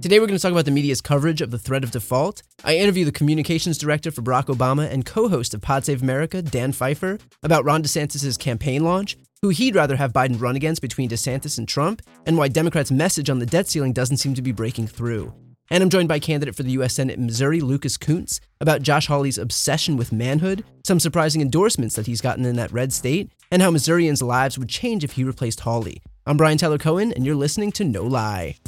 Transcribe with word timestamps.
Today, 0.00 0.20
we're 0.20 0.28
going 0.28 0.38
to 0.38 0.42
talk 0.42 0.52
about 0.52 0.64
the 0.64 0.70
media's 0.70 1.00
coverage 1.00 1.40
of 1.40 1.50
the 1.50 1.58
threat 1.58 1.82
of 1.82 1.90
default. 1.90 2.44
I 2.62 2.76
interview 2.76 3.04
the 3.04 3.10
communications 3.10 3.76
director 3.78 4.12
for 4.12 4.22
Barack 4.22 4.44
Obama 4.44 4.88
and 4.88 5.04
co 5.04 5.28
host 5.28 5.54
of 5.54 5.60
Pod 5.60 5.84
Save 5.84 6.02
America, 6.02 6.40
Dan 6.40 6.70
Pfeiffer, 6.70 7.18
about 7.42 7.64
Ron 7.64 7.82
DeSantis' 7.82 8.38
campaign 8.38 8.84
launch, 8.84 9.16
who 9.42 9.48
he'd 9.48 9.74
rather 9.74 9.96
have 9.96 10.12
Biden 10.12 10.40
run 10.40 10.54
against 10.54 10.82
between 10.82 11.08
DeSantis 11.08 11.58
and 11.58 11.66
Trump, 11.66 12.00
and 12.26 12.38
why 12.38 12.46
Democrats' 12.46 12.92
message 12.92 13.28
on 13.28 13.40
the 13.40 13.46
debt 13.46 13.66
ceiling 13.66 13.92
doesn't 13.92 14.18
seem 14.18 14.34
to 14.34 14.42
be 14.42 14.52
breaking 14.52 14.86
through. 14.86 15.34
And 15.68 15.82
I'm 15.82 15.90
joined 15.90 16.08
by 16.08 16.20
candidate 16.20 16.54
for 16.54 16.62
the 16.62 16.72
U.S. 16.72 16.94
Senate 16.94 17.18
in 17.18 17.26
Missouri, 17.26 17.60
Lucas 17.60 17.98
Kunce, 17.98 18.38
about 18.60 18.82
Josh 18.82 19.08
Hawley's 19.08 19.36
obsession 19.36 19.96
with 19.96 20.12
manhood, 20.12 20.64
some 20.86 21.00
surprising 21.00 21.42
endorsements 21.42 21.96
that 21.96 22.06
he's 22.06 22.20
gotten 22.20 22.44
in 22.44 22.54
that 22.54 22.70
red 22.70 22.92
state, 22.92 23.32
and 23.50 23.62
how 23.62 23.72
Missourians' 23.72 24.22
lives 24.22 24.60
would 24.60 24.68
change 24.68 25.02
if 25.02 25.12
he 25.12 25.24
replaced 25.24 25.58
Hawley. 25.60 26.00
I'm 26.24 26.36
Brian 26.36 26.56
Tyler 26.56 26.78
Cohen, 26.78 27.12
and 27.14 27.26
you're 27.26 27.34
listening 27.34 27.72
to 27.72 27.84
No 27.84 28.04
Lie. 28.04 28.58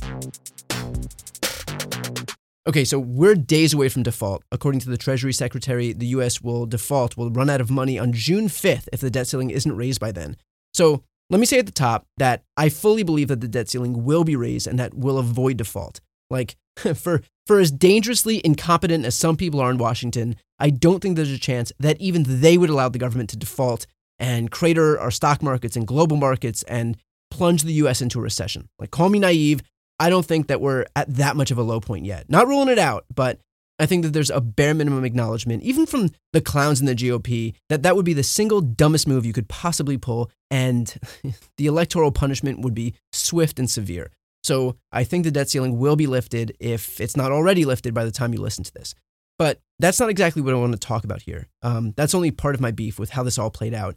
Okay, 2.70 2.84
so 2.84 3.00
we're 3.00 3.34
days 3.34 3.74
away 3.74 3.88
from 3.88 4.04
default. 4.04 4.44
According 4.52 4.80
to 4.82 4.90
the 4.90 4.96
Treasury 4.96 5.32
Secretary, 5.32 5.92
the 5.92 6.06
U.S. 6.06 6.40
will 6.40 6.66
default, 6.66 7.16
will 7.16 7.28
run 7.28 7.50
out 7.50 7.60
of 7.60 7.68
money 7.68 7.98
on 7.98 8.12
June 8.12 8.46
5th 8.46 8.86
if 8.92 9.00
the 9.00 9.10
debt 9.10 9.26
ceiling 9.26 9.50
isn't 9.50 9.76
raised 9.76 9.98
by 9.98 10.12
then. 10.12 10.36
So 10.72 11.02
let 11.30 11.40
me 11.40 11.46
say 11.46 11.58
at 11.58 11.66
the 11.66 11.72
top 11.72 12.06
that 12.18 12.44
I 12.56 12.68
fully 12.68 13.02
believe 13.02 13.26
that 13.26 13.40
the 13.40 13.48
debt 13.48 13.68
ceiling 13.68 14.04
will 14.04 14.22
be 14.22 14.36
raised 14.36 14.68
and 14.68 14.78
that 14.78 14.94
will 14.94 15.18
avoid 15.18 15.56
default. 15.56 16.00
Like, 16.30 16.54
for, 16.94 17.22
for 17.44 17.58
as 17.58 17.72
dangerously 17.72 18.40
incompetent 18.44 19.04
as 19.04 19.16
some 19.16 19.36
people 19.36 19.58
are 19.58 19.72
in 19.72 19.78
Washington, 19.78 20.36
I 20.60 20.70
don't 20.70 21.00
think 21.00 21.16
there's 21.16 21.32
a 21.32 21.40
chance 21.40 21.72
that 21.80 22.00
even 22.00 22.22
they 22.24 22.56
would 22.56 22.70
allow 22.70 22.88
the 22.88 23.00
government 23.00 23.30
to 23.30 23.36
default 23.36 23.88
and 24.20 24.48
crater 24.48 24.96
our 24.96 25.10
stock 25.10 25.42
markets 25.42 25.74
and 25.74 25.88
global 25.88 26.16
markets 26.16 26.62
and 26.68 26.96
plunge 27.32 27.64
the 27.64 27.72
US 27.72 28.00
into 28.00 28.20
a 28.20 28.22
recession. 28.22 28.68
Like, 28.78 28.92
call 28.92 29.08
me 29.08 29.18
naive. 29.18 29.60
I 30.00 30.08
don't 30.08 30.24
think 30.24 30.48
that 30.48 30.60
we're 30.60 30.86
at 30.96 31.14
that 31.14 31.36
much 31.36 31.50
of 31.50 31.58
a 31.58 31.62
low 31.62 31.78
point 31.78 32.06
yet. 32.06 32.28
Not 32.30 32.48
ruling 32.48 32.68
it 32.68 32.78
out, 32.78 33.04
but 33.14 33.38
I 33.78 33.86
think 33.86 34.02
that 34.04 34.12
there's 34.12 34.30
a 34.30 34.40
bare 34.40 34.74
minimum 34.74 35.04
acknowledgement, 35.04 35.62
even 35.62 35.86
from 35.86 36.08
the 36.32 36.40
clowns 36.40 36.80
in 36.80 36.86
the 36.86 36.94
GOP, 36.94 37.54
that 37.68 37.82
that 37.82 37.96
would 37.96 38.04
be 38.04 38.14
the 38.14 38.22
single 38.22 38.60
dumbest 38.60 39.06
move 39.06 39.24
you 39.24 39.32
could 39.32 39.48
possibly 39.48 39.98
pull, 39.98 40.30
and 40.50 40.94
the 41.58 41.66
electoral 41.66 42.12
punishment 42.12 42.60
would 42.60 42.74
be 42.74 42.94
swift 43.12 43.58
and 43.58 43.70
severe. 43.70 44.10
So 44.42 44.76
I 44.90 45.04
think 45.04 45.24
the 45.24 45.30
debt 45.30 45.50
ceiling 45.50 45.78
will 45.78 45.96
be 45.96 46.06
lifted 46.06 46.56
if 46.58 47.00
it's 47.00 47.16
not 47.16 47.30
already 47.30 47.64
lifted 47.66 47.92
by 47.92 48.04
the 48.04 48.10
time 48.10 48.32
you 48.32 48.40
listen 48.40 48.64
to 48.64 48.72
this. 48.72 48.94
But 49.38 49.60
that's 49.78 50.00
not 50.00 50.10
exactly 50.10 50.42
what 50.42 50.54
I 50.54 50.58
want 50.58 50.72
to 50.72 50.78
talk 50.78 51.04
about 51.04 51.22
here. 51.22 51.48
Um, 51.62 51.92
that's 51.96 52.14
only 52.14 52.30
part 52.30 52.54
of 52.54 52.60
my 52.60 52.70
beef 52.70 52.98
with 52.98 53.10
how 53.10 53.22
this 53.22 53.38
all 53.38 53.50
played 53.50 53.74
out. 53.74 53.96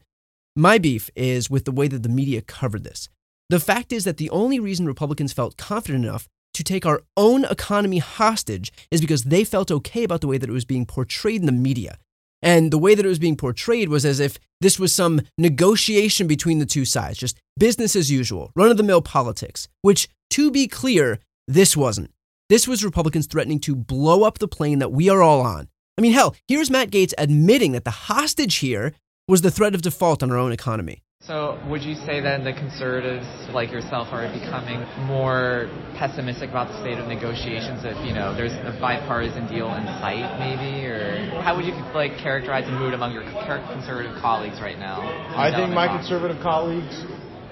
My 0.56 0.78
beef 0.78 1.10
is 1.16 1.50
with 1.50 1.66
the 1.66 1.72
way 1.72 1.88
that 1.88 2.04
the 2.04 2.10
media 2.10 2.42
covered 2.42 2.84
this. 2.84 3.10
The 3.50 3.60
fact 3.60 3.92
is 3.92 4.04
that 4.04 4.18
the 4.18 4.30
only 4.30 4.60
reason 4.60 4.86
Republicans 4.86 5.34
felt 5.34 5.58
confident 5.58 6.06
enough 6.06 6.28
to 6.54 6.64
take 6.64 6.86
our 6.86 7.02
own 7.18 7.46
economy 7.46 7.98
hostage 7.98 8.72
is 8.92 9.02
because 9.02 9.24
they 9.24 9.44
felt 9.44 9.72
okay 9.72 10.04
about 10.04 10.22
the 10.22 10.28
way 10.28 10.38
that 10.38 10.50
it 10.50 10.54
was 10.54 10.66
being 10.66 10.86
portrayed 10.86 11.42
in 11.42 11.46
the 11.46 11.52
media. 11.52 11.98
And 12.42 12.72
the 12.72 12.78
way 12.78 12.94
that 12.94 13.06
it 13.06 13.10
was 13.10 13.20
being 13.20 13.38
portrayed 13.38 13.90
was 13.90 14.06
as 14.06 14.20
if 14.20 14.38
this 14.60 14.78
was 14.78 14.94
some 14.94 15.22
negotiation 15.38 16.28
between 16.28 16.60
the 16.60 16.66
two 16.66 16.86
sides, 16.86 17.18
just 17.18 17.38
business 17.58 17.96
as 17.96 18.12
usual, 18.12 18.52
run 18.56 18.70
of 18.70 18.78
the 18.78 18.84
mill 18.84 19.02
politics, 19.02 19.68
which, 19.82 20.10
to 20.32 20.52
be 20.52 20.68
clear, 20.68 21.20
this 21.48 21.78
wasn't. 21.78 22.12
This 22.50 22.68
was 22.68 22.84
Republicans 22.84 23.28
threatening 23.28 23.60
to 23.62 23.76
blow 23.76 24.24
up 24.24 24.40
the 24.40 24.48
plane 24.48 24.80
that 24.80 24.92
we 24.92 25.10
are 25.10 25.22
all 25.22 25.42
on. 25.42 25.70
I 25.98 26.02
mean, 26.02 26.14
hell, 26.14 26.36
here's 26.48 26.70
Matt 26.70 26.92
Gaetz 26.92 27.14
admitting 27.18 27.72
that 27.74 27.86
the 27.86 27.92
hostage 27.92 28.56
here 28.56 28.94
was 29.28 29.42
the 29.42 29.52
threat 29.52 29.76
of 29.76 29.82
default 29.82 30.22
on 30.22 30.32
our 30.32 30.38
own 30.38 30.52
economy. 30.52 31.03
So, 31.26 31.58
would 31.70 31.84
you 31.84 31.96
say 32.04 32.20
then 32.20 32.44
the 32.44 32.52
conservatives 32.52 33.26
like 33.54 33.72
yourself 33.72 34.10
are 34.12 34.28
becoming 34.28 34.84
more 35.08 35.72
pessimistic 35.96 36.50
about 36.50 36.68
the 36.68 36.78
state 36.82 37.00
of 37.00 37.08
negotiations 37.08 37.86
if, 37.86 37.96
you 38.06 38.12
know, 38.12 38.36
there's 38.36 38.52
a 38.52 38.76
bipartisan 38.82 39.48
deal 39.48 39.72
in 39.72 39.88
sight, 40.04 40.28
maybe? 40.36 40.84
Or 40.84 41.16
how 41.40 41.56
would 41.56 41.64
you, 41.64 41.72
like, 41.96 42.20
characterize 42.20 42.66
the 42.66 42.76
mood 42.76 42.94
among 42.94 43.14
your 43.14 43.24
conservative 43.24 44.12
colleagues 44.20 44.60
right 44.60 44.78
now? 44.78 45.00
I 45.32 45.56
think 45.56 45.72
my 45.72 45.88
conservative 45.88 46.44
colleagues, 46.44 46.92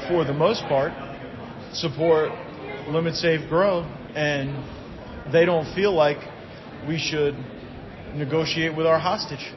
for 0.09 0.25
the 0.25 0.33
most 0.33 0.67
part, 0.67 0.91
support 1.71 2.33
Limit, 2.89 3.15
Save, 3.15 3.47
Grow, 3.47 3.87
and 4.15 4.51
they 5.31 5.45
don't 5.45 5.73
feel 5.75 5.95
like 5.95 6.19
we 6.89 6.99
should 6.99 7.35
negotiate 8.19 8.75
with 8.75 8.85
our 8.85 8.99
hostage. 8.99 9.55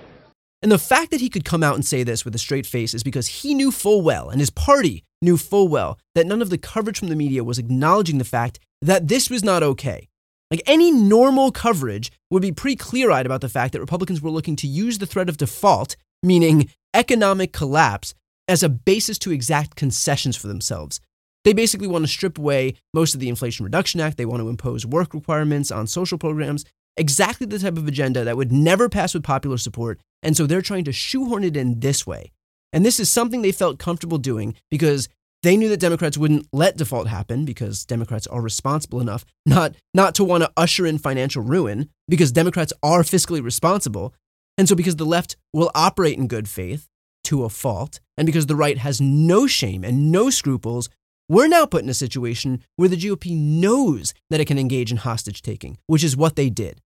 And 0.64 0.72
the 0.72 0.78
fact 0.78 1.10
that 1.10 1.20
he 1.20 1.28
could 1.28 1.44
come 1.44 1.62
out 1.62 1.74
and 1.74 1.84
say 1.84 2.04
this 2.04 2.24
with 2.24 2.34
a 2.34 2.38
straight 2.38 2.64
face 2.64 2.94
is 2.94 3.02
because 3.02 3.26
he 3.26 3.52
knew 3.52 3.70
full 3.70 4.00
well, 4.00 4.30
and 4.30 4.40
his 4.40 4.48
party 4.48 5.04
knew 5.20 5.36
full 5.36 5.68
well, 5.68 5.98
that 6.14 6.26
none 6.26 6.40
of 6.40 6.48
the 6.48 6.56
coverage 6.56 6.98
from 6.98 7.08
the 7.08 7.16
media 7.16 7.44
was 7.44 7.58
acknowledging 7.58 8.16
the 8.16 8.24
fact 8.24 8.58
that 8.80 9.06
this 9.08 9.28
was 9.28 9.44
not 9.44 9.62
okay. 9.62 10.08
Like 10.50 10.62
any 10.64 10.90
normal 10.90 11.52
coverage 11.52 12.10
would 12.30 12.40
be 12.40 12.50
pretty 12.50 12.76
clear 12.76 13.10
eyed 13.10 13.26
about 13.26 13.42
the 13.42 13.48
fact 13.50 13.74
that 13.74 13.80
Republicans 13.80 14.22
were 14.22 14.30
looking 14.30 14.56
to 14.56 14.66
use 14.66 14.96
the 14.96 15.04
threat 15.04 15.28
of 15.28 15.36
default, 15.36 15.96
meaning 16.22 16.70
economic 16.94 17.52
collapse, 17.52 18.14
as 18.48 18.62
a 18.62 18.70
basis 18.70 19.18
to 19.18 19.32
exact 19.32 19.76
concessions 19.76 20.34
for 20.34 20.46
themselves. 20.46 20.98
They 21.44 21.52
basically 21.52 21.88
want 21.88 22.04
to 22.04 22.10
strip 22.10 22.38
away 22.38 22.76
most 22.94 23.12
of 23.12 23.20
the 23.20 23.28
Inflation 23.28 23.64
Reduction 23.64 24.00
Act. 24.00 24.16
They 24.16 24.24
want 24.24 24.40
to 24.40 24.48
impose 24.48 24.86
work 24.86 25.12
requirements 25.12 25.70
on 25.70 25.86
social 25.86 26.16
programs, 26.16 26.64
exactly 26.96 27.46
the 27.46 27.58
type 27.58 27.76
of 27.76 27.86
agenda 27.86 28.24
that 28.24 28.38
would 28.38 28.50
never 28.50 28.88
pass 28.88 29.12
with 29.12 29.24
popular 29.24 29.58
support 29.58 30.00
and 30.24 30.36
so 30.36 30.46
they're 30.46 30.62
trying 30.62 30.84
to 30.84 30.92
shoehorn 30.92 31.44
it 31.44 31.56
in 31.56 31.80
this 31.80 32.06
way. 32.06 32.32
And 32.72 32.84
this 32.84 32.98
is 32.98 33.08
something 33.08 33.42
they 33.42 33.52
felt 33.52 33.78
comfortable 33.78 34.18
doing 34.18 34.56
because 34.70 35.08
they 35.44 35.56
knew 35.56 35.68
that 35.68 35.78
Democrats 35.78 36.16
wouldn't 36.16 36.48
let 36.52 36.78
default 36.78 37.06
happen 37.06 37.44
because 37.44 37.84
Democrats 37.84 38.26
are 38.26 38.40
responsible 38.40 39.00
enough 39.00 39.26
not, 39.44 39.76
not 39.92 40.14
to 40.16 40.24
want 40.24 40.42
to 40.42 40.50
usher 40.56 40.86
in 40.86 40.98
financial 40.98 41.42
ruin 41.42 41.90
because 42.08 42.32
Democrats 42.32 42.72
are 42.82 43.02
fiscally 43.02 43.44
responsible. 43.44 44.14
And 44.56 44.68
so 44.68 44.74
because 44.74 44.96
the 44.96 45.04
left 45.04 45.36
will 45.52 45.70
operate 45.74 46.16
in 46.16 46.26
good 46.26 46.48
faith 46.48 46.88
to 47.24 47.44
a 47.44 47.48
fault, 47.48 48.00
and 48.16 48.26
because 48.26 48.46
the 48.46 48.56
right 48.56 48.78
has 48.78 49.00
no 49.00 49.46
shame 49.46 49.84
and 49.84 50.10
no 50.10 50.30
scruples, 50.30 50.88
we're 51.28 51.48
now 51.48 51.66
put 51.66 51.82
in 51.82 51.88
a 51.88 51.94
situation 51.94 52.62
where 52.76 52.88
the 52.88 52.96
GOP 52.96 53.36
knows 53.36 54.14
that 54.30 54.40
it 54.40 54.44
can 54.46 54.58
engage 54.58 54.90
in 54.90 54.98
hostage 54.98 55.42
taking, 55.42 55.78
which 55.86 56.04
is 56.04 56.16
what 56.16 56.36
they 56.36 56.50
did. 56.50 56.80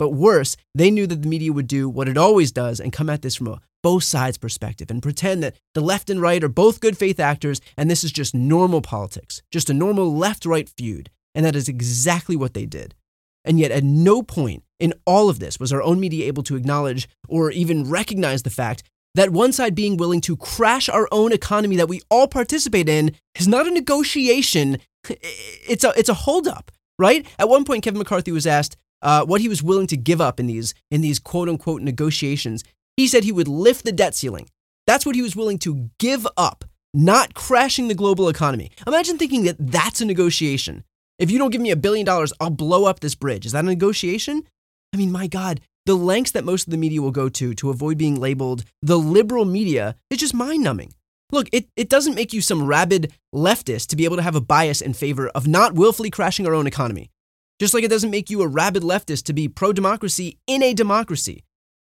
But 0.00 0.14
worse, 0.14 0.56
they 0.74 0.90
knew 0.90 1.06
that 1.06 1.20
the 1.20 1.28
media 1.28 1.52
would 1.52 1.66
do 1.66 1.86
what 1.86 2.08
it 2.08 2.16
always 2.16 2.52
does 2.52 2.80
and 2.80 2.90
come 2.90 3.10
at 3.10 3.20
this 3.20 3.36
from 3.36 3.48
a 3.48 3.60
both 3.82 4.02
sides 4.02 4.38
perspective 4.38 4.90
and 4.90 5.02
pretend 5.02 5.42
that 5.42 5.56
the 5.74 5.82
left 5.82 6.08
and 6.08 6.22
right 6.22 6.42
are 6.42 6.48
both 6.48 6.80
good 6.80 6.96
faith 6.96 7.20
actors 7.20 7.60
and 7.76 7.90
this 7.90 8.02
is 8.02 8.10
just 8.10 8.34
normal 8.34 8.80
politics, 8.80 9.42
just 9.50 9.68
a 9.68 9.74
normal 9.74 10.16
left 10.16 10.46
right 10.46 10.70
feud. 10.70 11.10
And 11.34 11.44
that 11.44 11.54
is 11.54 11.68
exactly 11.68 12.34
what 12.34 12.54
they 12.54 12.64
did. 12.64 12.94
And 13.44 13.58
yet, 13.60 13.72
at 13.72 13.84
no 13.84 14.22
point 14.22 14.64
in 14.78 14.94
all 15.04 15.28
of 15.28 15.38
this 15.38 15.60
was 15.60 15.70
our 15.70 15.82
own 15.82 16.00
media 16.00 16.26
able 16.26 16.44
to 16.44 16.56
acknowledge 16.56 17.06
or 17.28 17.50
even 17.50 17.90
recognize 17.90 18.42
the 18.42 18.48
fact 18.48 18.82
that 19.16 19.28
one 19.28 19.52
side 19.52 19.74
being 19.74 19.98
willing 19.98 20.22
to 20.22 20.36
crash 20.36 20.88
our 20.88 21.08
own 21.12 21.30
economy 21.30 21.76
that 21.76 21.90
we 21.90 22.00
all 22.10 22.26
participate 22.26 22.88
in 22.88 23.14
is 23.38 23.46
not 23.46 23.66
a 23.66 23.70
negotiation, 23.70 24.78
it's 25.10 25.84
a, 25.84 25.92
it's 25.94 26.08
a 26.08 26.14
holdup, 26.14 26.70
right? 26.98 27.26
At 27.38 27.50
one 27.50 27.66
point, 27.66 27.84
Kevin 27.84 27.98
McCarthy 27.98 28.32
was 28.32 28.46
asked, 28.46 28.78
uh, 29.02 29.24
what 29.24 29.40
he 29.40 29.48
was 29.48 29.62
willing 29.62 29.86
to 29.88 29.96
give 29.96 30.20
up 30.20 30.40
in 30.40 30.46
these 30.46 30.74
in 30.90 31.00
these 31.00 31.18
quote 31.18 31.48
unquote 31.48 31.82
negotiations. 31.82 32.64
He 32.96 33.06
said 33.06 33.24
he 33.24 33.32
would 33.32 33.48
lift 33.48 33.84
the 33.84 33.92
debt 33.92 34.14
ceiling. 34.14 34.48
That's 34.86 35.06
what 35.06 35.14
he 35.14 35.22
was 35.22 35.36
willing 35.36 35.58
to 35.60 35.90
give 35.98 36.26
up, 36.36 36.64
not 36.92 37.34
crashing 37.34 37.88
the 37.88 37.94
global 37.94 38.28
economy. 38.28 38.70
Imagine 38.86 39.18
thinking 39.18 39.44
that 39.44 39.56
that's 39.58 40.00
a 40.00 40.04
negotiation. 40.04 40.84
If 41.18 41.30
you 41.30 41.38
don't 41.38 41.50
give 41.50 41.60
me 41.60 41.70
a 41.70 41.76
billion 41.76 42.06
dollars, 42.06 42.32
I'll 42.40 42.50
blow 42.50 42.86
up 42.86 43.00
this 43.00 43.14
bridge. 43.14 43.46
Is 43.46 43.52
that 43.52 43.64
a 43.64 43.68
negotiation? 43.68 44.42
I 44.92 44.96
mean, 44.96 45.12
my 45.12 45.26
God, 45.26 45.60
the 45.86 45.94
lengths 45.94 46.32
that 46.32 46.44
most 46.44 46.66
of 46.66 46.70
the 46.70 46.76
media 46.76 47.00
will 47.00 47.10
go 47.10 47.28
to 47.28 47.54
to 47.54 47.70
avoid 47.70 47.98
being 47.98 48.18
labeled 48.18 48.64
the 48.82 48.98
liberal 48.98 49.44
media 49.44 49.96
is 50.10 50.18
just 50.18 50.34
mind 50.34 50.62
numbing. 50.62 50.92
Look, 51.32 51.48
it, 51.52 51.68
it 51.76 51.88
doesn't 51.88 52.16
make 52.16 52.32
you 52.32 52.40
some 52.40 52.66
rabid 52.66 53.12
leftist 53.34 53.86
to 53.88 53.96
be 53.96 54.04
able 54.04 54.16
to 54.16 54.22
have 54.22 54.34
a 54.34 54.40
bias 54.40 54.80
in 54.80 54.94
favor 54.94 55.28
of 55.28 55.46
not 55.46 55.74
willfully 55.74 56.10
crashing 56.10 56.46
our 56.46 56.54
own 56.54 56.66
economy. 56.66 57.10
Just 57.60 57.74
like 57.74 57.84
it 57.84 57.90
doesn't 57.90 58.10
make 58.10 58.30
you 58.30 58.42
a 58.42 58.48
rabid 58.48 58.82
leftist 58.82 59.24
to 59.24 59.32
be 59.32 59.48
pro 59.48 59.72
democracy 59.72 60.38
in 60.48 60.62
a 60.62 60.74
democracy. 60.74 61.44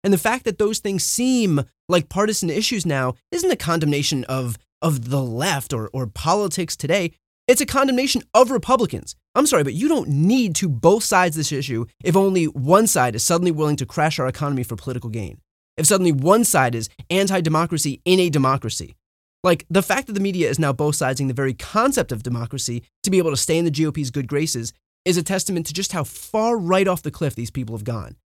And 0.03 0.13
the 0.13 0.19
fact 0.19 0.45
that 0.45 0.59
those 0.59 0.81
things 0.81 1.05
seem 1.05 1.63
like 1.89 2.09
partisan 2.09 2.51
issues 2.51 2.85
now 2.85 3.15
isn't 3.31 3.51
a 3.51 3.57
condemnation 3.57 4.25
of, 4.25 4.57
of 4.83 5.11
the 5.11 5.23
left 5.23 5.73
or, 5.73 5.91
or 5.93 6.07
politics 6.07 6.77
today. 6.77 7.13
It's 7.47 7.61
a 7.61 7.67
condemnation 7.67 8.23
of 8.35 8.51
Republicans 8.51 9.15
I'm 9.39 9.47
sorry, 9.47 9.63
but 9.63 9.75
you 9.75 9.87
don't 9.87 10.09
need 10.09 10.57
to 10.57 10.69
both 10.69 11.05
sides 11.05 11.37
this 11.37 11.53
issue 11.53 11.87
if 12.03 12.17
only 12.17 12.47
one 12.47 12.89
side 12.89 13.15
is 13.15 13.23
suddenly 13.23 13.53
willing 13.53 13.77
to 13.77 13.87
crash 13.87 14.19
our 14.19 14.27
economy 14.27 14.65
for 14.65 14.75
political 14.75 15.11
gain. 15.11 15.41
If 15.77 15.87
suddenly 15.87 16.11
one 16.11 16.43
side 16.43 16.75
is 16.75 16.89
anti 17.09 17.41
democracy 17.41 18.03
in 18.05 18.19
a 18.19 18.31
democracy. 18.31 18.97
Like 19.45 19.65
the 19.71 19.81
fact 19.81 20.09
that 20.09 20.15
the 20.15 20.21
media 20.21 20.51
is 20.51 20.59
now 20.59 20.73
both 20.73 20.97
siding 20.97 21.29
the 21.29 21.35
very 21.35 21.55
concept 21.55 22.11
of 22.11 22.25
democracy 22.25 22.83
to 23.05 23.11
be 23.13 23.19
able 23.19 23.31
to 23.31 23.37
stay 23.37 23.59
in 23.59 23.65
the 23.65 23.71
GOP's 23.71 24.11
good 24.11 24.27
graces 24.27 24.73
is 25.09 25.17
a 25.17 25.23
testament 25.23 25.65
to 25.67 25.73
just 25.73 25.93
how 25.93 26.05
far 26.05 26.59
right 26.59 26.87
off 26.87 27.03
the 27.03 27.11
cliff 27.11 27.35
these 27.35 27.51
people 27.51 27.75
have 27.75 27.83
gone, 27.85 28.17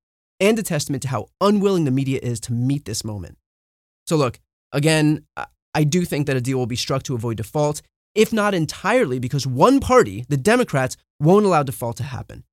and 0.41 0.59
a 0.59 0.63
testament 0.63 1.01
to 1.03 1.07
how 1.07 1.27
unwilling 1.39 1.85
the 1.85 1.91
media 1.91 2.19
is 2.21 2.41
to 2.41 2.51
meet 2.51 2.83
this 2.83 3.05
moment. 3.05 3.37
So, 4.05 4.17
look, 4.17 4.41
again, 4.73 5.25
I 5.73 5.85
do 5.85 6.03
think 6.03 6.27
that 6.27 6.35
a 6.35 6.41
deal 6.41 6.57
will 6.57 6.65
be 6.65 6.75
struck 6.75 7.03
to 7.03 7.15
avoid 7.15 7.37
default, 7.37 7.81
if 8.13 8.33
not 8.33 8.53
entirely 8.53 9.17
because 9.17 9.47
one 9.47 9.79
party, 9.79 10.25
the 10.27 10.35
Democrats, 10.35 10.97
won't 11.21 11.45
allow 11.45 11.63
default 11.63 11.95
to 11.97 12.03
happen. 12.03 12.43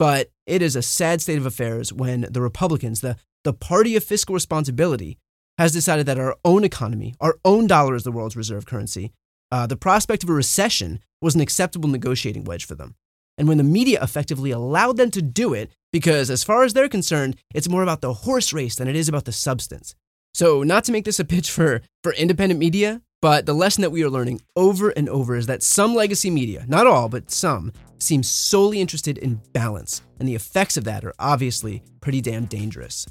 But 0.00 0.30
it 0.46 0.62
is 0.62 0.74
a 0.74 0.82
sad 0.82 1.22
state 1.22 1.38
of 1.38 1.46
affairs 1.46 1.92
when 1.92 2.26
the 2.28 2.42
Republicans, 2.42 3.02
the, 3.02 3.16
the 3.44 3.52
party 3.52 3.94
of 3.94 4.02
fiscal 4.02 4.34
responsibility, 4.34 5.16
has 5.58 5.72
decided 5.72 6.06
that 6.06 6.18
our 6.18 6.36
own 6.44 6.64
economy, 6.64 7.14
our 7.20 7.38
own 7.44 7.68
dollar 7.68 7.94
is 7.94 8.02
the 8.02 8.10
world's 8.10 8.36
reserve 8.36 8.66
currency, 8.66 9.12
uh, 9.52 9.66
the 9.68 9.76
prospect 9.76 10.24
of 10.24 10.28
a 10.28 10.34
recession 10.34 10.98
was 11.22 11.36
an 11.36 11.40
acceptable 11.40 11.88
negotiating 11.88 12.42
wedge 12.42 12.66
for 12.66 12.74
them. 12.74 12.96
And 13.38 13.48
when 13.48 13.58
the 13.58 13.64
media 13.64 14.02
effectively 14.02 14.50
allowed 14.50 14.96
them 14.96 15.10
to 15.10 15.22
do 15.22 15.52
it, 15.52 15.70
because 15.92 16.30
as 16.30 16.44
far 16.44 16.64
as 16.64 16.72
they're 16.72 16.88
concerned, 16.88 17.36
it's 17.54 17.68
more 17.68 17.82
about 17.82 18.00
the 18.00 18.12
horse 18.12 18.52
race 18.52 18.76
than 18.76 18.88
it 18.88 18.96
is 18.96 19.08
about 19.08 19.24
the 19.24 19.32
substance. 19.32 19.94
So, 20.34 20.62
not 20.62 20.84
to 20.84 20.92
make 20.92 21.04
this 21.04 21.20
a 21.20 21.24
pitch 21.24 21.50
for, 21.50 21.80
for 22.02 22.12
independent 22.12 22.60
media, 22.60 23.00
but 23.22 23.46
the 23.46 23.54
lesson 23.54 23.82
that 23.82 23.90
we 23.90 24.02
are 24.04 24.10
learning 24.10 24.42
over 24.54 24.90
and 24.90 25.08
over 25.08 25.36
is 25.36 25.46
that 25.46 25.62
some 25.62 25.94
legacy 25.94 26.30
media, 26.30 26.64
not 26.68 26.86
all, 26.86 27.08
but 27.08 27.30
some, 27.30 27.72
seem 27.98 28.22
solely 28.22 28.80
interested 28.80 29.16
in 29.16 29.40
balance. 29.52 30.02
And 30.20 30.28
the 30.28 30.34
effects 30.34 30.76
of 30.76 30.84
that 30.84 31.04
are 31.04 31.14
obviously 31.18 31.82
pretty 32.00 32.20
damn 32.20 32.44
dangerous. 32.44 33.06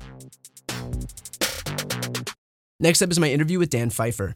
Next 2.80 3.02
up 3.02 3.10
is 3.10 3.20
my 3.20 3.32
interview 3.32 3.58
with 3.58 3.70
Dan 3.70 3.90
Pfeiffer. 3.90 4.36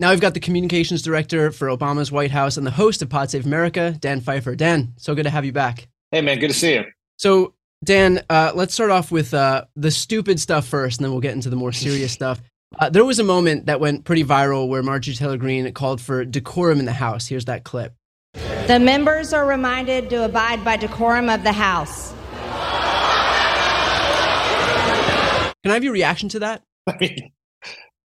Now 0.00 0.10
we've 0.10 0.20
got 0.20 0.34
the 0.34 0.40
communications 0.40 1.02
director 1.02 1.50
for 1.50 1.66
Obama's 1.66 2.12
White 2.12 2.30
House 2.30 2.56
and 2.56 2.64
the 2.64 2.70
host 2.70 3.02
of 3.02 3.08
Pod 3.08 3.30
Save 3.30 3.46
America, 3.46 3.96
Dan 3.98 4.20
Pfeiffer. 4.20 4.54
Dan, 4.54 4.92
so 4.96 5.12
good 5.12 5.24
to 5.24 5.30
have 5.30 5.44
you 5.44 5.50
back. 5.50 5.88
Hey, 6.12 6.20
man, 6.20 6.38
good 6.38 6.48
to 6.48 6.54
see 6.54 6.74
you. 6.74 6.84
So, 7.16 7.54
Dan, 7.82 8.22
uh, 8.30 8.52
let's 8.54 8.72
start 8.72 8.90
off 8.90 9.10
with 9.10 9.34
uh, 9.34 9.64
the 9.74 9.90
stupid 9.90 10.38
stuff 10.38 10.68
first, 10.68 10.98
and 10.98 11.04
then 11.04 11.10
we'll 11.10 11.20
get 11.20 11.34
into 11.34 11.50
the 11.50 11.56
more 11.56 11.72
serious 11.72 12.12
stuff. 12.18 12.40
Uh, 12.78 12.90
there 12.90 13.04
was 13.04 13.18
a 13.18 13.24
moment 13.24 13.66
that 13.66 13.80
went 13.80 14.04
pretty 14.04 14.22
viral 14.22 14.68
where 14.68 14.84
Marjorie 14.84 15.14
Taylor 15.14 15.36
Greene 15.36 15.72
called 15.72 16.00
for 16.00 16.24
decorum 16.24 16.78
in 16.78 16.84
the 16.84 16.92
House. 16.92 17.26
Here's 17.26 17.46
that 17.46 17.64
clip. 17.64 17.92
The 18.68 18.78
members 18.78 19.32
are 19.32 19.46
reminded 19.46 20.10
to 20.10 20.24
abide 20.24 20.64
by 20.64 20.76
decorum 20.76 21.28
of 21.28 21.42
the 21.42 21.52
House. 21.52 22.12
Can 25.64 25.72
I 25.72 25.74
have 25.74 25.82
your 25.82 25.92
reaction 25.92 26.28
to 26.28 26.38
that? 26.38 26.62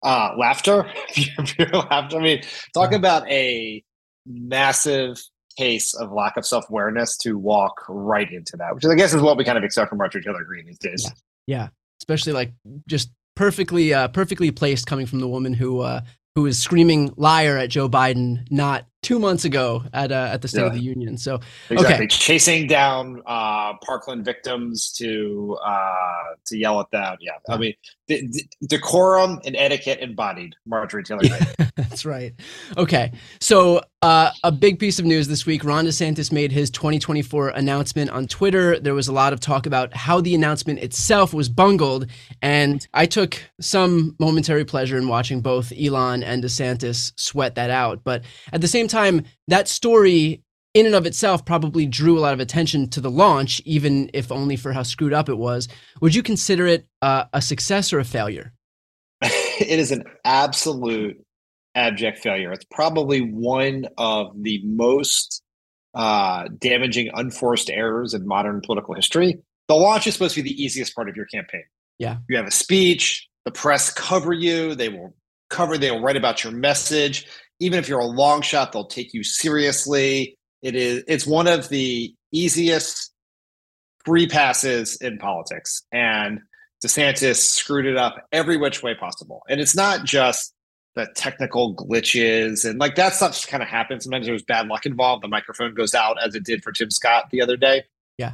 uh, 0.04 0.36
laughter, 0.38 0.86
pure 1.14 1.70
laughter. 1.70 2.18
I 2.18 2.22
mean, 2.22 2.42
talk 2.74 2.94
about 2.94 3.28
a 3.30 3.84
massive 4.26 5.18
case 5.58 5.94
of 5.94 6.12
lack 6.12 6.38
of 6.38 6.46
self 6.46 6.70
awareness 6.70 7.18
to 7.18 7.38
walk 7.38 7.84
right 7.88 8.32
into 8.32 8.58
that, 8.58 8.76
which 8.76 8.86
I 8.86 8.96
guess 8.96 9.14
is 9.14 9.22
what 9.22 9.38
we 9.38 9.44
kind 9.44 9.58
of 9.58 9.64
expect 9.64 9.90
from 9.90 9.98
Marjorie 9.98 10.24
Taylor 10.24 10.44
Greene 10.44 10.66
these 10.66 10.80
days. 10.80 11.04
Yeah, 11.48 11.58
yeah. 11.58 11.68
especially 12.02 12.34
like 12.34 12.54
just 12.88 13.12
perfectly, 13.36 13.94
uh, 13.94 14.08
perfectly 14.10 14.52
placed 14.52 14.88
coming 14.88 15.06
from 15.06 15.20
the 15.20 15.28
woman 15.28 15.54
who 15.54 15.80
uh, 15.82 16.02
who 16.36 16.46
is 16.48 16.58
screaming 16.58 17.14
liar 17.16 17.58
at 17.58 17.70
Joe 17.70 17.88
Biden 17.88 18.48
not 18.50 18.86
two 19.04 19.20
months 19.20 19.46
ago 19.46 19.84
at 19.94 20.12
uh, 20.12 20.30
at 20.32 20.42
the 20.42 20.48
State 20.48 20.62
yeah. 20.62 20.68
of 20.68 20.74
the 20.74 20.82
Union. 20.82 21.18
So 21.18 21.40
exactly 21.70 22.06
okay. 22.06 22.08
chasing 22.08 22.68
down 22.68 23.22
uh, 23.28 23.74
Parkland 23.86 24.26
victims 24.26 24.92
to 24.98 25.58
uh, 25.64 26.36
to 26.48 26.58
yell 26.58 26.80
at 26.80 26.90
them. 26.92 27.18
Yeah, 27.22 27.34
I 27.50 27.58
mean 27.58 27.74
decorum 28.68 29.40
and 29.46 29.56
etiquette 29.56 30.00
embodied. 30.00 30.56
Marjorie 30.66 31.04
Taylor. 31.04 31.22
That's 31.76 32.06
right. 32.06 32.34
Okay, 32.78 33.12
so 33.40 33.82
uh, 34.02 34.32
a 34.44 34.52
big 34.52 34.80
piece 34.80 35.00
of 35.00 35.06
news 35.06 35.28
this 35.28 35.46
week: 35.46 35.64
Ron 35.64 35.86
DeSantis 35.86 36.32
made 36.32 36.52
his 36.52 36.70
2024 36.70 37.50
announcement 37.50 38.10
on 38.12 38.28
Twitter. 38.28 38.80
There 38.80 38.94
was 38.94 39.08
a 39.08 39.14
lot 39.14 39.34
of 39.34 39.40
talk 39.40 39.66
about 39.66 39.96
how 39.96 40.22
the 40.22 40.36
announcement 40.36 40.80
itself 40.80 41.34
was 41.34 41.50
bungled, 41.50 42.08
and 42.42 42.86
I 42.94 43.06
took 43.06 43.40
some 43.60 44.16
momentary 44.20 44.66
pleasure 44.66 44.98
in 44.98 45.08
watching 45.08 45.42
both 45.42 45.72
Elon 45.72 46.24
and 46.24 46.44
DeSantis 46.44 47.14
sweat 47.16 47.56
that 47.56 47.70
out. 47.70 48.04
But 48.04 48.24
at 48.52 48.62
the 48.62 48.68
same 48.68 48.88
time, 48.88 49.24
that 49.48 49.68
story 49.68 50.43
in 50.74 50.86
and 50.86 50.96
of 50.96 51.06
itself 51.06 51.46
probably 51.46 51.86
drew 51.86 52.18
a 52.18 52.22
lot 52.22 52.34
of 52.34 52.40
attention 52.40 52.90
to 52.90 53.02
the 53.02 53.12
launch, 53.12 53.62
even 53.66 54.10
if 54.14 54.32
only 54.32 54.56
for 54.56 54.74
how 54.74 54.84
screwed 54.84 55.14
up 55.14 55.30
it 55.30 55.38
was. 55.38 55.68
Would 56.02 56.16
you 56.16 56.24
consider 56.24 56.66
it 56.66 56.88
uh, 57.02 57.26
a 57.34 57.42
success 57.42 57.94
or 57.94 58.00
a 58.00 58.06
failure? 58.06 58.54
it 59.22 59.80
is 59.80 59.92
an 59.92 60.04
absolute 60.26 61.24
abject 61.76 62.20
failure. 62.20 62.52
It's 62.52 62.66
probably 62.66 63.20
one 63.22 63.88
of 63.98 64.32
the 64.42 64.62
most 64.66 65.42
uh, 65.94 66.48
damaging 66.58 67.12
unforced 67.14 67.70
errors 67.70 68.14
in 68.14 68.28
modern 68.28 68.62
political 68.62 68.96
history. 68.96 69.40
The 69.68 69.76
launch 69.76 70.08
is 70.08 70.14
supposed 70.14 70.36
to 70.36 70.44
be 70.44 70.50
the 70.50 70.64
easiest 70.64 70.96
part 70.96 71.08
of 71.08 71.16
your 71.16 71.26
campaign. 71.28 71.64
Yeah. 72.00 72.18
You 72.28 72.38
have 72.38 72.48
a 72.48 72.52
speech, 72.52 73.28
the 73.46 73.52
press 73.52 73.92
cover 73.92 74.34
you, 74.34 74.76
they 74.76 74.90
will 74.90 75.16
cover, 75.50 75.78
they 75.78 75.92
will 75.92 76.02
write 76.02 76.18
about 76.18 76.44
your 76.44 76.52
message. 76.52 77.28
Even 77.60 77.80
if 77.80 77.88
you're 77.88 78.00
a 78.00 78.06
long 78.06 78.42
shot, 78.42 78.72
they'll 78.72 78.88
take 78.88 79.14
you 79.14 79.24
seriously. 79.24 80.38
It 80.64 80.76
is 80.76 81.04
it's 81.08 81.28
one 81.28 81.48
of 81.48 81.70
the 81.70 82.16
easiest 82.32 83.14
free 84.06 84.28
passes 84.28 84.96
in 84.98 85.18
politics. 85.20 85.84
And 85.92 86.40
DeSantis 86.84 87.36
screwed 87.36 87.86
it 87.86 87.98
up 87.98 88.28
every 88.32 88.58
which 88.58 88.82
way 88.82 88.96
possible. 88.96 89.44
And 89.48 89.62
it's 89.62 89.76
not 89.76 90.06
just 90.06 90.54
the 90.96 91.08
technical 91.16 91.76
glitches 91.76 92.70
and 92.70 92.80
like 92.80 92.96
that 92.96 93.14
stuff 93.14 93.32
just 93.32 93.48
kind 93.48 93.64
of 93.64 93.70
happens. 93.70 94.04
Sometimes 94.04 94.26
there's 94.26 94.44
bad 94.44 94.68
luck 94.68 94.86
involved. 94.86 95.24
The 95.24 95.28
microphone 95.28 95.74
goes 95.74 95.94
out 95.94 96.18
as 96.24 96.36
it 96.36 96.44
did 96.44 96.64
for 96.64 96.72
Tim 96.72 96.92
Scott 96.92 97.30
the 97.32 97.42
other 97.42 97.58
day. 97.58 97.84
Yeah. 98.18 98.34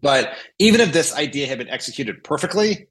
But 0.00 0.34
even 0.58 0.80
if 0.80 0.92
this 0.92 1.14
idea 1.14 1.46
had 1.46 1.58
been 1.58 1.68
executed 1.68 2.24
perfectly, 2.24 2.88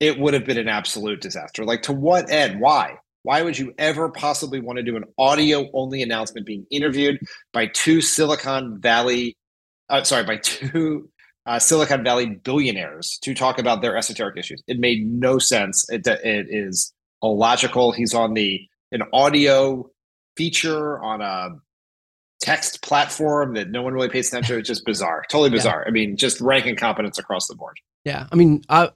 it 0.00 0.18
would 0.18 0.34
have 0.34 0.44
been 0.44 0.58
an 0.58 0.68
absolute 0.68 1.20
disaster. 1.20 1.64
Like 1.64 1.82
to 1.82 1.92
what 1.92 2.30
end? 2.30 2.60
Why? 2.60 2.98
Why 3.24 3.42
would 3.42 3.58
you 3.58 3.72
ever 3.78 4.08
possibly 4.08 4.60
want 4.60 4.78
to 4.78 4.82
do 4.82 4.96
an 4.96 5.04
audio 5.16 5.68
only 5.72 6.02
announcement 6.02 6.46
being 6.46 6.66
interviewed 6.70 7.20
by 7.52 7.66
two 7.66 8.00
Silicon 8.00 8.80
Valley 8.80 9.36
uh, 9.92 10.02
sorry, 10.02 10.24
by 10.24 10.38
two 10.38 11.08
uh, 11.46 11.58
Silicon 11.58 12.02
Valley 12.02 12.26
billionaires 12.26 13.18
to 13.22 13.34
talk 13.34 13.58
about 13.58 13.82
their 13.82 13.96
esoteric 13.96 14.36
issues. 14.36 14.62
It 14.66 14.78
made 14.80 15.06
no 15.06 15.38
sense. 15.38 15.86
It, 15.90 16.06
it 16.06 16.46
is 16.48 16.92
illogical. 17.22 17.92
He's 17.92 18.14
on 18.14 18.34
the 18.34 18.60
an 18.90 19.02
audio 19.12 19.90
feature 20.36 21.00
on 21.00 21.20
a 21.20 21.50
text 22.40 22.82
platform 22.82 23.54
that 23.54 23.70
no 23.70 23.82
one 23.82 23.92
really 23.92 24.08
pays 24.08 24.28
attention 24.28 24.54
to. 24.54 24.58
It's 24.60 24.68
just 24.68 24.84
bizarre, 24.84 25.24
totally 25.30 25.50
bizarre. 25.50 25.82
Yeah. 25.84 25.88
I 25.88 25.92
mean, 25.92 26.16
just 26.16 26.40
rank 26.40 26.66
incompetence 26.66 27.18
across 27.18 27.46
the 27.48 27.54
board. 27.54 27.76
Yeah, 28.04 28.26
I 28.32 28.34
mean, 28.34 28.62
uh, 28.68 28.88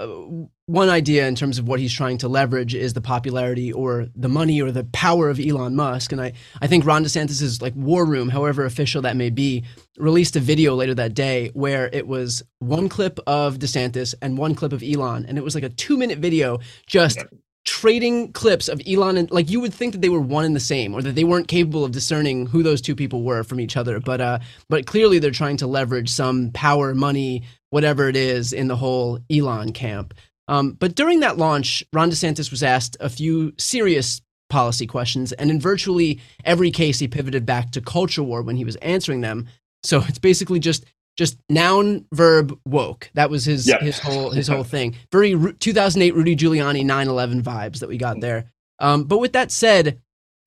one 0.66 0.88
idea 0.88 1.28
in 1.28 1.36
terms 1.36 1.58
of 1.58 1.68
what 1.68 1.78
he's 1.78 1.92
trying 1.92 2.18
to 2.18 2.28
leverage 2.28 2.74
is 2.74 2.92
the 2.92 3.00
popularity 3.00 3.72
or 3.72 4.08
the 4.16 4.28
money 4.28 4.60
or 4.60 4.72
the 4.72 4.82
power 4.92 5.30
of 5.30 5.38
Elon 5.38 5.76
Musk, 5.76 6.10
and 6.10 6.20
I, 6.20 6.32
I 6.60 6.66
think 6.66 6.84
Ron 6.84 7.04
DeSantis's 7.04 7.62
like 7.62 7.74
war 7.76 8.04
room, 8.04 8.28
however 8.28 8.64
official 8.64 9.00
that 9.02 9.16
may 9.16 9.30
be, 9.30 9.62
released 9.96 10.34
a 10.34 10.40
video 10.40 10.74
later 10.74 10.94
that 10.94 11.14
day 11.14 11.50
where 11.54 11.88
it 11.92 12.08
was 12.08 12.42
one 12.58 12.88
clip 12.88 13.20
of 13.28 13.58
DeSantis 13.58 14.14
and 14.20 14.36
one 14.36 14.56
clip 14.56 14.72
of 14.72 14.82
Elon, 14.82 15.24
and 15.26 15.38
it 15.38 15.44
was 15.44 15.54
like 15.54 15.64
a 15.64 15.68
two 15.68 15.96
minute 15.96 16.18
video 16.18 16.58
just 16.86 17.22
trading 17.64 18.32
clips 18.32 18.68
of 18.68 18.80
Elon 18.88 19.16
and 19.16 19.30
like 19.32 19.50
you 19.50 19.60
would 19.60 19.74
think 19.74 19.92
that 19.92 20.00
they 20.00 20.08
were 20.08 20.20
one 20.20 20.44
and 20.44 20.54
the 20.54 20.60
same 20.60 20.94
or 20.94 21.02
that 21.02 21.16
they 21.16 21.24
weren't 21.24 21.48
capable 21.48 21.84
of 21.84 21.90
discerning 21.90 22.46
who 22.46 22.62
those 22.62 22.80
two 22.80 22.94
people 22.94 23.24
were 23.24 23.42
from 23.42 23.58
each 23.58 23.76
other. 23.76 23.98
But 23.98 24.20
uh 24.20 24.38
but 24.68 24.86
clearly 24.86 25.18
they're 25.18 25.32
trying 25.32 25.56
to 25.56 25.66
leverage 25.66 26.08
some 26.08 26.52
power 26.52 26.94
money 26.94 27.42
whatever 27.70 28.08
it 28.08 28.14
is 28.14 28.52
in 28.52 28.68
the 28.68 28.76
whole 28.76 29.18
Elon 29.28 29.72
camp 29.72 30.14
um, 30.48 30.72
but 30.72 30.94
during 30.94 31.20
that 31.20 31.38
launch 31.38 31.84
Ron 31.92 32.10
DeSantis 32.10 32.50
was 32.50 32.62
asked 32.62 32.96
a 33.00 33.08
few 33.08 33.52
serious 33.58 34.20
policy 34.48 34.86
questions 34.86 35.32
and 35.32 35.50
in 35.50 35.60
virtually 35.60 36.20
every 36.44 36.70
case 36.70 36.98
he 36.98 37.08
pivoted 37.08 37.44
back 37.44 37.70
to 37.72 37.80
culture 37.80 38.22
war 38.22 38.42
when 38.42 38.56
he 38.56 38.64
was 38.64 38.76
answering 38.76 39.20
them. 39.20 39.46
So 39.82 40.02
it's 40.08 40.18
basically 40.18 40.60
just 40.60 40.84
just 41.16 41.38
noun 41.48 42.04
verb 42.12 42.58
woke. 42.66 43.10
That 43.14 43.30
was 43.30 43.46
his 43.46 43.66
yep. 43.66 43.80
his 43.80 43.98
whole 43.98 44.30
his 44.30 44.48
whole 44.52 44.64
thing. 44.64 44.94
Very 45.10 45.30
2008 45.54 46.14
rudy 46.14 46.36
giuliani 46.36 46.84
9-11 46.84 47.42
vibes 47.42 47.78
that 47.80 47.88
we 47.88 47.96
got 47.96 48.20
there. 48.20 48.50
Um, 48.78 49.04
but 49.04 49.18
with 49.18 49.32
that 49.32 49.50
said 49.50 50.00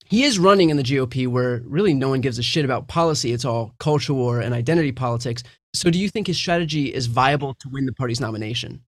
he 0.06 0.24
is 0.24 0.40
running 0.40 0.70
in 0.70 0.78
the 0.78 0.84
gop 0.84 1.28
where 1.28 1.62
really 1.66 1.94
no 1.94 2.10
one 2.10 2.22
gives 2.22 2.40
a 2.40 2.44
shit 2.44 2.66
about 2.66 2.88
policy. 2.88 3.32
It's 3.32 3.46
all 3.46 3.76
culture 3.80 4.14
war 4.14 4.40
and 4.40 4.54
identity 4.54 4.92
politics. 4.92 5.44
So 5.76 5.92
do 5.92 6.00
you 6.00 6.10
think 6.10 6.26
his 6.26 6.38
strategy 6.38 6.92
is 6.92 7.06
viable 7.06 7.54
to 7.56 7.70
win 7.70 7.86
the 7.86 7.94
party's 7.94 8.20
nomination 8.20 8.82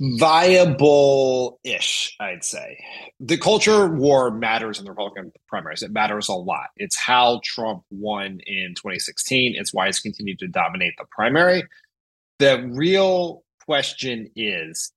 viable 0.00 1.60
ish, 1.64 2.16
I'd 2.20 2.44
say. 2.44 2.78
The 3.20 3.36
culture 3.36 3.88
war 3.88 4.30
matters 4.30 4.78
in 4.78 4.84
the 4.84 4.90
Republican 4.90 5.32
primaries. 5.46 5.82
It 5.82 5.92
matters 5.92 6.28
a 6.28 6.34
lot. 6.34 6.68
It's 6.76 6.96
how 6.96 7.40
Trump 7.44 7.82
won 7.90 8.40
in 8.46 8.74
2016. 8.76 9.54
It's 9.56 9.74
why 9.74 9.86
he's 9.86 10.00
continued 10.00 10.38
to 10.40 10.48
dominate 10.48 10.94
the 10.98 11.04
primary. 11.10 11.64
The 12.38 12.68
real 12.72 13.42
question 13.66 14.30
is 14.36 14.92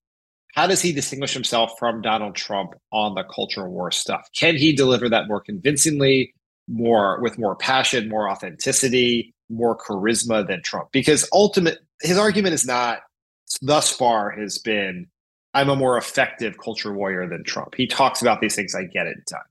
how 0.54 0.68
does 0.68 0.82
he 0.82 0.92
distinguish 0.92 1.34
himself 1.34 1.74
from 1.80 2.02
Donald 2.02 2.36
Trump 2.36 2.74
on 2.92 3.16
the 3.16 3.24
culture 3.24 3.70
war 3.70 3.92
stuff? 3.92 4.28
Can 4.38 4.58
he 4.58 4.74
deliver 4.74 5.10
that 5.10 5.28
more 5.28 5.40
convincingly, 5.40 6.34
more 6.68 7.22
with 7.22 7.40
more 7.40 7.56
passion, 7.56 8.10
more 8.10 8.30
authenticity, 8.30 9.34
more 9.50 9.78
charisma 9.78 10.46
than 10.46 10.62
Trump? 10.62 10.90
Because 10.92 11.28
ultimate 11.32 11.80
his 12.02 12.18
argument 12.18 12.54
is 12.54 12.66
not 12.66 13.00
thus 13.62 13.92
far 13.92 14.32
has 14.32 14.58
been 14.58 15.08
I'm 15.54 15.70
a 15.70 15.76
more 15.76 15.98
effective 15.98 16.58
culture 16.58 16.94
warrior 16.94 17.28
than 17.28 17.44
Trump. 17.44 17.76
He 17.76 17.88
talks 17.88 18.22
about 18.22 18.40
these 18.40 18.56
things, 18.56 18.74
I 18.74 18.86
get 18.86 19.08
it 19.08 19.26
done. 19.26 19.42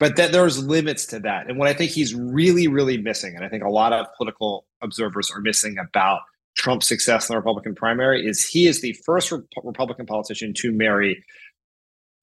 But 0.00 0.16
that 0.16 0.32
there's 0.32 0.64
limits 0.64 1.06
to 1.06 1.20
that. 1.20 1.48
And 1.48 1.56
what 1.56 1.68
I 1.68 1.72
think 1.72 1.92
he's 1.92 2.14
really, 2.14 2.66
really 2.66 2.98
missing, 2.98 3.36
and 3.36 3.44
I 3.44 3.48
think 3.48 3.62
a 3.62 3.70
lot 3.70 3.92
of 3.92 4.06
political 4.16 4.66
observers 4.82 5.30
are 5.30 5.40
missing 5.40 5.78
about 5.78 6.22
Trump's 6.56 6.88
success 6.88 7.28
in 7.28 7.34
the 7.34 7.38
Republican 7.38 7.76
primary, 7.76 8.26
is 8.26 8.44
he 8.44 8.66
is 8.66 8.80
the 8.80 8.92
first 9.04 9.30
Re- 9.30 9.40
Republican 9.62 10.06
politician 10.06 10.52
to 10.54 10.72
marry 10.72 11.24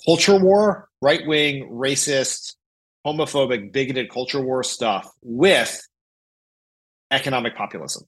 culture 0.05 0.37
war, 0.37 0.89
right 1.01 1.25
wing, 1.25 1.69
racist, 1.71 2.55
homophobic, 3.05 3.71
bigoted 3.71 4.11
culture 4.11 4.41
war 4.41 4.63
stuff 4.63 5.09
with 5.21 5.81
economic 7.09 7.55
populism 7.55 8.03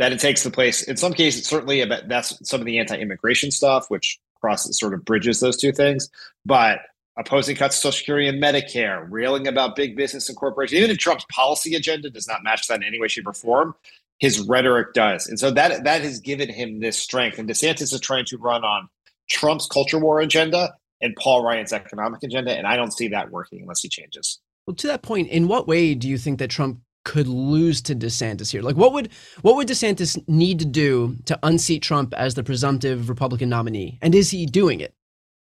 that 0.00 0.12
it 0.12 0.18
takes 0.18 0.42
the 0.42 0.50
place. 0.50 0.82
In 0.82 0.96
some 0.96 1.12
cases 1.12 1.46
certainly 1.46 1.84
that's 1.84 2.36
some 2.48 2.58
of 2.58 2.66
the 2.66 2.78
anti-immigration 2.78 3.50
stuff 3.50 3.90
which 3.90 4.18
crosses 4.40 4.78
sort 4.78 4.94
of 4.94 5.04
bridges 5.04 5.40
those 5.40 5.58
two 5.58 5.72
things. 5.72 6.08
But 6.46 6.80
opposing 7.18 7.54
cuts 7.54 7.76
to 7.76 7.82
social 7.82 7.98
security 7.98 8.26
and 8.26 8.42
medicare 8.42 9.06
railing 9.10 9.46
about 9.46 9.76
big 9.76 9.96
business 9.96 10.28
and 10.28 10.38
corporations 10.38 10.78
even 10.78 10.90
if 10.90 10.96
trump's 10.96 11.26
policy 11.30 11.74
agenda 11.74 12.08
does 12.08 12.26
not 12.26 12.42
match 12.42 12.66
that 12.66 12.76
in 12.76 12.84
any 12.84 12.98
way 12.98 13.08
shape 13.08 13.26
or 13.26 13.34
form 13.34 13.74
his 14.20 14.40
rhetoric 14.40 14.94
does. 14.94 15.26
And 15.26 15.38
so 15.38 15.50
that 15.50 15.84
that 15.84 16.00
has 16.00 16.18
given 16.18 16.48
him 16.48 16.80
this 16.80 16.98
strength. 16.98 17.38
And 17.38 17.48
desantis 17.48 17.92
is 17.92 18.00
trying 18.00 18.24
to 18.26 18.38
run 18.38 18.64
on 18.64 18.88
trump's 19.28 19.66
culture 19.66 19.98
war 19.98 20.20
agenda 20.20 20.74
and 21.02 21.14
paul 21.16 21.44
ryan's 21.44 21.74
economic 21.74 22.22
agenda. 22.22 22.56
And 22.56 22.66
i 22.66 22.74
don't 22.74 22.92
see 22.92 23.08
that 23.08 23.30
working 23.30 23.60
unless 23.60 23.82
he 23.82 23.90
changes. 23.90 24.38
Well 24.66 24.76
to 24.76 24.86
that 24.86 25.02
point 25.02 25.28
in 25.28 25.46
what 25.46 25.68
way 25.68 25.94
do 25.94 26.08
you 26.08 26.16
think 26.16 26.38
that 26.38 26.48
trump 26.48 26.80
could 27.04 27.26
lose 27.26 27.80
to 27.82 27.94
DeSantis 27.94 28.50
here? 28.50 28.62
Like 28.62 28.76
what 28.76 28.92
would 28.92 29.10
what 29.42 29.56
would 29.56 29.68
DeSantis 29.68 30.22
need 30.28 30.58
to 30.60 30.64
do 30.64 31.16
to 31.26 31.38
unseat 31.42 31.82
Trump 31.82 32.14
as 32.16 32.34
the 32.34 32.42
presumptive 32.42 33.08
Republican 33.08 33.48
nominee? 33.48 33.98
And 34.02 34.14
is 34.14 34.30
he 34.30 34.46
doing 34.46 34.80
it? 34.80 34.94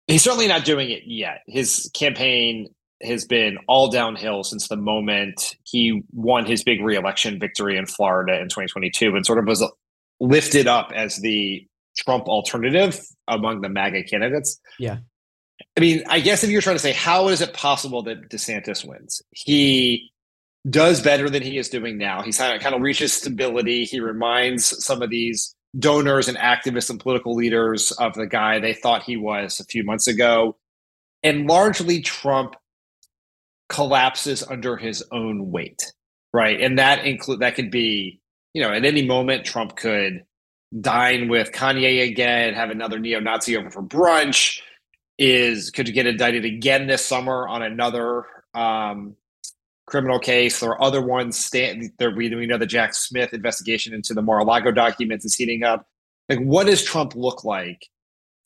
He's 0.07 0.23
certainly 0.23 0.47
not 0.47 0.65
doing 0.65 0.89
it 0.89 1.03
yet. 1.05 1.41
His 1.47 1.89
campaign 1.93 2.73
has 3.01 3.25
been 3.25 3.57
all 3.67 3.89
downhill 3.89 4.43
since 4.43 4.67
the 4.67 4.75
moment 4.75 5.55
he 5.63 6.03
won 6.11 6.45
his 6.45 6.63
big 6.63 6.81
reelection 6.81 7.39
victory 7.39 7.77
in 7.77 7.85
Florida 7.85 8.39
in 8.39 8.47
2022 8.47 9.15
and 9.15 9.25
sort 9.25 9.39
of 9.39 9.45
was 9.45 9.63
lifted 10.19 10.67
up 10.67 10.91
as 10.95 11.17
the 11.17 11.65
Trump 11.97 12.27
alternative 12.27 12.99
among 13.27 13.61
the 13.61 13.69
MAGA 13.69 14.03
candidates. 14.03 14.59
Yeah. 14.79 14.97
I 15.77 15.79
mean, 15.79 16.03
I 16.07 16.19
guess 16.19 16.43
if 16.43 16.49
you're 16.49 16.61
trying 16.61 16.75
to 16.75 16.81
say 16.81 16.93
how 16.93 17.27
is 17.27 17.41
it 17.41 17.53
possible 17.53 18.03
that 18.03 18.29
DeSantis 18.29 18.87
wins? 18.87 19.21
He 19.31 20.11
does 20.69 21.01
better 21.01 21.29
than 21.29 21.43
he 21.43 21.57
is 21.57 21.69
doing 21.69 21.97
now. 21.97 22.21
He 22.21 22.31
kind 22.31 22.63
of, 22.65 22.81
reaches 22.81 23.13
stability. 23.13 23.83
He 23.83 23.99
reminds 23.99 24.83
some 24.83 25.01
of 25.01 25.09
these 25.09 25.55
donors 25.77 26.27
and 26.27 26.37
activists 26.37 26.89
and 26.89 26.99
political 26.99 27.35
leaders 27.35 27.91
of 27.93 28.13
the 28.13 28.27
guy 28.27 28.59
they 28.59 28.73
thought 28.73 29.03
he 29.03 29.17
was 29.17 29.59
a 29.59 29.65
few 29.65 29.83
months 29.83 30.07
ago. 30.07 30.55
And 31.21 31.47
largely, 31.47 32.01
Trump 32.01 32.55
collapses 33.69 34.43
under 34.43 34.77
his 34.77 35.03
own 35.11 35.51
weight, 35.51 35.91
right? 36.33 36.59
And 36.61 36.77
that 36.79 37.05
include 37.05 37.39
that 37.39 37.55
could 37.55 37.71
be, 37.71 38.21
you 38.53 38.61
know, 38.61 38.71
at 38.71 38.85
any 38.85 39.05
moment, 39.05 39.45
Trump 39.45 39.75
could 39.75 40.23
dine 40.79 41.27
with 41.27 41.51
Kanye 41.51 42.07
again, 42.09 42.53
have 42.53 42.69
another 42.69 42.99
neo-Nazi 42.99 43.57
over 43.57 43.69
for 43.69 43.83
brunch. 43.83 44.59
Is 45.19 45.69
could 45.69 45.93
get 45.93 46.07
indicted 46.07 46.43
again 46.43 46.87
this 46.87 47.05
summer 47.05 47.47
on 47.47 47.61
another 47.61 48.25
um, 48.55 49.15
criminal 49.85 50.19
case. 50.19 50.59
There 50.59 50.69
are 50.71 50.81
other 50.81 51.01
ones. 51.01 51.37
Stand, 51.37 51.91
there, 51.99 52.11
we, 52.11 52.33
we 52.33 52.45
know 52.45 52.57
the 52.57 52.65
Jack 52.65 52.93
Smith 52.93 53.33
investigation 53.33 53.93
into 53.93 54.13
the 54.13 54.21
Mar-a-Lago 54.21 54.71
documents 54.71 55.25
is 55.25 55.35
heating 55.35 55.63
up. 55.63 55.85
Like, 56.29 56.39
what 56.39 56.67
does 56.67 56.83
Trump 56.83 57.15
look 57.15 57.43
like 57.43 57.87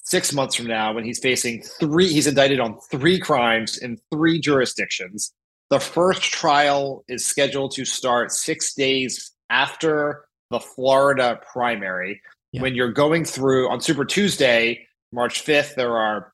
six 0.03 0.33
months 0.33 0.55
from 0.55 0.67
now 0.67 0.93
when 0.93 1.03
he's 1.03 1.19
facing 1.19 1.61
three? 1.61 2.07
He's 2.07 2.27
indicted 2.27 2.59
on 2.59 2.79
three 2.89 3.19
crimes 3.19 3.77
in 3.77 3.97
three 4.11 4.39
jurisdictions. 4.39 5.33
The 5.69 5.79
first 5.79 6.21
trial 6.23 7.03
is 7.07 7.25
scheduled 7.25 7.71
to 7.71 7.85
start 7.85 8.31
six 8.31 8.73
days 8.73 9.31
after 9.49 10.25
the 10.49 10.59
Florida 10.59 11.39
primary. 11.51 12.21
Yeah. 12.53 12.61
When 12.61 12.73
you're 12.73 12.93
going 12.93 13.25
through 13.25 13.69
on 13.69 13.81
Super 13.81 14.05
Tuesday, 14.05 14.87
March 15.11 15.45
5th, 15.45 15.75
there 15.75 15.97
are 15.97 16.33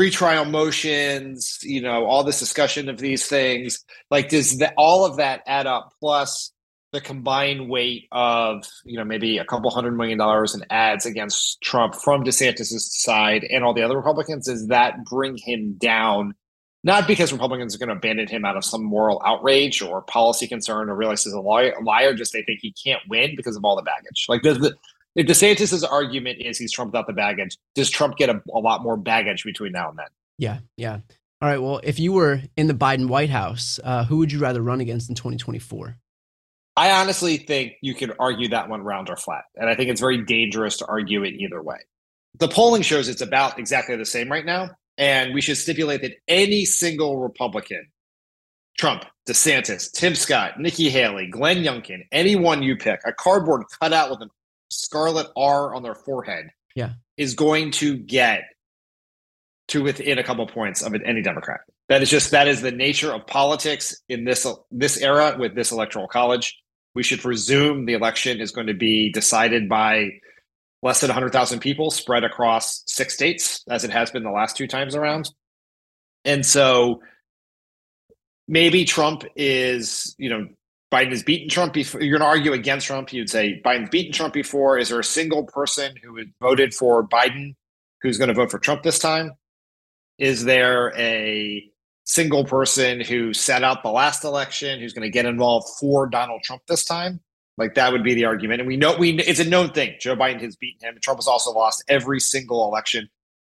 pretrial 0.00 0.48
motions, 0.48 1.58
you 1.62 1.82
know, 1.82 2.06
all 2.06 2.24
this 2.24 2.38
discussion 2.38 2.88
of 2.88 2.98
these 2.98 3.26
things. 3.26 3.84
Like, 4.10 4.30
does 4.30 4.62
all 4.78 5.04
of 5.04 5.18
that 5.18 5.42
add 5.46 5.66
up? 5.66 5.92
Plus 6.00 6.52
the 6.92 7.00
combined 7.00 7.68
weight 7.68 8.08
of 8.10 8.64
you 8.84 8.96
know 8.96 9.04
maybe 9.04 9.38
a 9.38 9.44
couple 9.44 9.70
hundred 9.70 9.92
million 9.92 10.18
dollars 10.18 10.54
in 10.54 10.64
ads 10.70 11.06
against 11.06 11.60
Trump 11.60 11.94
from 11.94 12.24
DeSantis' 12.24 12.80
side 12.80 13.44
and 13.44 13.62
all 13.62 13.74
the 13.74 13.82
other 13.82 13.96
Republicans. 13.96 14.46
Does 14.46 14.68
that 14.68 15.04
bring 15.04 15.36
him 15.36 15.74
down? 15.74 16.34
Not 16.82 17.06
because 17.06 17.30
Republicans 17.30 17.74
are 17.74 17.78
going 17.78 17.90
to 17.90 17.96
abandon 17.96 18.26
him 18.26 18.46
out 18.46 18.56
of 18.56 18.64
some 18.64 18.82
moral 18.82 19.20
outrage 19.24 19.82
or 19.82 20.00
policy 20.00 20.48
concern 20.48 20.88
or 20.88 20.96
realize 20.96 21.24
he's 21.24 21.34
a 21.34 21.40
liar, 21.40 21.74
liar 21.84 22.14
just 22.14 22.32
they 22.32 22.42
think 22.42 22.60
he 22.62 22.72
can't 22.72 23.02
win 23.06 23.36
because 23.36 23.54
of 23.54 23.66
all 23.66 23.76
the 23.76 23.82
baggage. 23.82 24.24
Like, 24.30 24.40
does 24.40 24.58
the 24.60 24.74
if 25.16 25.26
DeSantis' 25.26 25.84
argument 25.90 26.38
is 26.40 26.58
he's 26.58 26.72
Trump 26.72 26.92
without 26.92 27.06
the 27.06 27.12
baggage, 27.12 27.56
does 27.74 27.90
Trump 27.90 28.16
get 28.16 28.30
a, 28.30 28.42
a 28.54 28.58
lot 28.58 28.82
more 28.82 28.96
baggage 28.96 29.44
between 29.44 29.72
now 29.72 29.88
and 29.88 29.98
then? 29.98 30.06
Yeah, 30.38 30.58
yeah. 30.76 30.98
All 31.42 31.48
right. 31.48 31.60
Well, 31.60 31.80
if 31.82 31.98
you 31.98 32.12
were 32.12 32.42
in 32.56 32.66
the 32.66 32.74
Biden 32.74 33.08
White 33.08 33.30
House, 33.30 33.80
uh, 33.82 34.04
who 34.04 34.18
would 34.18 34.30
you 34.30 34.38
rather 34.38 34.62
run 34.62 34.80
against 34.80 35.08
in 35.08 35.14
2024? 35.14 35.96
I 36.76 36.92
honestly 36.92 37.38
think 37.38 37.74
you 37.82 37.94
can 37.94 38.12
argue 38.18 38.48
that 38.48 38.68
one 38.68 38.82
round 38.82 39.10
or 39.10 39.16
flat. 39.16 39.44
And 39.56 39.68
I 39.68 39.74
think 39.74 39.90
it's 39.90 40.00
very 40.00 40.24
dangerous 40.24 40.76
to 40.78 40.86
argue 40.86 41.24
it 41.24 41.34
either 41.34 41.62
way. 41.62 41.78
The 42.38 42.48
polling 42.48 42.82
shows 42.82 43.08
it's 43.08 43.20
about 43.20 43.58
exactly 43.58 43.96
the 43.96 44.06
same 44.06 44.30
right 44.30 44.46
now. 44.46 44.70
And 44.96 45.34
we 45.34 45.40
should 45.40 45.56
stipulate 45.56 46.02
that 46.02 46.12
any 46.28 46.64
single 46.64 47.18
Republican 47.18 47.86
Trump, 48.78 49.04
DeSantis, 49.28 49.90
Tim 49.92 50.14
Scott, 50.14 50.60
Nikki 50.60 50.88
Haley, 50.88 51.26
Glenn 51.26 51.58
Youngkin, 51.58 52.06
anyone 52.12 52.62
you 52.62 52.76
pick, 52.76 53.00
a 53.04 53.12
cardboard 53.12 53.62
cutout 53.80 54.10
with 54.10 54.20
a 54.22 54.28
scarlet 54.70 55.28
R 55.36 55.74
on 55.74 55.82
their 55.82 55.94
forehead, 55.94 56.46
yeah, 56.74 56.92
is 57.16 57.34
going 57.34 57.72
to 57.72 57.96
get 57.96 58.42
to 59.68 59.82
within 59.82 60.18
a 60.18 60.24
couple 60.24 60.46
points 60.46 60.82
of 60.82 60.94
any 61.04 61.22
Democrat. 61.22 61.60
That 61.88 62.02
is 62.02 62.10
just 62.10 62.30
that 62.30 62.48
is 62.48 62.60
the 62.60 62.72
nature 62.72 63.12
of 63.12 63.26
politics 63.26 64.00
in 64.08 64.24
this 64.24 64.46
this 64.70 64.96
era 64.96 65.36
with 65.38 65.54
this 65.54 65.72
electoral 65.72 66.08
college. 66.08 66.56
We 66.94 67.02
should 67.02 67.20
presume 67.20 67.86
the 67.86 67.94
election 67.94 68.40
is 68.40 68.50
going 68.50 68.66
to 68.66 68.74
be 68.74 69.12
decided 69.12 69.68
by 69.68 70.10
less 70.82 71.00
than 71.00 71.08
100,000 71.08 71.60
people 71.60 71.90
spread 71.90 72.24
across 72.24 72.82
six 72.86 73.14
states, 73.14 73.62
as 73.68 73.84
it 73.84 73.90
has 73.90 74.10
been 74.10 74.22
the 74.22 74.30
last 74.30 74.56
two 74.56 74.66
times 74.66 74.96
around. 74.96 75.30
And 76.24 76.44
so 76.44 77.00
maybe 78.48 78.84
Trump 78.84 79.24
is, 79.36 80.14
you 80.18 80.30
know, 80.30 80.48
Biden 80.92 81.10
has 81.10 81.22
beaten 81.22 81.48
Trump 81.48 81.72
before. 81.72 82.02
You're 82.02 82.18
going 82.18 82.28
to 82.28 82.36
argue 82.36 82.52
against 82.52 82.86
Trump. 82.86 83.12
You'd 83.12 83.30
say 83.30 83.60
Biden's 83.64 83.90
beaten 83.90 84.12
Trump 84.12 84.34
before. 84.34 84.76
Is 84.78 84.88
there 84.88 84.98
a 84.98 85.04
single 85.04 85.44
person 85.44 85.94
who 86.02 86.16
had 86.16 86.32
voted 86.40 86.74
for 86.74 87.06
Biden 87.06 87.54
who's 88.02 88.18
going 88.18 88.28
to 88.28 88.34
vote 88.34 88.50
for 88.50 88.58
Trump 88.58 88.82
this 88.82 88.98
time? 88.98 89.32
Is 90.18 90.44
there 90.44 90.92
a 90.96 91.64
single 92.04 92.44
person 92.44 93.00
who 93.00 93.32
set 93.32 93.62
out 93.62 93.82
the 93.82 93.90
last 93.90 94.24
election 94.24 94.80
who's 94.80 94.92
going 94.92 95.06
to 95.06 95.10
get 95.10 95.26
involved 95.26 95.68
for 95.78 96.08
Donald 96.08 96.42
Trump 96.42 96.62
this 96.66 96.84
time? 96.84 97.20
Like 97.56 97.74
that 97.74 97.92
would 97.92 98.02
be 98.02 98.14
the 98.14 98.24
argument. 98.24 98.60
And 98.60 98.66
we 98.66 98.76
know 98.76 98.96
we 98.96 99.12
it's 99.20 99.38
a 99.38 99.48
known 99.48 99.70
thing. 99.70 99.94
Joe 100.00 100.16
Biden 100.16 100.40
has 100.40 100.56
beaten 100.56 100.88
him. 100.88 100.98
Trump 101.02 101.18
has 101.18 101.28
also 101.28 101.52
lost 101.52 101.84
every 101.88 102.18
single 102.18 102.66
election 102.66 103.08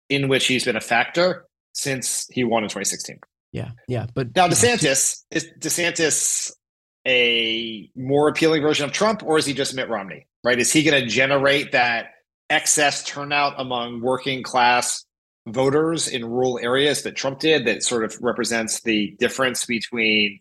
in 0.09 0.27
which 0.27 0.45
he's 0.45 0.65
been 0.65 0.75
a 0.75 0.81
factor 0.81 1.45
since 1.73 2.27
he 2.29 2.43
won 2.43 2.63
in 2.63 2.69
2016. 2.69 3.19
Yeah, 3.51 3.71
yeah. 3.87 4.07
But 4.13 4.35
now 4.35 4.47
DeSantis 4.47 5.23
is 5.31 5.47
DeSantis 5.59 6.51
a 7.07 7.89
more 7.95 8.29
appealing 8.29 8.61
version 8.61 8.85
of 8.85 8.91
Trump, 8.91 9.23
or 9.23 9.37
is 9.37 9.45
he 9.45 9.53
just 9.53 9.75
Mitt 9.75 9.89
Romney? 9.89 10.27
Right? 10.43 10.59
Is 10.59 10.71
he 10.71 10.83
going 10.83 11.01
to 11.01 11.07
generate 11.07 11.71
that 11.71 12.07
excess 12.49 13.03
turnout 13.03 13.53
among 13.57 14.01
working 14.01 14.43
class 14.43 15.05
voters 15.47 16.07
in 16.07 16.25
rural 16.25 16.59
areas 16.61 17.03
that 17.03 17.15
Trump 17.15 17.39
did 17.39 17.65
that 17.65 17.83
sort 17.83 18.03
of 18.03 18.15
represents 18.21 18.81
the 18.81 19.15
difference 19.19 19.65
between 19.65 20.39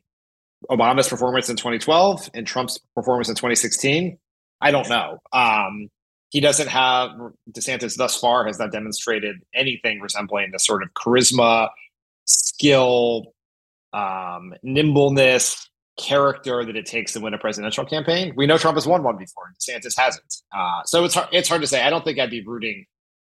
Obama's 0.71 1.09
performance 1.09 1.49
in 1.49 1.57
2012 1.57 2.31
and 2.35 2.47
Trump's 2.47 2.79
performance 2.95 3.29
in 3.29 3.35
2016? 3.35 4.19
I 4.61 4.71
don't 4.71 4.89
know. 4.89 5.19
Um, 5.33 5.89
he 6.31 6.41
doesn't 6.41 6.69
have 6.69 7.11
DeSantis 7.51 7.97
thus 7.97 8.19
far 8.19 8.47
has 8.47 8.59
not 8.59 8.73
demonstrated 8.73 9.37
anything 9.55 10.01
resembling 10.01 10.51
the 10.53 10.59
sort 10.59 10.83
of 10.83 10.91
charisma, 10.95 11.69
skill, 12.25 13.35
um, 13.93 14.55
nimbleness, 14.63 15.69
character 16.03 16.65
that 16.65 16.77
it 16.77 16.87
takes 16.87 17.13
to 17.13 17.21
win 17.21 17.35
a 17.35 17.39
presidential 17.39 17.85
campaign. 17.85 18.33
We 18.37 18.47
know 18.47 18.59
Trump 18.59 18.77
has 18.77 18.87
won 18.87 19.03
one 19.03 19.17
before. 19.17 19.53
DeSantis 19.61 19.97
hasn't. 19.97 20.43
Uh, 20.55 20.83
so 20.85 21.05
it's 21.05 21.15
hard, 21.15 21.29
it's 21.33 21.49
hard 21.49 21.61
to 21.61 21.67
say. 21.67 21.83
I 21.83 21.91
don't 21.91 22.05
think 22.05 22.19
I'd 22.19 22.31
be 22.31 22.45
rooting 22.45 22.87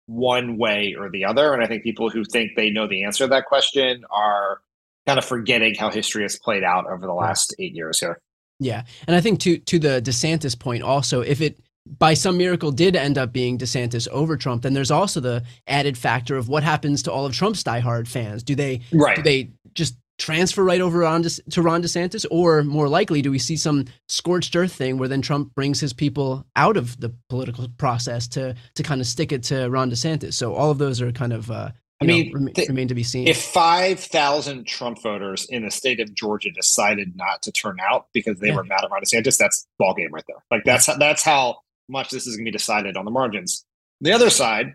one 0.06 0.58
way 0.58 0.96
or 0.98 1.10
the 1.10 1.24
other. 1.24 1.52
And 1.52 1.62
I 1.62 1.66
think 1.66 1.82
people 1.82 2.10
who 2.10 2.24
think 2.24 2.52
they 2.56 2.70
know 2.70 2.88
the 2.88 3.04
answer 3.04 3.24
to 3.24 3.28
that 3.28 3.46
question 3.46 4.04
are 4.10 4.60
kind 5.06 5.18
of 5.18 5.24
forgetting 5.24 5.74
how 5.74 5.90
history 5.90 6.22
has 6.22 6.38
played 6.38 6.64
out 6.64 6.86
over 6.86 7.06
the 7.06 7.12
last 7.12 7.54
eight 7.58 7.74
years 7.74 8.00
here. 8.00 8.18
Yeah. 8.58 8.84
And 9.06 9.16
I 9.16 9.20
think 9.20 9.40
to 9.40 9.58
to 9.58 9.78
the 9.78 10.00
DeSantis 10.02 10.58
point 10.58 10.82
also, 10.82 11.20
if 11.20 11.40
it 11.40 11.58
by 11.98 12.14
some 12.14 12.36
miracle 12.36 12.70
did 12.70 12.94
end 12.94 13.18
up 13.18 13.32
being 13.32 13.58
DeSantis 13.58 14.06
over 14.08 14.36
Trump, 14.36 14.62
then 14.62 14.72
there's 14.72 14.90
also 14.90 15.18
the 15.18 15.42
added 15.66 15.98
factor 15.98 16.36
of 16.36 16.48
what 16.48 16.62
happens 16.62 17.02
to 17.02 17.12
all 17.12 17.26
of 17.26 17.34
Trump's 17.34 17.64
diehard 17.64 18.06
fans. 18.06 18.42
Do 18.42 18.54
they 18.54 18.82
right. 18.92 19.16
do 19.16 19.22
they 19.22 19.50
just 19.74 19.96
transfer 20.19 20.62
right 20.62 20.81
over 20.81 21.04
on 21.04 21.23
to, 21.23 21.42
to 21.50 21.62
Ron 21.62 21.83
DeSantis, 21.83 22.25
or 22.31 22.62
more 22.62 22.88
likely, 22.88 23.23
do 23.23 23.31
we 23.31 23.38
see 23.38 23.57
some 23.57 23.87
scorched 24.09 24.54
earth 24.54 24.73
thing 24.73 24.99
where 24.99 25.09
then 25.09 25.23
Trump 25.23 25.54
brings 25.54 25.81
his 25.81 25.92
people 25.92 26.47
out 26.57 26.76
of 26.76 27.00
the 27.00 27.14
political 27.28 27.66
process 27.78 28.28
to 28.28 28.54
to 28.75 28.83
kind 28.83 29.00
of 29.00 29.07
stick 29.07 29.33
it 29.33 29.42
to 29.45 29.69
Ron 29.69 29.90
DeSantis? 29.90 30.35
So 30.35 30.54
all 30.54 30.71
of 30.71 30.78
those 30.78 31.00
are 31.00 31.12
kind 31.12 31.33
of 31.33 31.50
uh, 31.50 31.71
I 32.00 32.04
mean, 32.04 32.33
know, 32.35 32.52
th- 32.52 32.69
remain 32.69 32.88
to 32.88 32.95
be 32.95 33.02
seen. 33.02 33.28
If 33.28 33.42
five 33.42 34.01
thousand 34.01 34.66
Trump 34.66 35.03
voters 35.03 35.46
in 35.48 35.64
the 35.64 35.70
state 35.70 36.01
of 36.01 36.12
Georgia 36.14 36.51
decided 36.51 37.16
not 37.16 37.42
to 37.42 37.53
turn 37.53 37.79
out 37.81 38.07
because 38.12 38.38
they 38.38 38.48
yeah. 38.48 38.57
were 38.57 38.64
mad 38.64 38.85
at 38.85 38.90
Ron 38.90 39.03
DeSantis, 39.03 39.38
that's 39.38 39.66
ball 39.79 39.94
game 39.94 40.12
right 40.12 40.25
there. 40.27 40.42
Like 40.51 40.64
that's 40.64 40.87
that's 40.98 41.22
how 41.22 41.59
much 41.88 42.11
this 42.11 42.27
is 42.27 42.37
going 42.37 42.44
to 42.44 42.51
be 42.51 42.57
decided 42.57 42.96
on 42.96 43.05
the 43.05 43.11
margins. 43.11 43.64
The 44.01 44.12
other 44.12 44.31
side, 44.31 44.75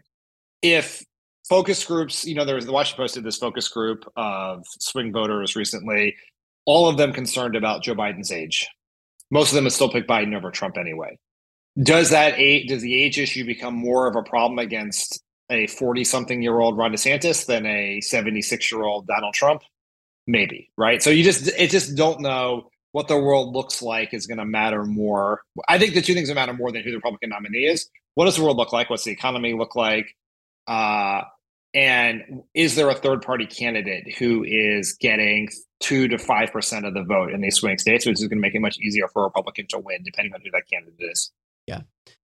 if 0.61 1.05
focus 1.49 1.83
groups, 1.85 2.25
you 2.25 2.35
know, 2.35 2.45
there 2.45 2.55
was 2.55 2.65
the 2.65 2.71
Washington 2.71 3.03
Post 3.03 3.15
did 3.15 3.23
this 3.23 3.37
focus 3.37 3.67
group 3.67 4.05
of 4.15 4.65
swing 4.79 5.11
voters 5.11 5.55
recently, 5.55 6.15
all 6.65 6.87
of 6.87 6.97
them 6.97 7.13
concerned 7.13 7.55
about 7.55 7.83
Joe 7.83 7.95
Biden's 7.95 8.31
age. 8.31 8.67
Most 9.31 9.49
of 9.49 9.55
them 9.55 9.63
would 9.65 9.73
still 9.73 9.89
pick 9.89 10.07
Biden 10.07 10.35
over 10.35 10.51
Trump 10.51 10.77
anyway. 10.77 11.17
Does 11.81 12.09
that 12.09 12.33
age, 12.37 12.67
does 12.67 12.81
the 12.81 13.01
age 13.01 13.19
issue 13.19 13.45
become 13.45 13.75
more 13.75 14.07
of 14.07 14.15
a 14.15 14.23
problem 14.23 14.59
against 14.59 15.21
a 15.49 15.67
40 15.67 16.03
something 16.03 16.41
year 16.41 16.59
old 16.59 16.77
Ron 16.77 16.91
DeSantis 16.91 17.45
than 17.45 17.65
a 17.65 18.01
76 18.01 18.71
year 18.71 18.83
old 18.83 19.07
Donald 19.07 19.33
Trump? 19.33 19.61
Maybe, 20.25 20.71
right? 20.77 21.01
So 21.01 21.09
you 21.09 21.23
just, 21.23 21.47
it 21.57 21.69
just 21.69 21.95
don't 21.95 22.19
know 22.19 22.69
what 22.91 23.07
the 23.07 23.17
world 23.17 23.53
looks 23.53 23.81
like 23.81 24.13
is 24.13 24.27
going 24.27 24.39
to 24.39 24.45
matter 24.45 24.83
more. 24.83 25.41
I 25.69 25.77
think 25.77 25.93
the 25.93 26.01
two 26.01 26.13
things 26.13 26.29
that 26.29 26.35
matter 26.35 26.53
more 26.53 26.71
than 26.71 26.83
who 26.83 26.91
the 26.91 26.97
Republican 26.97 27.29
nominee 27.29 27.65
is. 27.65 27.87
What 28.15 28.25
does 28.25 28.37
the 28.37 28.43
world 28.43 28.57
look 28.57 28.73
like? 28.73 28.89
What's 28.89 29.03
the 29.03 29.11
economy 29.11 29.53
look 29.53 29.75
like? 29.75 30.07
Uh, 30.67 31.21
and 31.77 32.41
is 32.55 32.73
there 32.73 32.89
a 32.89 32.95
third 32.95 33.21
party 33.21 33.45
candidate 33.45 34.15
who 34.17 34.43
is 34.43 34.97
getting 34.99 35.47
two 35.79 36.07
to 36.07 36.17
five 36.17 36.51
percent 36.51 36.87
of 36.87 36.95
the 36.95 37.03
vote 37.03 37.31
in 37.31 37.39
these 37.39 37.57
swing 37.57 37.77
states, 37.77 38.03
which 38.03 38.13
is 38.13 38.21
going 38.21 38.39
to 38.39 38.41
make 38.41 38.55
it 38.55 38.61
much 38.61 38.79
easier 38.79 39.07
for 39.07 39.21
a 39.21 39.25
Republican 39.25 39.67
to 39.69 39.77
win, 39.77 40.01
depending 40.03 40.33
on 40.33 40.41
who 40.41 40.49
that 40.51 40.63
candidate 40.67 40.95
is? 40.99 41.31
Yeah. 41.67 41.81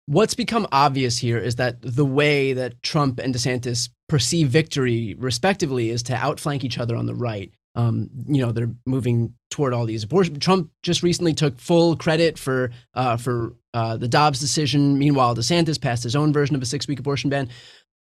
What's 0.04 0.34
become 0.34 0.66
obvious 0.70 1.16
here 1.16 1.38
is 1.38 1.56
that 1.56 1.78
the 1.80 2.04
way 2.04 2.52
that 2.52 2.82
Trump 2.82 3.18
and 3.18 3.34
DeSantis 3.34 3.88
perceive 4.06 4.48
victory, 4.48 5.14
respectively, 5.18 5.88
is 5.88 6.02
to 6.04 6.14
outflank 6.14 6.62
each 6.62 6.78
other 6.78 6.94
on 6.94 7.06
the 7.06 7.14
right. 7.14 7.50
Um, 7.74 8.11
you 8.26 8.44
know, 8.44 8.52
they're 8.52 8.74
moving 8.87 9.34
toward 9.50 9.72
all 9.72 9.87
these 9.87 10.04
abortion. 10.04 10.40
Trump 10.40 10.70
just 10.82 11.02
recently 11.02 11.32
took 11.32 11.58
full 11.58 11.96
credit 11.96 12.38
for 12.38 12.70
uh, 12.92 13.16
for 13.16 13.54
uh, 13.72 13.96
the 13.96 14.08
Dobbs 14.08 14.40
decision. 14.40 14.98
Meanwhile, 14.98 15.37
DeSantis 15.37 15.80
passed 15.80 16.02
his 16.02 16.16
own 16.16 16.32
version 16.32 16.56
of 16.56 16.62
a 16.62 16.66
six 16.66 16.88
week 16.88 16.98
abortion 16.98 17.30
ban. 17.30 17.48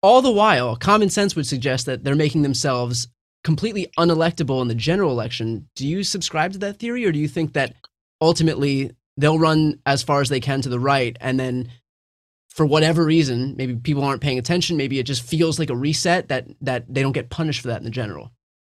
All 0.06 0.22
the 0.22 0.30
while, 0.30 0.76
common 0.76 1.10
sense 1.10 1.36
would 1.36 1.48
suggest 1.48 1.88
that 1.88 2.04
they're 2.04 2.14
making 2.14 2.44
themselves 2.44 3.08
completely 3.44 3.92
unelectable 3.98 4.62
in 4.62 4.68
the 4.68 4.76
general 4.76 5.10
election. 5.10 5.68
Do 5.76 5.88
you 5.88 6.04
subscribe 6.04 6.52
to 6.52 6.60
that 6.60 6.78
theory, 6.78 7.06
or 7.06 7.12
do 7.12 7.18
you 7.18 7.28
think 7.28 7.54
that 7.54 7.74
ultimately 8.22 8.92
they'll 9.18 9.40
run 9.40 9.80
as 9.88 10.04
far 10.04 10.22
as 10.22 10.30
they 10.30 10.40
can 10.40 10.62
to 10.62 10.70
the 10.70 10.80
right, 10.80 11.18
and 11.20 11.40
then 11.40 11.72
for 12.50 12.68
whatever 12.68 13.04
reason, 13.04 13.56
maybe 13.58 13.78
people 13.78 14.04
aren't 14.04 14.22
paying 14.22 14.38
attention, 14.38 14.78
maybe 14.78 15.00
it 15.00 15.08
just 15.08 15.24
feels 15.24 15.58
like 15.58 15.72
a 15.72 15.76
reset 15.76 16.28
that 16.28 16.50
that 16.62 16.86
they 16.88 17.02
don't 17.02 17.12
get 17.12 17.32
punished 17.32 17.62
for 17.62 17.70
that 17.70 17.80
in 17.80 17.84
the 17.84 17.90
general? 17.90 18.32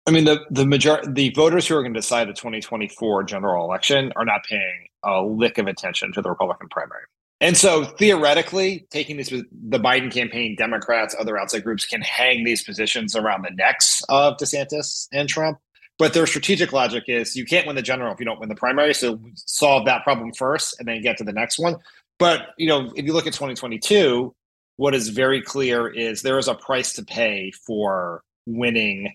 I 0.06 0.12
mean, 0.12 0.26
the 0.26 0.44
the 0.52 0.64
major 0.64 1.00
the 1.08 1.30
voters 1.30 1.66
who 1.66 1.74
are 1.74 1.82
going 1.82 1.92
to 1.92 1.98
decide 1.98 2.28
the 2.28 2.34
2024 2.34 3.24
general 3.24 3.64
election 3.64 4.12
are 4.14 4.24
not 4.24 4.44
paying 4.48 4.86
a 5.02 5.22
lick 5.22 5.58
of 5.58 5.66
attention 5.66 6.12
to 6.12 6.22
the 6.22 6.28
Republican 6.28 6.68
primary. 6.68 7.02
And 7.40 7.57
so 7.57 7.85
theoretically, 7.85 8.87
taking 8.90 9.18
this 9.18 9.31
with 9.31 9.44
the 9.53 9.79
Biden 9.79 10.11
campaign, 10.11 10.57
Democrats, 10.57 11.14
other 11.18 11.38
outside 11.38 11.64
groups 11.64 11.85
can 11.85 12.01
hang 12.01 12.44
these 12.44 12.62
positions 12.62 13.14
around 13.14 13.44
the 13.44 13.51
necks 13.51 14.03
of 14.09 14.37
DeSantis 14.38 15.07
and 15.12 15.29
Trump. 15.29 15.59
But 15.99 16.14
their 16.14 16.27
strategic 16.27 16.72
logic 16.72 17.05
is 17.09 17.37
you 17.37 17.44
can't 17.44 17.66
win 17.66 17.77
the 17.77 17.83
general 17.83 18.12
if 18.12 18.20
you 18.20 18.27
don't 18.27 18.40
win 18.40 18.49
the 18.49 18.55
primary. 18.55 18.94
So 18.94 19.20
solve 19.35 19.85
that 19.87 20.03
problem 20.03 20.33
first 20.33 20.79
and 20.79 20.88
then 20.88 21.03
get 21.03 21.18
to 21.18 21.25
the 21.25 21.33
next 21.33 21.59
one. 21.59 21.77
But 22.18 22.49
you 22.57 22.68
know, 22.68 22.90
if 22.96 23.05
you 23.05 23.12
look 23.12 23.27
at 23.27 23.33
2022, 23.33 24.35
what 24.77 24.94
is 24.94 25.09
very 25.09 25.40
clear 25.42 25.88
is 25.88 26.22
there 26.22 26.38
is 26.38 26.49
a 26.49 26.55
price 26.55 26.92
to 26.94 27.05
pay 27.05 27.51
for 27.66 28.22
winning 28.46 29.14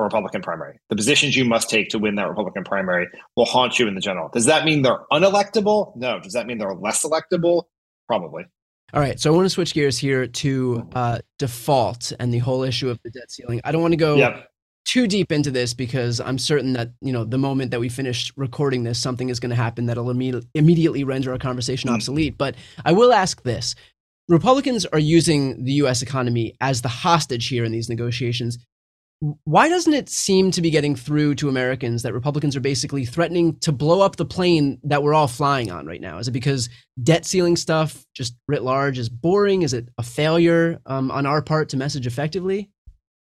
a 0.00 0.04
Republican 0.04 0.42
primary. 0.42 0.78
The 0.88 0.96
positions 0.96 1.36
you 1.36 1.44
must 1.44 1.70
take 1.70 1.88
to 1.90 1.98
win 1.98 2.16
that 2.16 2.28
Republican 2.28 2.64
primary 2.64 3.08
will 3.36 3.44
haunt 3.44 3.78
you 3.78 3.86
in 3.88 3.94
the 3.94 4.00
general. 4.00 4.28
Does 4.32 4.46
that 4.46 4.64
mean 4.64 4.82
they're 4.82 5.00
unelectable? 5.12 5.96
No. 5.96 6.20
Does 6.20 6.32
that 6.32 6.46
mean 6.46 6.58
they're 6.58 6.74
less 6.74 7.04
electable? 7.04 7.64
Probably. 8.06 8.44
All 8.92 9.00
right. 9.00 9.20
So 9.20 9.32
I 9.32 9.36
want 9.36 9.46
to 9.46 9.50
switch 9.50 9.74
gears 9.74 9.98
here 9.98 10.26
to 10.26 10.88
uh, 10.94 11.18
default 11.38 12.12
and 12.18 12.34
the 12.34 12.38
whole 12.38 12.62
issue 12.62 12.88
of 12.88 12.98
the 13.04 13.10
debt 13.10 13.30
ceiling. 13.30 13.60
I 13.64 13.72
don't 13.72 13.82
want 13.82 13.92
to 13.92 13.96
go 13.96 14.16
yep. 14.16 14.48
too 14.84 15.06
deep 15.06 15.30
into 15.30 15.50
this 15.50 15.74
because 15.74 16.20
I'm 16.20 16.38
certain 16.38 16.72
that 16.72 16.90
you 17.00 17.12
know 17.12 17.24
the 17.24 17.38
moment 17.38 17.70
that 17.70 17.78
we 17.78 17.88
finish 17.88 18.32
recording 18.36 18.82
this, 18.82 19.00
something 19.00 19.28
is 19.28 19.38
going 19.38 19.50
to 19.50 19.56
happen 19.56 19.86
that'll 19.86 20.06
imme- 20.06 20.44
immediately 20.54 21.04
render 21.04 21.30
our 21.30 21.38
conversation 21.38 21.88
mm-hmm. 21.88 21.96
obsolete. 21.96 22.36
But 22.36 22.56
I 22.84 22.92
will 22.92 23.12
ask 23.12 23.42
this. 23.42 23.76
Republicans 24.28 24.86
are 24.86 24.98
using 24.98 25.64
the 25.64 25.72
US 25.72 26.02
economy 26.02 26.54
as 26.60 26.82
the 26.82 26.88
hostage 26.88 27.48
here 27.48 27.64
in 27.64 27.72
these 27.72 27.88
negotiations 27.88 28.58
why 29.44 29.68
doesn't 29.68 29.92
it 29.92 30.08
seem 30.08 30.50
to 30.50 30.62
be 30.62 30.70
getting 30.70 30.96
through 30.96 31.34
to 31.36 31.48
Americans 31.50 32.02
that 32.02 32.14
Republicans 32.14 32.56
are 32.56 32.60
basically 32.60 33.04
threatening 33.04 33.58
to 33.60 33.70
blow 33.70 34.00
up 34.00 34.16
the 34.16 34.24
plane 34.24 34.78
that 34.84 35.02
we're 35.02 35.12
all 35.12 35.28
flying 35.28 35.70
on 35.70 35.86
right 35.86 36.00
now? 36.00 36.18
Is 36.18 36.28
it 36.28 36.32
because 36.32 36.70
debt 37.02 37.26
ceiling 37.26 37.56
stuff, 37.56 38.06
just 38.14 38.34
writ 38.48 38.62
large, 38.62 38.98
is 38.98 39.10
boring? 39.10 39.60
Is 39.60 39.74
it 39.74 39.88
a 39.98 40.02
failure 40.02 40.80
um, 40.86 41.10
on 41.10 41.26
our 41.26 41.42
part 41.42 41.68
to 41.70 41.76
message 41.76 42.06
effectively? 42.06 42.70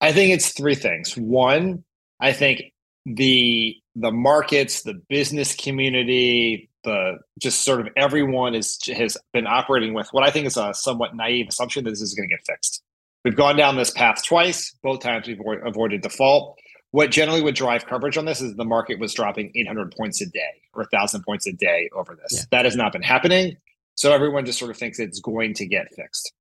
I 0.00 0.12
think 0.12 0.32
it's 0.32 0.52
three 0.52 0.76
things. 0.76 1.16
One, 1.16 1.84
I 2.20 2.32
think 2.32 2.62
the 3.04 3.76
the 3.96 4.12
markets, 4.12 4.82
the 4.82 4.94
business 5.08 5.56
community, 5.56 6.70
the 6.84 7.18
just 7.40 7.64
sort 7.64 7.80
of 7.80 7.88
everyone 7.96 8.54
is 8.54 8.78
has 8.96 9.16
been 9.32 9.48
operating 9.48 9.92
with 9.92 10.08
what 10.12 10.24
I 10.24 10.30
think 10.30 10.46
is 10.46 10.56
a 10.56 10.72
somewhat 10.72 11.16
naive 11.16 11.46
assumption 11.48 11.82
that 11.84 11.90
this 11.90 12.00
is 12.00 12.14
going 12.14 12.28
to 12.28 12.34
get 12.34 12.46
fixed. 12.46 12.82
We've 13.24 13.36
gone 13.36 13.56
down 13.56 13.76
this 13.76 13.90
path 13.90 14.24
twice. 14.24 14.74
Both 14.82 15.00
times 15.00 15.26
we've 15.26 15.40
avoided 15.64 16.02
default. 16.02 16.58
What 16.92 17.10
generally 17.10 17.42
would 17.42 17.54
drive 17.54 17.86
coverage 17.86 18.16
on 18.16 18.24
this 18.24 18.40
is 18.40 18.56
the 18.56 18.64
market 18.64 18.98
was 18.98 19.14
dropping 19.14 19.52
800 19.54 19.94
points 19.96 20.20
a 20.20 20.26
day 20.26 20.62
or 20.72 20.82
1,000 20.82 21.22
points 21.22 21.46
a 21.46 21.52
day 21.52 21.88
over 21.94 22.16
this. 22.20 22.32
Yeah. 22.32 22.44
That 22.50 22.64
has 22.64 22.76
not 22.76 22.92
been 22.92 23.02
happening. 23.02 23.56
So 23.94 24.12
everyone 24.12 24.46
just 24.46 24.58
sort 24.58 24.70
of 24.70 24.76
thinks 24.76 24.98
it's 24.98 25.20
going 25.20 25.54
to 25.54 25.66
get 25.66 25.94
fixed. 25.94 26.32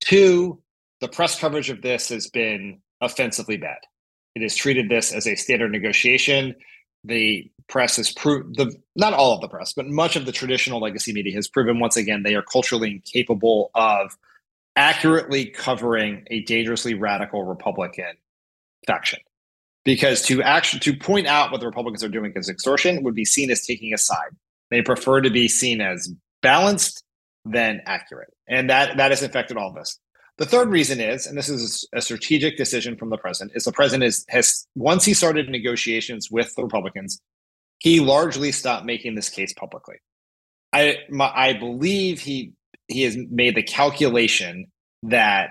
Two, 0.00 0.62
the 1.00 1.08
press 1.08 1.38
coverage 1.38 1.70
of 1.70 1.82
this 1.82 2.10
has 2.10 2.28
been 2.28 2.80
offensively 3.00 3.56
bad. 3.56 3.78
It 4.34 4.42
has 4.42 4.54
treated 4.54 4.88
this 4.88 5.12
as 5.12 5.26
a 5.26 5.34
standard 5.34 5.72
negotiation. 5.72 6.54
The 7.04 7.50
press 7.68 7.96
has 7.96 8.12
proved 8.12 8.56
the 8.56 8.76
not 8.96 9.12
all 9.12 9.32
of 9.32 9.40
the 9.40 9.48
press, 9.48 9.72
but 9.72 9.86
much 9.86 10.16
of 10.16 10.26
the 10.26 10.32
traditional 10.32 10.80
legacy 10.80 11.12
media 11.12 11.34
has 11.34 11.48
proven 11.48 11.80
once 11.80 11.96
again 11.96 12.22
they 12.22 12.34
are 12.34 12.42
culturally 12.42 12.90
incapable 12.90 13.70
of 13.74 14.16
accurately 14.78 15.46
covering 15.46 16.24
a 16.30 16.40
dangerously 16.44 16.94
radical 16.94 17.42
Republican 17.42 18.14
faction. 18.86 19.18
Because 19.84 20.22
to 20.22 20.40
actually 20.42 20.80
to 20.80 20.96
point 20.96 21.26
out 21.26 21.50
what 21.50 21.60
the 21.60 21.66
Republicans 21.66 22.04
are 22.04 22.08
doing 22.08 22.32
as 22.36 22.48
extortion 22.48 23.02
would 23.02 23.14
be 23.14 23.24
seen 23.24 23.50
as 23.50 23.66
taking 23.66 23.92
a 23.92 23.98
side. 23.98 24.30
They 24.70 24.82
prefer 24.82 25.20
to 25.22 25.30
be 25.30 25.48
seen 25.48 25.80
as 25.80 26.12
balanced 26.42 27.02
than 27.44 27.80
accurate. 27.86 28.32
And 28.46 28.70
that 28.70 28.96
that 28.98 29.10
has 29.10 29.22
affected 29.22 29.56
all 29.56 29.70
of 29.70 29.74
this. 29.74 29.98
The 30.36 30.46
third 30.46 30.68
reason 30.68 31.00
is, 31.00 31.26
and 31.26 31.36
this 31.36 31.48
is 31.48 31.88
a 31.92 32.00
strategic 32.00 32.56
decision 32.56 32.96
from 32.96 33.10
the 33.10 33.18
president, 33.18 33.56
is 33.56 33.64
the 33.64 33.72
president 33.72 34.04
is, 34.04 34.24
has 34.28 34.68
once 34.76 35.04
he 35.04 35.12
started 35.12 35.48
negotiations 35.48 36.30
with 36.30 36.54
the 36.54 36.62
Republicans, 36.62 37.20
he 37.78 37.98
largely 37.98 38.52
stopped 38.52 38.86
making 38.86 39.16
this 39.16 39.28
case 39.28 39.52
publicly. 39.52 39.96
I 40.72 40.98
my, 41.08 41.32
I 41.34 41.54
believe 41.54 42.20
he 42.20 42.52
he 42.88 43.02
has 43.02 43.16
made 43.16 43.54
the 43.54 43.62
calculation 43.62 44.66
that 45.04 45.50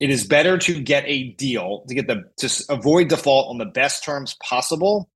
it 0.00 0.10
is 0.10 0.26
better 0.26 0.58
to 0.58 0.80
get 0.80 1.04
a 1.06 1.32
deal 1.32 1.84
to 1.88 1.94
get 1.94 2.06
the 2.06 2.24
to 2.38 2.64
avoid 2.68 3.08
default 3.08 3.50
on 3.50 3.58
the 3.58 3.66
best 3.66 4.02
terms 4.02 4.36
possible 4.42 5.08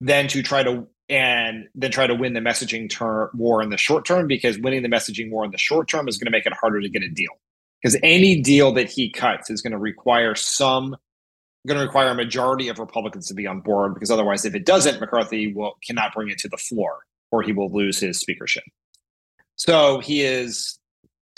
than 0.00 0.28
to 0.28 0.42
try 0.42 0.62
to 0.62 0.86
and 1.10 1.66
then 1.74 1.90
try 1.90 2.06
to 2.06 2.14
win 2.14 2.34
the 2.34 2.40
messaging 2.40 2.88
ter- 2.88 3.30
war 3.34 3.62
in 3.62 3.70
the 3.70 3.76
short 3.76 4.04
term 4.04 4.28
because 4.28 4.58
winning 4.58 4.82
the 4.82 4.88
messaging 4.88 5.30
war 5.30 5.44
in 5.44 5.50
the 5.50 5.58
short 5.58 5.88
term 5.88 6.06
is 6.06 6.16
going 6.16 6.26
to 6.26 6.30
make 6.30 6.46
it 6.46 6.52
harder 6.52 6.80
to 6.80 6.88
get 6.88 7.02
a 7.02 7.08
deal. 7.08 7.32
Because 7.82 7.98
any 8.02 8.40
deal 8.40 8.72
that 8.74 8.88
he 8.88 9.10
cuts 9.10 9.50
is 9.50 9.60
going 9.60 9.72
to 9.72 9.78
require 9.78 10.36
some 10.36 10.96
going 11.66 11.78
to 11.78 11.84
require 11.84 12.08
a 12.08 12.14
majority 12.14 12.68
of 12.68 12.78
republicans 12.78 13.26
to 13.28 13.34
be 13.34 13.46
on 13.46 13.60
board 13.60 13.92
because 13.92 14.10
otherwise 14.10 14.46
if 14.46 14.54
it 14.54 14.64
doesn't 14.64 14.98
mccarthy 14.98 15.52
will 15.52 15.74
cannot 15.86 16.14
bring 16.14 16.30
it 16.30 16.38
to 16.38 16.48
the 16.48 16.56
floor 16.56 17.00
or 17.30 17.42
he 17.42 17.52
will 17.52 17.70
lose 17.70 17.98
his 17.98 18.18
speakership 18.18 18.62
so 19.60 20.00
he 20.00 20.22
is 20.22 20.78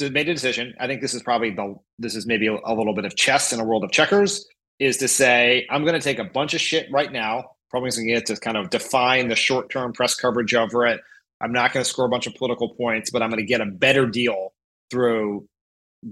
made 0.01 0.29
a 0.29 0.35
decision 0.35 0.75
i 0.81 0.87
think 0.87 1.01
this 1.01 1.15
is 1.15 1.23
probably 1.23 1.51
the 1.51 1.75
this 1.99 2.17
is 2.17 2.27
maybe 2.27 2.49
a, 2.49 2.59
a 2.65 2.75
little 2.75 2.95
bit 2.95 3.05
of 3.05 3.15
chess 3.15 3.53
in 3.53 3.61
a 3.61 3.65
world 3.65 3.85
of 3.85 3.91
checkers 3.93 4.45
is 4.81 4.97
to 4.97 5.07
say 5.07 5.65
i'm 5.71 5.83
going 5.85 5.95
to 5.95 6.01
take 6.01 6.19
a 6.19 6.25
bunch 6.25 6.55
of 6.55 6.61
shit 6.61 6.91
right 6.91 7.13
now 7.13 7.45
probably 7.73 7.91
going 7.91 8.07
to 8.07 8.13
get 8.13 8.27
to 8.27 8.37
kind 8.37 8.57
of 8.57 8.71
define 8.71 9.29
the 9.29 9.35
short 9.35 9.71
term 9.71 9.93
press 9.93 10.15
coverage 10.15 10.55
over 10.55 10.87
it. 10.87 11.01
I'm 11.41 11.53
not 11.53 11.73
going 11.73 11.83
to 11.83 11.89
score 11.89 12.05
a 12.05 12.09
bunch 12.09 12.27
of 12.29 12.35
political 12.35 12.75
points, 12.75 13.11
but 13.11 13.23
I'm 13.23 13.31
going 13.31 13.41
to 13.41 13.47
get 13.47 13.61
a 13.61 13.67
better 13.67 14.07
deal 14.07 14.53
through 14.91 15.49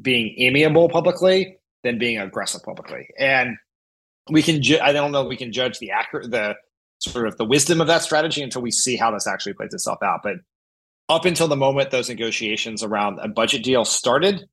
being 0.00 0.34
amiable 0.38 0.88
publicly 0.88 1.58
than 1.84 1.98
being 1.98 2.18
aggressive 2.18 2.62
publicly. 2.62 3.08
And 3.18 3.56
we 4.30 4.42
can, 4.42 4.62
ju- 4.62 4.80
I 4.82 4.92
don't 4.92 5.12
know 5.12 5.24
we 5.24 5.36
can 5.36 5.52
judge 5.52 5.78
the 5.78 5.90
accurate, 5.90 6.30
the 6.30 6.54
sort 6.98 7.28
of 7.28 7.36
the 7.36 7.44
wisdom 7.44 7.80
of 7.80 7.86
that 7.86 8.02
strategy 8.02 8.42
until 8.42 8.62
we 8.62 8.70
see 8.70 8.96
how 8.96 9.10
this 9.10 9.26
actually 9.26 9.52
plays 9.52 9.74
itself 9.74 9.98
out. 10.02 10.20
But 10.22 10.36
up 11.10 11.24
until 11.24 11.48
the 11.48 11.56
moment 11.56 11.90
those 11.90 12.08
negotiations 12.08 12.82
around 12.82 13.18
a 13.18 13.28
budget 13.28 13.64
deal 13.64 13.84
started, 13.84 14.46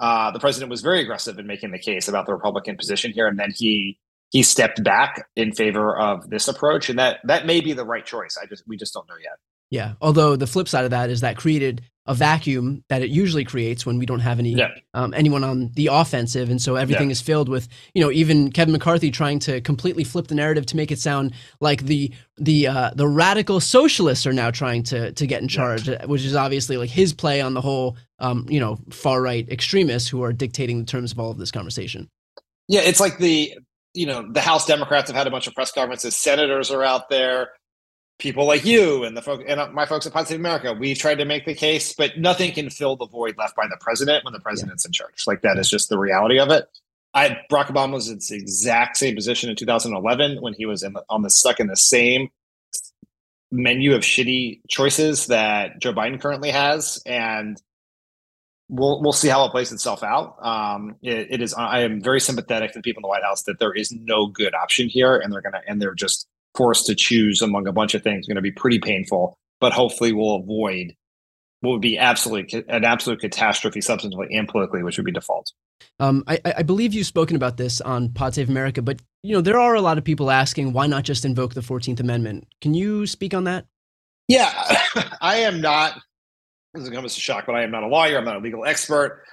uh, 0.00 0.30
the 0.32 0.40
president 0.40 0.68
was 0.68 0.82
very 0.82 1.00
aggressive 1.00 1.38
in 1.38 1.46
making 1.46 1.70
the 1.70 1.78
case 1.78 2.08
about 2.08 2.26
the 2.26 2.32
Republican 2.32 2.76
position 2.76 3.12
here, 3.12 3.28
and 3.28 3.38
then 3.38 3.52
he 3.54 3.98
he 4.30 4.42
stepped 4.42 4.82
back 4.84 5.26
in 5.36 5.52
favor 5.52 5.96
of 5.96 6.28
this 6.28 6.48
approach, 6.48 6.90
and 6.90 6.98
that 6.98 7.20
that 7.24 7.46
may 7.46 7.60
be 7.60 7.72
the 7.72 7.84
right 7.84 8.04
choice. 8.04 8.36
I 8.40 8.46
just 8.46 8.64
we 8.66 8.76
just 8.76 8.92
don't 8.92 9.08
know 9.08 9.16
yet. 9.22 9.38
Yeah. 9.70 9.94
Although 10.00 10.34
the 10.34 10.48
flip 10.48 10.68
side 10.68 10.84
of 10.84 10.90
that 10.90 11.10
is 11.10 11.20
that 11.20 11.36
created 11.36 11.82
a 12.10 12.14
vacuum 12.14 12.82
that 12.88 13.02
it 13.02 13.10
usually 13.10 13.44
creates 13.44 13.86
when 13.86 13.96
we 13.96 14.04
don't 14.04 14.18
have 14.18 14.40
any 14.40 14.50
yeah. 14.50 14.70
um, 14.94 15.14
anyone 15.14 15.44
on 15.44 15.70
the 15.74 15.86
offensive, 15.86 16.50
and 16.50 16.60
so 16.60 16.74
everything 16.74 17.08
yeah. 17.08 17.12
is 17.12 17.20
filled 17.20 17.48
with 17.48 17.68
you 17.94 18.02
know 18.02 18.10
even 18.10 18.50
Kevin 18.50 18.72
McCarthy 18.72 19.12
trying 19.12 19.38
to 19.38 19.60
completely 19.60 20.02
flip 20.02 20.26
the 20.26 20.34
narrative 20.34 20.66
to 20.66 20.76
make 20.76 20.90
it 20.90 20.98
sound 20.98 21.32
like 21.60 21.84
the 21.84 22.12
the 22.36 22.66
uh, 22.66 22.90
the 22.96 23.06
radical 23.06 23.60
socialists 23.60 24.26
are 24.26 24.32
now 24.32 24.50
trying 24.50 24.82
to 24.82 25.12
to 25.12 25.24
get 25.24 25.40
in 25.40 25.46
charge, 25.46 25.88
yeah. 25.88 26.04
which 26.06 26.24
is 26.24 26.34
obviously 26.34 26.76
like 26.76 26.90
his 26.90 27.12
play 27.12 27.40
on 27.40 27.54
the 27.54 27.60
whole 27.60 27.96
um, 28.18 28.44
you 28.48 28.58
know 28.58 28.76
far 28.90 29.22
right 29.22 29.48
extremists 29.48 30.08
who 30.08 30.24
are 30.24 30.32
dictating 30.32 30.80
the 30.80 30.86
terms 30.86 31.12
of 31.12 31.20
all 31.20 31.30
of 31.30 31.38
this 31.38 31.52
conversation. 31.52 32.08
Yeah, 32.66 32.80
it's 32.80 32.98
like 32.98 33.18
the 33.18 33.54
you 33.94 34.06
know, 34.06 34.24
the 34.30 34.40
House 34.40 34.66
Democrats 34.66 35.08
have 35.10 35.16
had 35.16 35.26
a 35.26 35.30
bunch 35.30 35.46
of 35.46 35.54
press 35.54 35.72
conferences. 35.72 36.16
Senators 36.16 36.70
are 36.70 36.82
out 36.82 37.08
there. 37.08 37.50
People 38.20 38.46
like 38.46 38.64
you 38.64 39.04
and 39.04 39.16
the 39.16 39.22
folk 39.22 39.42
and 39.46 39.58
uh, 39.58 39.68
my 39.72 39.86
folks 39.86 40.06
at 40.06 40.12
Pod 40.12 40.28
Save 40.28 40.38
America, 40.38 40.72
we 40.72 40.94
tried 40.94 41.16
to 41.16 41.24
make 41.24 41.46
the 41.46 41.54
case, 41.54 41.94
but 41.94 42.18
nothing 42.18 42.52
can 42.52 42.70
fill 42.70 42.94
the 42.96 43.06
void 43.06 43.36
left 43.36 43.56
by 43.56 43.66
the 43.66 43.76
president 43.80 44.24
when 44.24 44.32
the 44.32 44.40
president's 44.40 44.84
yeah. 44.84 44.88
in 44.88 44.92
charge. 44.92 45.26
Like 45.26 45.42
that 45.42 45.58
is 45.58 45.68
just 45.68 45.88
the 45.88 45.98
reality 45.98 46.38
of 46.38 46.50
it. 46.50 46.68
I 47.12 47.38
Barack 47.50 47.66
Obama 47.66 47.94
was 47.94 48.08
in 48.08 48.18
the 48.18 48.36
exact 48.36 48.96
same 48.96 49.16
position 49.16 49.50
in 49.50 49.56
2011 49.56 50.40
when 50.40 50.54
he 50.54 50.66
was 50.66 50.82
in 50.82 50.92
the, 50.92 51.02
on 51.08 51.22
the 51.22 51.30
stuck 51.30 51.58
in 51.58 51.66
the 51.66 51.76
same 51.76 52.28
menu 53.50 53.94
of 53.94 54.02
shitty 54.02 54.60
choices 54.68 55.26
that 55.26 55.80
Joe 55.80 55.92
Biden 55.92 56.20
currently 56.20 56.50
has, 56.50 57.02
and 57.04 57.60
we'll 58.68 59.02
we'll 59.02 59.12
see 59.12 59.28
how 59.28 59.44
it 59.44 59.50
plays 59.50 59.72
itself 59.72 60.02
out. 60.02 60.36
Um, 60.44 60.96
it, 61.02 61.28
it 61.30 61.42
is. 61.42 61.54
I 61.54 61.80
am 61.80 62.00
very 62.00 62.20
sympathetic 62.20 62.72
to 62.72 62.78
the 62.78 62.82
people 62.82 63.00
in 63.00 63.02
the 63.02 63.08
White 63.08 63.24
House 63.24 63.42
that 63.44 63.58
there 63.58 63.72
is 63.72 63.92
no 63.92 64.26
good 64.26 64.54
option 64.54 64.88
here, 64.88 65.16
and 65.16 65.32
they're 65.32 65.42
gonna 65.42 65.62
and 65.66 65.82
they're 65.82 65.94
just 65.94 66.28
forced 66.54 66.86
to 66.86 66.94
choose 66.94 67.42
among 67.42 67.66
a 67.66 67.72
bunch 67.72 67.94
of 67.94 68.02
things. 68.02 68.26
Going 68.26 68.36
to 68.36 68.42
be 68.42 68.52
pretty 68.52 68.78
painful, 68.78 69.36
but 69.60 69.72
hopefully 69.72 70.12
we'll 70.12 70.36
avoid 70.36 70.94
what 71.60 71.72
would 71.72 71.82
be 71.82 71.98
absolutely 71.98 72.64
an 72.68 72.84
absolute 72.84 73.20
catastrophe 73.20 73.80
substantively 73.80 74.26
and 74.30 74.48
politically, 74.48 74.82
which 74.82 74.96
would 74.96 75.04
be 75.04 75.12
default. 75.12 75.52
Um, 75.98 76.24
I, 76.26 76.38
I, 76.44 76.62
believe 76.62 76.92
you've 76.92 77.06
spoken 77.06 77.36
about 77.36 77.56
this 77.56 77.80
on 77.80 78.10
Pod 78.10 78.34
Save 78.34 78.50
America, 78.50 78.82
but 78.82 79.00
you 79.22 79.34
know 79.34 79.40
there 79.40 79.58
are 79.58 79.74
a 79.74 79.80
lot 79.80 79.98
of 79.98 80.04
people 80.04 80.30
asking 80.30 80.72
why 80.72 80.86
not 80.86 81.04
just 81.04 81.24
invoke 81.24 81.54
the 81.54 81.62
Fourteenth 81.62 82.00
Amendment. 82.00 82.46
Can 82.60 82.74
you 82.74 83.06
speak 83.06 83.32
on 83.34 83.44
that? 83.44 83.66
Yeah, 84.28 84.52
I 85.20 85.36
am 85.36 85.60
not 85.60 86.00
this 86.74 86.86
is 86.86 87.16
a 87.16 87.20
shock, 87.20 87.46
but 87.46 87.54
I 87.54 87.62
am 87.62 87.70
not 87.70 87.82
a 87.82 87.88
lawyer. 87.88 88.18
I'm 88.18 88.24
not 88.24 88.36
a 88.36 88.40
legal 88.40 88.64
expert. 88.64 89.24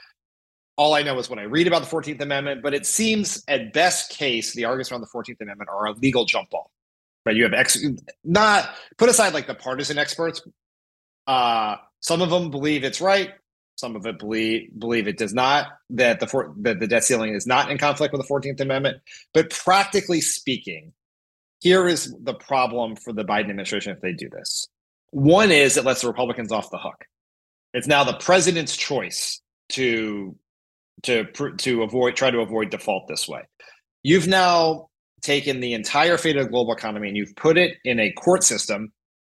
All 0.76 0.94
I 0.94 1.04
know 1.04 1.18
is 1.20 1.30
what 1.30 1.40
I 1.40 1.44
read 1.44 1.68
about 1.68 1.84
the 1.84 1.88
14th 1.88 2.22
Amendment, 2.22 2.62
but 2.62 2.74
it 2.74 2.86
seems 2.86 3.44
at 3.48 3.74
best 3.74 4.12
case, 4.12 4.54
the 4.54 4.66
arguments 4.66 4.92
around 4.92 5.02
the 5.02 5.08
14th 5.08 5.42
Amendment 5.42 5.70
are 5.70 5.88
a 5.88 5.94
legal 5.94 6.26
jump 6.26 6.50
ball. 6.50 6.72
Right? 7.28 7.36
You 7.36 7.44
have 7.44 7.54
ex- 7.54 7.86
not 8.24 8.70
put 8.98 9.10
aside 9.10 9.34
like 9.34 9.48
the 9.48 9.54
partisan 9.54 9.98
experts. 9.98 10.42
Uh, 11.28 11.76
some 12.00 12.22
of 12.22 12.30
them 12.30 12.50
believe 12.50 12.86
it's 12.86 13.02
right. 13.02 13.32
Some 13.76 13.98
of 13.98 14.06
it 14.06 14.18
believe 14.18 14.70
believe 14.80 15.10
it 15.10 15.18
does 15.18 15.34
not. 15.34 15.68
That 15.90 16.22
the 16.22 16.28
for, 16.28 16.54
that 16.62 16.80
the 16.80 16.88
debt 16.88 17.04
ceiling 17.04 17.36
is 17.36 17.46
not 17.46 17.70
in 17.70 17.78
conflict 17.78 18.14
with 18.14 18.26
the 18.26 18.34
14th 18.34 18.62
Amendment. 18.62 19.00
But 19.34 19.50
practically 19.50 20.22
speaking, 20.22 20.94
here 21.60 21.86
is 21.86 22.16
the 22.24 22.34
problem 22.34 22.96
for 22.96 23.12
the 23.12 23.26
Biden 23.26 23.50
administration 23.50 23.92
if 23.92 24.00
they 24.00 24.14
do 24.14 24.30
this. 24.30 24.70
One 25.12 25.52
is 25.52 25.76
it 25.76 25.84
lets 25.84 26.00
the 26.00 26.08
Republicans 26.08 26.54
off 26.54 26.72
the 26.72 26.78
hook. 26.78 27.04
It's 27.74 27.88
now 27.88 28.06
the 28.06 28.14
president's 28.14 28.78
choice 28.78 29.42
to 29.74 30.34
to 31.04 31.26
to 31.58 31.84
avoid 31.84 32.16
try 32.16 32.32
to 32.32 32.40
avoid 32.40 32.70
default 32.70 33.10
this 33.10 33.28
way. 33.28 33.42
You've 34.02 34.28
now 34.28 34.87
taken 35.22 35.60
the 35.60 35.74
entire 35.74 36.18
fate 36.18 36.38
of 36.38 36.46
the 36.46 36.50
global 36.50 36.74
economy 36.74 37.08
and 37.08 37.18
you've 37.18 37.36
put 37.36 37.58
it 37.58 37.78
in 37.84 38.00
a 38.00 38.12
court 38.12 38.44
system 38.44 38.92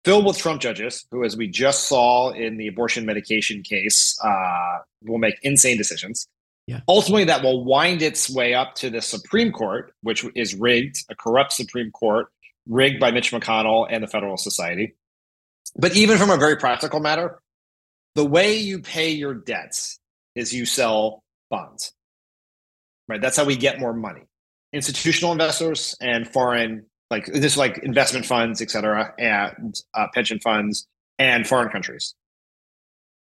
filled 0.05 0.25
with 0.25 0.39
Trump 0.39 0.61
judges 0.61 1.07
who, 1.11 1.25
as 1.25 1.37
we 1.37 1.49
just 1.49 1.89
saw 1.89 2.31
in 2.31 2.57
the 2.57 2.69
abortion 2.69 3.05
medication 3.05 3.63
case, 3.63 4.19
uh, 4.25 4.79
will 5.03 5.19
make 5.19 5.35
insane 5.43 5.77
decisions. 5.77 6.29
Yeah. 6.67 6.81
Ultimately, 6.87 7.25
that 7.25 7.43
will 7.43 7.65
wind 7.65 8.03
its 8.03 8.29
way 8.29 8.55
up 8.55 8.75
to 8.77 8.91
the 8.91 9.01
Supreme 9.01 9.53
Court, 9.53 9.93
which 10.03 10.25
is 10.35 10.55
rigged, 10.55 11.05
a 11.11 11.15
corrupt 11.15 11.53
Supreme 11.53 11.91
Court, 11.91 12.29
rigged 12.67 13.01
by 13.01 13.11
Mitch 13.11 13.33
McConnell 13.33 13.87
and 13.91 14.03
the 14.03 14.07
Federalist 14.07 14.45
Society. 14.45 14.95
But 15.77 15.97
even 15.97 16.19
from 16.19 16.31
a 16.31 16.37
very 16.37 16.57
practical 16.57 17.01
matter, 17.01 17.41
the 18.15 18.25
way 18.25 18.59
you 18.59 18.81
pay 18.81 19.11
your 19.11 19.33
debts 19.33 19.99
is 20.35 20.53
you 20.53 20.67
sell 20.67 21.23
bonds. 21.51 21.93
Right? 23.09 23.21
That's 23.21 23.37
how 23.37 23.45
we 23.45 23.57
get 23.57 23.81
more 23.81 23.95
money. 23.95 24.28
Institutional 24.73 25.33
investors 25.33 25.97
and 26.01 26.29
foreign, 26.29 26.85
like 27.11 27.27
this, 27.27 27.57
like 27.57 27.79
investment 27.79 28.27
funds, 28.27 28.61
et 28.61 28.71
cetera, 28.71 29.15
and 29.19 29.75
uh, 29.95 30.07
pension 30.13 30.39
funds 30.41 30.87
and 31.19 31.47
foreign 31.47 31.71
countries. 31.71 32.15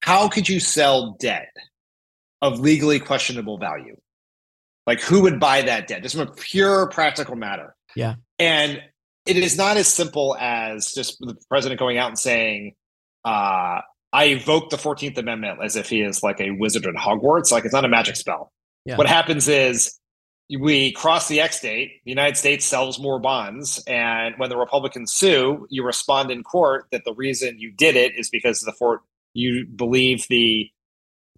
How 0.03 0.29
could 0.29 0.49
you 0.49 0.61
sell 0.61 1.17
debt 1.19 1.55
of 2.43 2.61
legally 2.61 3.01
questionable 3.01 3.59
value? 3.59 3.97
Like, 4.87 5.01
who 5.01 5.23
would 5.23 5.41
buy 5.41 5.63
that 5.63 5.87
debt? 5.87 6.03
Just 6.03 6.17
from 6.17 6.29
a 6.29 6.33
pure 6.33 6.87
practical 6.89 7.37
matter. 7.37 7.75
Yeah. 7.95 8.15
And 8.39 8.81
it 9.27 9.37
is 9.37 9.57
not 9.57 9.77
as 9.77 9.89
simple 9.89 10.37
as 10.41 10.93
just 10.95 11.19
the 11.21 11.37
president 11.49 11.79
going 11.79 11.99
out 11.99 12.09
and 12.09 12.19
saying, 12.19 12.75
uh, 13.25 13.81
I 14.13 14.25
evoke 14.27 14.71
the 14.71 14.79
14th 14.79 15.19
Amendment 15.19 15.59
as 15.63 15.77
if 15.77 15.91
he 15.91 16.01
is 16.01 16.23
like 16.23 16.41
a 16.41 16.53
wizard 16.53 16.87
at 16.87 16.95
Hogwarts. 16.95 17.53
Like 17.53 17.65
it's 17.65 17.75
not 17.75 17.85
a 17.85 17.89
magic 17.89 18.17
spell. 18.17 18.53
Yeah. 18.87 18.97
What 18.97 19.07
happens 19.07 19.49
is 19.49 19.98
we 20.57 20.93
cross 20.93 21.29
the 21.29 21.41
X 21.41 21.61
date, 21.61 22.01
the 22.05 22.11
United 22.11 22.37
States 22.37 22.65
sells 22.65 22.99
more 22.99 23.19
bonds. 23.19 23.83
And 23.87 24.35
when 24.39 24.49
the 24.49 24.57
Republicans 24.57 25.13
sue, 25.13 25.67
you 25.69 25.85
respond 25.85 26.31
in 26.31 26.43
court 26.43 26.87
that 26.91 27.05
the 27.05 27.13
reason 27.15 27.59
you 27.59 27.71
did 27.71 27.97
it 27.97 28.19
is 28.19 28.31
because 28.31 28.61
the 28.61 28.73
fort 28.73 29.03
you 29.35 29.67
believe 29.67 30.27
the 30.29 30.71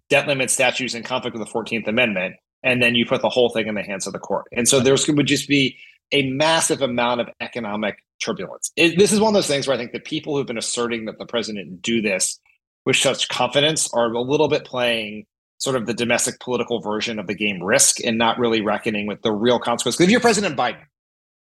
debt 0.09 0.27
limit 0.27 0.49
statutes 0.49 0.93
in 0.93 1.03
conflict 1.03 1.37
with 1.37 1.45
the 1.45 1.53
14th 1.53 1.87
Amendment. 1.87 2.35
And 2.63 2.81
then 2.81 2.95
you 2.95 3.05
put 3.05 3.21
the 3.21 3.29
whole 3.29 3.49
thing 3.49 3.67
in 3.67 3.75
the 3.75 3.83
hands 3.83 4.07
of 4.07 4.13
the 4.13 4.19
court. 4.19 4.45
And 4.51 4.67
so 4.67 4.79
there's 4.79 5.07
would 5.07 5.25
just 5.25 5.47
be 5.47 5.77
a 6.11 6.29
massive 6.29 6.81
amount 6.81 7.21
of 7.21 7.29
economic 7.39 8.03
turbulence. 8.21 8.71
It, 8.75 8.97
this 8.97 9.11
is 9.11 9.19
one 9.19 9.29
of 9.29 9.33
those 9.33 9.47
things 9.47 9.67
where 9.67 9.75
I 9.75 9.79
think 9.79 9.93
the 9.93 9.99
people 9.99 10.35
who've 10.35 10.45
been 10.45 10.57
asserting 10.57 11.05
that 11.05 11.17
the 11.17 11.25
president 11.25 11.81
do 11.81 12.01
this 12.01 12.39
with 12.85 12.95
such 12.95 13.29
confidence 13.29 13.91
are 13.93 14.11
a 14.11 14.21
little 14.21 14.47
bit 14.47 14.65
playing 14.65 15.25
sort 15.61 15.75
of 15.75 15.85
the 15.85 15.93
domestic 15.93 16.39
political 16.39 16.81
version 16.81 17.19
of 17.19 17.27
the 17.27 17.35
game 17.35 17.61
risk 17.61 18.03
and 18.03 18.17
not 18.17 18.39
really 18.39 18.61
reckoning 18.61 19.05
with 19.05 19.21
the 19.21 19.31
real 19.31 19.59
consequences. 19.59 20.01
If 20.01 20.09
you're 20.09 20.19
President 20.19 20.57
Biden, 20.57 20.81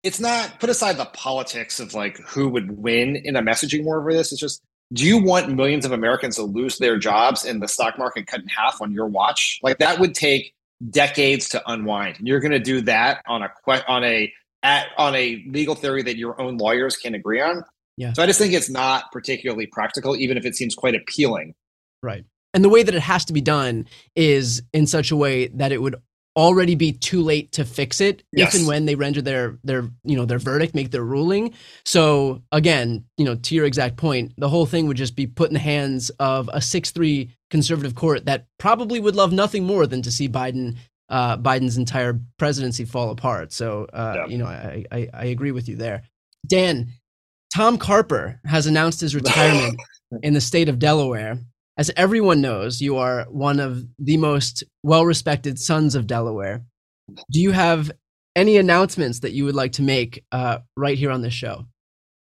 it's 0.05 0.21
not 0.21 0.61
put 0.61 0.71
aside 0.71 0.97
the 0.97 1.07
politics 1.07 1.81
of 1.81 1.93
like 1.93 2.19
who 2.21 2.49
would 2.49 2.79
win 2.79 3.17
in 3.17 3.35
a 3.35 3.43
messaging 3.43 3.83
war 3.83 3.99
over 3.99 4.13
this. 4.13 4.31
It's 4.31 4.41
just 4.41 4.63
do 4.93 5.05
you 5.05 5.21
want 5.21 5.53
millions 5.53 5.85
of 5.85 5.91
Americans 5.91 6.37
to 6.37 6.45
lose 6.45 6.79
their 6.79 6.97
jobs 6.97 7.45
and 7.45 7.61
the 7.61 7.67
stock 7.67 7.99
market 7.99 8.29
cut 8.29 8.41
in 8.41 8.47
half 8.47 8.81
on 8.81 8.93
your 8.93 9.07
watch? 9.07 9.59
Like 9.61 9.79
that 9.79 9.99
would 9.99 10.15
take 10.15 10.55
decades 10.89 11.49
to 11.49 11.63
unwind. 11.69 12.19
And 12.19 12.29
you're 12.29 12.39
going 12.39 12.53
to 12.53 12.61
do 12.61 12.83
that 12.83 13.25
on 13.27 13.43
a 13.43 13.51
on 13.89 14.05
a 14.05 14.33
at, 14.63 14.87
on 14.97 15.17
a 15.17 15.45
legal 15.49 15.75
theory 15.75 16.05
that 16.05 16.17
your 16.17 16.41
own 16.41 16.59
lawyers 16.59 16.97
can 16.97 17.17
agree 17.17 17.41
on. 17.41 17.65
Yeah. 17.97 18.13
So 18.13 18.23
I 18.23 18.27
just 18.27 18.39
think 18.39 18.53
it's 18.53 18.71
not 18.71 19.11
particularly 19.11 19.67
practical, 19.67 20.15
even 20.15 20.37
if 20.37 20.47
it 20.47 20.55
seems 20.55 20.77
quite 20.77 20.95
appealing. 20.95 21.57
Right. 22.05 22.25
And 22.57 22.65
the 22.65 22.71
way 22.71 22.83
that 22.83 22.95
it 22.95 23.03
has 23.03 23.27
to 23.27 23.35
be 23.35 23.43
done 23.43 23.87
is 24.17 24.63
in 24.73 24.87
such 24.87 25.11
a 25.11 25.17
way 25.17 25.49
that 25.49 25.73
it 25.73 25.83
would 25.83 25.97
already 26.37 26.75
be 26.75 26.91
too 26.93 27.21
late 27.23 27.53
to 27.53 27.65
fix 27.67 28.01
it 28.01 28.23
Yes. 28.33 28.55
if 28.55 28.61
and 28.61 28.69
when 28.69 28.87
they 28.87 28.95
render 28.95 29.21
their 29.23 29.59
their 29.63 29.89
you 30.05 30.17
know 30.17 30.25
their 30.27 30.39
verdict 30.39 30.75
make 30.75 30.91
their 30.91 31.05
ruling 31.05 31.55
so 31.87 32.43
again 32.53 33.05
you 33.19 33.25
know 33.25 33.35
to 33.37 33.55
your 33.55 33.65
exact 33.67 33.97
point 33.97 34.33
the 34.37 34.49
whole 34.49 34.67
thing 34.67 34.87
would 34.87 34.99
just 34.99 35.17
be 35.17 35.27
put 35.27 35.49
in 35.49 35.55
the 35.55 35.61
hands 35.61 36.11
of 36.19 36.49
a 36.53 36.59
6-3 36.59 37.31
conservative 37.51 37.95
court 37.95 38.27
that 38.27 38.47
probably 38.59 39.01
would 39.01 39.17
love 39.17 39.33
nothing 39.33 39.65
more 39.65 39.87
than 39.87 40.03
to 40.03 40.11
see 40.11 40.29
biden 40.29 40.77
uh, 41.09 41.39
biden's 41.39 41.79
entire 41.79 42.21
presidency 42.39 42.85
fall 42.85 43.11
apart 43.11 43.51
so 43.53 43.87
uh, 43.95 44.15
Yeah. 44.17 44.27
you 44.27 44.37
know 44.39 44.47
I, 44.47 44.85
I 44.93 45.09
i 45.15 45.25
agree 45.27 45.53
with 45.53 45.71
you 45.71 45.77
there 45.77 46.03
dan 46.47 46.89
tom 47.55 47.79
carper 47.79 48.41
has 48.45 48.67
announced 48.67 49.01
his 49.01 49.15
retirement 49.15 49.81
in 50.23 50.35
the 50.35 50.41
state 50.43 50.69
of 50.69 50.79
delaware 50.79 51.39
as 51.77 51.91
everyone 51.97 52.41
knows, 52.41 52.81
you 52.81 52.97
are 52.97 53.25
one 53.31 53.61
of 53.61 53.85
the 53.99 54.17
most 54.17 54.65
well 54.83 55.05
respected 55.05 55.59
sons 55.59 55.95
of 55.95 56.07
Delaware. 56.07 56.65
Do 57.31 57.41
you 57.41 57.53
have 57.53 57.91
any 58.35 58.57
announcements 58.57 59.21
that 59.21 59.33
you 59.33 59.45
would 59.45 59.55
like 59.55 59.73
to 59.73 59.83
make 59.83 60.25
uh, 60.33 60.59
right 60.77 60.99
here 60.99 61.11
on 61.11 61.23
this 61.23 61.35
show? 61.35 61.67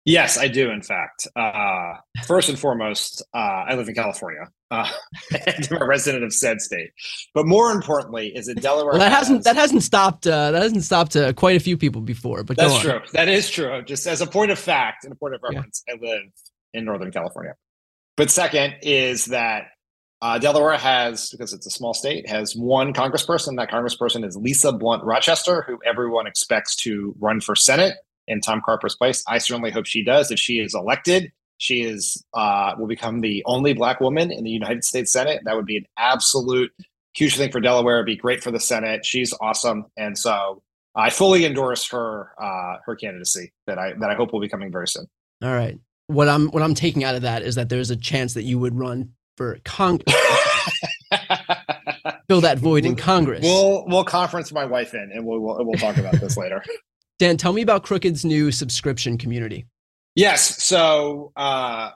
Yes, 0.06 0.38
I 0.38 0.48
do. 0.48 0.72
In 0.72 0.82
fact, 0.82 1.28
uh, 1.36 1.96
first 2.26 2.50
and 2.50 2.58
foremost, 2.58 3.22
uh, 3.34 3.38
I 3.68 3.76
live 3.76 3.90
in 3.90 3.96
California. 3.96 4.48
Uh, 4.72 4.90
and 5.46 5.68
I'm 5.72 5.82
a 5.82 5.86
resident 5.86 6.24
of 6.24 6.34
said 6.34 6.62
state. 6.62 6.92
But 7.34 7.46
more 7.46 7.72
importantly, 7.72 8.32
is 8.36 8.48
that 8.48 8.62
Delaware. 8.62 8.94
Well, 8.94 9.00
that 9.00 9.12
hasn't 9.12 9.44
that 9.44 9.56
hasn't 9.56 9.84
stopped 9.84 10.26
uh, 10.26 10.52
that 10.52 10.62
hasn't 10.62 10.84
stopped 10.84 11.16
uh, 11.16 11.34
quite 11.34 11.58
a 11.58 11.60
few 11.60 11.78
people 11.78 12.02
before. 12.02 12.44
But 12.44 12.58
That's 12.58 12.80
true. 12.80 13.00
That 13.14 13.28
is 13.28 13.50
true. 13.50 13.82
Just 13.84 14.08
as 14.08 14.22
a 14.22 14.28
point 14.28 14.52
of 14.52 14.60
fact 14.60 15.04
and 15.04 15.14
a 15.14 15.16
point 15.16 15.36
of 15.36 15.42
Yeah. 15.44 15.58
reference, 15.58 15.84
I 15.90 15.94
live 16.02 16.24
in 16.74 16.86
Northern 16.86 17.12
California. 17.12 17.56
But 18.20 18.30
second 18.30 18.76
is 18.82 19.28
that 19.28 19.68
uh, 20.22 20.40
Delaware 20.40 20.76
has, 20.76 21.30
because 21.30 21.54
it's 21.54 21.66
a 21.66 21.70
small 21.70 21.94
state, 21.94 22.28
has 22.28 22.54
one 22.54 22.94
congressperson. 22.94 23.56
That 23.56 23.72
congressperson 23.72 24.28
is 24.28 24.36
Lisa 24.36 24.74
Blunt 24.74 25.06
Rochester, 25.06 25.62
who 25.62 25.80
everyone 25.86 26.28
expects 26.28 26.76
to 26.84 27.16
run 27.18 27.40
for 27.40 27.56
Senate 27.56 27.94
in 28.28 28.42
Tom 28.42 28.62
Carper's 28.62 28.98
place. 28.98 29.24
I 29.26 29.38
certainly 29.38 29.72
hope 29.72 29.86
she 29.86 30.04
does. 30.04 30.32
If 30.32 30.38
she 30.38 30.60
is 30.60 30.76
elected, 30.76 31.32
she 31.60 31.84
is 31.84 32.22
uh, 32.34 32.74
will 32.78 32.88
become 32.88 33.22
the 33.22 33.42
only 33.46 33.72
black 33.72 34.02
woman 34.02 34.34
in 34.34 34.44
the 34.44 34.52
United 34.52 34.84
States 34.84 35.14
Senate. 35.14 35.40
That 35.46 35.56
would 35.56 35.66
be 35.66 35.78
an 35.78 35.86
absolute 35.98 36.74
huge 37.14 37.38
thing 37.38 37.54
for 37.54 37.62
Delaware. 37.62 38.00
It'd 38.00 38.06
be 38.06 38.18
great 38.18 38.44
for 38.44 38.52
the 38.52 38.60
Senate. 38.60 39.06
She's 39.06 39.34
awesome, 39.40 39.86
and 39.96 40.18
so 40.18 40.62
I 40.94 41.10
fully 41.10 41.46
endorse 41.46 41.90
her 41.92 42.32
uh, 42.38 42.80
her 42.86 42.98
candidacy 42.98 43.54
that 43.66 43.80
I 43.80 43.94
that 43.94 44.10
I 44.10 44.16
hope 44.16 44.34
will 44.34 44.42
be 44.42 44.50
coming 44.50 44.74
very 44.74 44.90
soon. 44.90 45.06
All 45.42 45.54
right. 45.54 45.80
What 46.10 46.28
I'm 46.28 46.48
what 46.48 46.64
I'm 46.64 46.74
taking 46.74 47.04
out 47.04 47.14
of 47.14 47.22
that 47.22 47.44
is 47.44 47.54
that 47.54 47.70
there's 47.70 47.92
a 47.92 47.96
chance 47.96 48.34
that 48.34 48.42
you 48.42 48.58
would 48.58 48.76
run 48.76 49.14
for 49.38 49.60
Congress, 49.64 50.16
fill 52.28 52.42
that 52.42 52.58
void 52.58 52.84
in 52.84 52.96
Congress. 52.96 53.42
We'll 53.44 53.86
we'll 53.86 54.04
conference 54.04 54.52
my 54.52 54.66
wife 54.66 54.96
in, 54.96 55.12
and 55.14 55.24
we'll 55.24 55.40
we'll, 55.40 55.64
we'll 55.64 55.78
talk 55.78 55.98
about 55.98 56.14
this 56.14 56.36
later. 56.36 56.64
Dan, 57.20 57.38
tell 57.38 57.54
me 57.54 57.62
about 57.62 57.84
Crooked's 57.84 58.26
new 58.26 58.50
subscription 58.50 59.20
community. 59.20 59.68
Yes. 60.16 60.64
So 60.64 61.32
uh, 61.36 61.92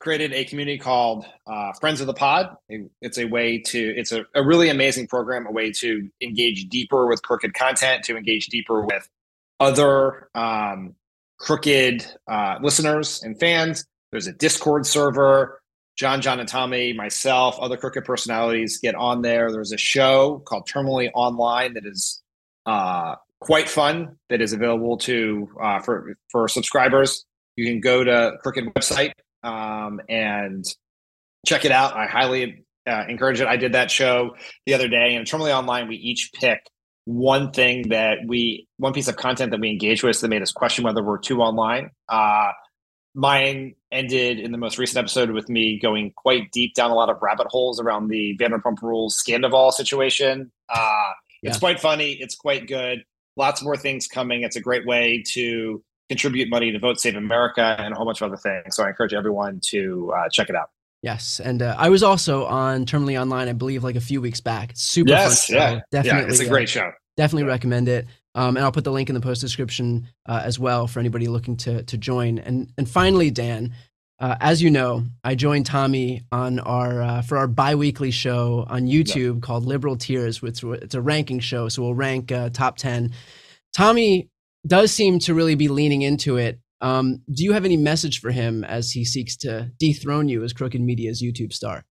created 0.00 0.32
a 0.32 0.44
community 0.44 0.78
called 0.78 1.26
uh, 1.46 1.72
Friends 1.74 2.00
of 2.00 2.06
the 2.06 2.14
Pod. 2.14 2.56
It's 3.02 3.18
a 3.18 3.26
way 3.26 3.58
to. 3.58 3.94
It's 3.96 4.12
a, 4.12 4.24
a 4.34 4.42
really 4.42 4.70
amazing 4.70 5.08
program. 5.08 5.46
A 5.46 5.52
way 5.52 5.72
to 5.72 6.08
engage 6.22 6.70
deeper 6.70 7.06
with 7.06 7.20
Crooked 7.20 7.52
content, 7.52 8.04
to 8.04 8.16
engage 8.16 8.46
deeper 8.46 8.80
with 8.86 9.06
other 9.58 10.30
um, 10.34 10.94
Crooked 11.40 12.06
uh, 12.28 12.58
listeners 12.62 13.22
and 13.22 13.38
fans. 13.40 13.84
There's 14.12 14.26
a 14.26 14.32
Discord 14.32 14.86
server. 14.86 15.60
John, 15.96 16.20
John, 16.20 16.40
and 16.40 16.48
Tommy, 16.48 16.92
myself, 16.92 17.58
other 17.58 17.76
Crooked 17.76 18.04
personalities 18.04 18.78
get 18.78 18.94
on 18.94 19.22
there. 19.22 19.50
There's 19.50 19.72
a 19.72 19.78
show 19.78 20.42
called 20.46 20.68
Terminally 20.68 21.10
Online 21.14 21.74
that 21.74 21.84
is 21.84 22.22
uh, 22.66 23.16
quite 23.40 23.68
fun. 23.68 24.16
That 24.28 24.40
is 24.40 24.52
available 24.52 24.98
to 24.98 25.48
uh, 25.60 25.80
for 25.80 26.14
for 26.30 26.46
subscribers. 26.48 27.24
You 27.56 27.66
can 27.66 27.80
go 27.80 28.04
to 28.04 28.32
Crooked 28.42 28.64
website 28.74 29.12
um, 29.42 30.00
and 30.08 30.64
check 31.46 31.64
it 31.64 31.72
out. 31.72 31.94
I 31.94 32.06
highly 32.06 32.64
uh, 32.86 33.04
encourage 33.08 33.40
it. 33.40 33.46
I 33.46 33.56
did 33.56 33.72
that 33.72 33.90
show 33.90 34.36
the 34.66 34.74
other 34.74 34.88
day, 34.88 35.16
and 35.16 35.26
Terminally 35.26 35.56
Online, 35.56 35.88
we 35.88 35.96
each 35.96 36.32
pick 36.34 36.66
one 37.04 37.50
thing 37.50 37.88
that 37.88 38.18
we 38.26 38.68
one 38.76 38.92
piece 38.92 39.08
of 39.08 39.16
content 39.16 39.50
that 39.50 39.60
we 39.60 39.70
engaged 39.70 40.02
with 40.02 40.20
that 40.20 40.28
made 40.28 40.42
us 40.42 40.52
question 40.52 40.84
whether 40.84 41.02
we're 41.02 41.18
too 41.18 41.40
online. 41.40 41.90
Uh, 42.08 42.50
mine 43.14 43.74
ended 43.90 44.38
in 44.38 44.52
the 44.52 44.58
most 44.58 44.78
recent 44.78 44.98
episode 44.98 45.30
with 45.30 45.48
me 45.48 45.78
going 45.80 46.12
quite 46.16 46.52
deep 46.52 46.74
down 46.74 46.90
a 46.90 46.94
lot 46.94 47.08
of 47.08 47.20
rabbit 47.20 47.48
holes 47.48 47.80
around 47.80 48.08
the 48.08 48.36
Vanderpump 48.38 48.80
Rules 48.82 49.20
Scandoval 49.20 49.72
situation. 49.72 50.52
Uh, 50.68 51.12
It's 51.42 51.58
quite 51.58 51.80
funny. 51.80 52.12
It's 52.12 52.34
quite 52.34 52.68
good. 52.68 53.04
Lots 53.36 53.62
more 53.62 53.76
things 53.76 54.06
coming. 54.06 54.42
It's 54.42 54.56
a 54.56 54.60
great 54.60 54.86
way 54.86 55.24
to 55.32 55.82
contribute 56.08 56.50
money 56.50 56.70
to 56.70 56.78
Vote 56.78 57.00
Save 57.00 57.16
America 57.16 57.76
and 57.78 57.94
a 57.94 57.96
whole 57.96 58.04
bunch 58.04 58.20
of 58.20 58.26
other 58.26 58.36
things. 58.36 58.76
So 58.76 58.84
I 58.84 58.88
encourage 58.88 59.14
everyone 59.14 59.60
to 59.66 60.12
uh, 60.16 60.28
check 60.30 60.50
it 60.50 60.56
out. 60.56 60.70
Yes, 61.02 61.40
and 61.40 61.62
uh, 61.62 61.74
I 61.78 61.88
was 61.88 62.02
also 62.02 62.44
on 62.44 62.84
Terminally 62.84 63.18
Online, 63.20 63.48
I 63.48 63.52
believe, 63.54 63.82
like 63.82 63.96
a 63.96 64.00
few 64.02 64.20
weeks 64.20 64.40
back. 64.40 64.70
It's 64.70 64.82
Super 64.82 65.10
yes, 65.10 65.46
fun. 65.46 65.54
show. 65.56 65.60
yeah, 65.60 65.80
definitely. 65.90 66.20
yeah. 66.20 66.28
It's 66.28 66.40
a 66.40 66.46
uh, 66.46 66.48
great 66.48 66.68
show. 66.68 66.92
definitely 67.16 67.44
Yeah. 67.44 67.52
recommend 67.54 67.88
it. 67.88 68.06
Um, 68.34 68.56
and 68.56 68.64
I'll 68.64 68.70
put 68.72 68.84
the 68.84 68.92
link 68.92 69.08
in 69.08 69.14
the 69.14 69.20
post 69.20 69.40
description 69.40 70.06
uh, 70.28 70.42
as 70.44 70.58
well 70.58 70.86
for 70.86 71.00
anybody 71.00 71.26
looking 71.26 71.56
to 71.58 71.82
to 71.84 71.96
join. 71.98 72.38
And 72.38 72.70
and 72.78 72.88
finally, 72.88 73.30
Dan, 73.30 73.74
uh, 74.20 74.36
as 74.40 74.62
you 74.62 74.70
know, 74.70 75.04
I 75.24 75.34
joined 75.34 75.66
Tommy 75.66 76.22
on 76.30 76.60
our 76.60 77.02
uh, 77.02 77.22
for 77.22 77.38
our 77.38 77.48
biweekly 77.48 78.10
show 78.12 78.66
on 78.68 78.82
YouTube 78.86 79.40
called 79.42 79.64
Liberal 79.64 79.96
Tears, 79.96 80.40
which 80.42 80.62
it's 80.62 80.94
a 80.94 81.00
ranking 81.00 81.40
show. 81.40 81.68
So 81.70 81.82
we'll 81.82 81.94
rank 81.94 82.30
uh, 82.30 82.50
top 82.50 82.76
ten. 82.76 83.12
Tommy 83.72 84.28
does 84.66 84.92
seem 84.92 85.18
to 85.20 85.34
really 85.34 85.54
be 85.54 85.68
leaning 85.68 86.02
into 86.02 86.36
it. 86.36 86.60
Um, 86.80 87.22
do 87.32 87.44
you 87.44 87.52
have 87.52 87.64
any 87.64 87.76
message 87.76 88.20
for 88.20 88.30
him 88.30 88.64
as 88.64 88.90
he 88.90 89.04
seeks 89.04 89.36
to 89.38 89.70
dethrone 89.78 90.28
you 90.28 90.42
as 90.44 90.52
Crooked 90.52 90.80
Media's 90.80 91.22
YouTube 91.22 91.52
star? 91.52 91.84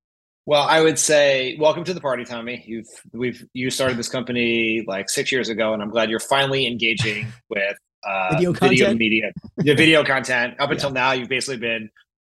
Well, 0.46 0.64
I 0.64 0.82
would 0.82 0.98
say 0.98 1.58
welcome 1.60 1.84
to 1.84 1.94
the 1.94 2.02
party, 2.02 2.26
Tommy. 2.26 2.64
You've 2.66 2.88
we've 3.14 3.46
you 3.54 3.70
started 3.70 3.98
this 3.98 4.10
company 4.10 4.84
like 4.88 5.10
six 5.10 5.32
years 5.32 5.48
ago, 5.50 5.74
and 5.74 5.84
I'm 5.84 5.92
glad 5.92 6.10
you're 6.10 6.20
finally 6.20 6.66
engaging 6.66 7.28
with 7.50 7.78
uh, 8.04 8.30
Video 8.32 8.54
content? 8.54 8.98
media, 8.98 9.32
the 9.58 9.76
video 9.76 10.04
content. 10.04 10.56
Up 10.60 10.72
until 10.72 10.90
now, 10.90 11.12
you've 11.12 11.30
basically 11.30 11.58
been 11.58 11.92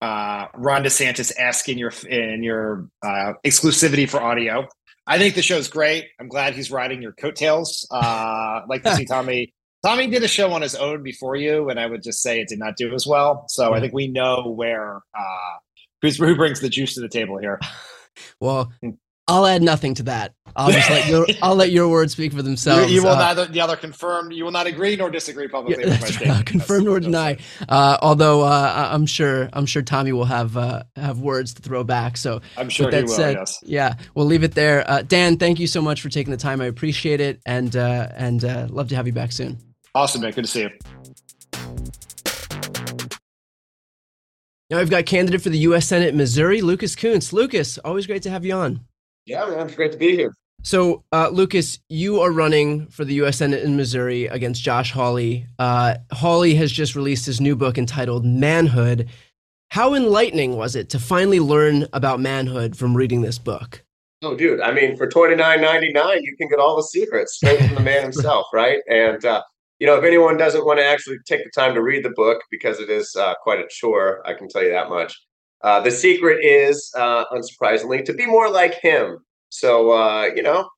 uh, 0.02 0.48
Ron 0.56 0.84
DeSantis 0.84 1.32
asking 1.38 1.78
your 1.78 1.92
in 2.10 2.42
your 2.42 2.90
uh, 3.04 3.34
exclusivity 3.46 4.10
for 4.10 4.22
audio. 4.22 4.68
I 5.06 5.18
think 5.18 5.36
the 5.36 5.42
show's 5.42 5.68
great. 5.68 6.08
I'm 6.20 6.30
glad 6.30 6.54
he's 6.54 6.72
riding 6.72 7.02
your 7.02 7.12
coattails. 7.12 7.88
Uh, 7.92 8.62
like 8.68 8.84
to 8.84 8.96
see 8.96 9.06
Tommy. 9.10 9.54
Tommy 9.84 10.08
did 10.08 10.24
a 10.24 10.28
show 10.28 10.52
on 10.52 10.62
his 10.62 10.76
own 10.76 11.04
before 11.04 11.36
you, 11.36 11.70
and 11.70 11.80
I 11.80 11.86
would 11.86 12.04
just 12.04 12.22
say 12.22 12.42
it 12.42 12.50
did 12.50 12.60
not 12.60 12.76
do 12.76 12.94
as 12.94 13.08
well. 13.08 13.46
So 13.48 13.74
I 13.74 13.80
think 13.80 13.94
we 13.94 14.08
know 14.08 14.54
where 14.56 14.98
uh, 15.18 15.58
who's, 16.02 16.18
who 16.18 16.36
brings 16.36 16.60
the 16.60 16.70
juice 16.70 16.96
to 16.96 17.02
the 17.02 17.10
table 17.10 17.38
here. 17.38 17.60
Well, 18.42 18.74
I'll 19.30 19.46
add 19.46 19.62
nothing 19.62 19.94
to 19.94 20.04
that. 20.04 20.34
I'll 20.56 20.72
just 20.72 20.90
let 20.90 21.08
your 21.08 21.28
I'll 21.42 21.56
let 21.56 21.72
your 21.72 21.88
words 21.88 22.14
speak 22.14 22.34
for 22.34 22.42
themselves. 22.42 22.90
You, 22.90 22.96
you 22.96 23.04
will 23.04 23.12
Uh, 23.12 23.34
neither 23.34 23.62
other 23.62 23.78
confirm 23.78 24.32
you 24.32 24.44
will 24.44 24.52
not 24.52 24.66
agree 24.66 24.96
nor 24.96 25.10
disagree 25.10 25.48
publicly 25.48 25.84
yeah, 25.86 25.92
with 25.92 26.02
right. 26.02 26.14
statement. 26.14 26.46
Confirm 26.48 26.84
nor 26.86 27.00
deny. 27.00 27.38
Uh, 27.70 27.98
although 28.02 28.42
uh, 28.42 28.90
I'm 28.92 29.06
sure 29.06 29.48
I'm 29.54 29.68
sure 29.68 29.84
Tommy 29.84 30.12
will 30.12 30.26
have 30.26 30.58
uh, 30.58 30.84
have 30.96 31.20
words 31.20 31.54
to 31.54 31.62
throw 31.62 31.84
back. 31.84 32.18
So 32.18 32.42
I'm 32.58 32.70
sure 32.70 32.90
that 32.90 33.06
will, 33.06 33.14
said, 33.14 33.36
yes. 33.38 33.60
yeah, 33.64 33.94
we'll 34.16 34.26
leave 34.26 34.44
it 34.44 34.56
there. 34.56 34.84
Uh, 34.90 35.04
Dan, 35.04 35.38
thank 35.38 35.60
you 35.60 35.68
so 35.68 35.82
much 35.82 36.02
for 36.02 36.10
taking 36.10 36.32
the 36.32 36.38
time. 36.38 36.60
I 36.60 36.66
appreciate 36.66 37.22
it, 37.22 37.40
and 37.46 37.74
uh, 37.76 38.10
and 38.16 38.44
uh, 38.44 38.68
love 38.70 38.90
to 38.90 38.96
have 38.96 39.08
you 39.08 39.14
back 39.14 39.32
soon. 39.32 39.69
Awesome, 39.96 40.22
man. 40.22 40.32
Good 40.32 40.46
to 40.46 40.52
see 40.52 40.62
you. 40.62 40.70
Now 44.70 44.78
we've 44.78 44.90
got 44.90 45.08
candidate 45.08 45.42
for 45.42 45.50
the 45.50 45.58
U.S. 45.60 45.88
Senate 45.88 46.10
in 46.10 46.18
Missouri, 46.18 46.62
Lucas 46.62 46.96
Kunce. 46.96 47.34
Lucas, 47.34 47.80
always 47.80 48.06
great 48.06 48.22
to 48.24 48.30
have 48.30 48.46
you 48.46 48.54
on. 48.54 48.82
Yeah, 49.26 49.46
man, 49.48 49.66
it's 49.66 49.76
great 49.76 49.92
to 49.92 49.98
be 49.98 50.16
here. 50.16 50.32
So, 50.62 51.04
uh, 51.12 51.30
Lucas, 51.30 51.80
you 51.90 52.20
are 52.20 52.32
running 52.32 52.88
for 52.88 53.06
the 53.06 53.16
U.S. 53.16 53.38
Senate 53.38 53.64
in 53.64 53.78
Missouri 53.78 54.26
against 54.26 54.62
Josh 54.62 54.92
Hawley. 54.92 55.48
Uh, 55.58 55.96
Hawley 56.12 56.54
has 56.56 56.72
just 56.72 56.96
released 56.96 57.26
his 57.26 57.42
new 57.42 57.56
book 57.56 57.78
entitled 57.78 58.26
Manhood. 58.26 59.10
How 59.72 59.94
enlightening 59.94 60.56
was 60.56 60.76
it 60.76 60.90
to 60.90 61.00
finally 61.00 61.40
learn 61.40 61.88
about 61.94 62.20
manhood 62.20 62.76
from 62.76 62.96
reading 62.96 63.22
this 63.22 63.40
book? 63.40 63.84
Oh, 64.22 64.36
dude, 64.36 64.60
I 64.60 64.74
mean, 64.74 64.98
for 64.98 65.08
twenty 65.08 65.36
nine 65.36 65.62
ninety 65.62 65.94
nine, 65.94 66.22
you 66.24 66.36
can 66.36 66.50
get 66.50 66.60
all 66.60 66.76
the 66.76 66.84
secrets 66.84 67.36
straight 67.36 67.60
from 67.60 67.76
the 67.76 67.82
man 67.82 68.02
himself, 68.12 68.48
right? 68.54 68.80
And 68.90 69.24
uh, 69.24 69.42
you 69.80 69.88
know, 69.88 69.98
if 69.98 70.04
anyone 70.04 70.38
doesn't 70.38 70.66
want 70.66 70.80
to 70.80 70.86
actually 70.86 71.18
take 71.26 71.44
the 71.44 71.52
time 71.52 71.74
to 71.74 71.82
read 71.82 72.04
the 72.04 72.12
book 72.12 72.42
because 72.52 72.80
it 72.80 72.90
is 72.90 73.16
uh, 73.16 73.34
quite 73.42 73.60
a 73.60 73.68
chore, 73.70 74.22
I 74.26 74.34
can 74.34 74.48
tell 74.48 74.64
you 74.64 74.72
that 74.72 74.90
much. 74.90 75.18
Uh, 75.62 75.80
the 75.82 75.92
secret 75.92 76.44
is, 76.44 76.92
uh, 76.96 77.26
unsurprisingly, 77.26 78.04
to 78.06 78.14
be 78.14 78.26
more 78.26 78.50
like 78.50 78.76
him. 78.76 79.20
So, 79.50 79.92
uh, 79.92 80.30
you 80.36 80.44
know, 80.44 80.70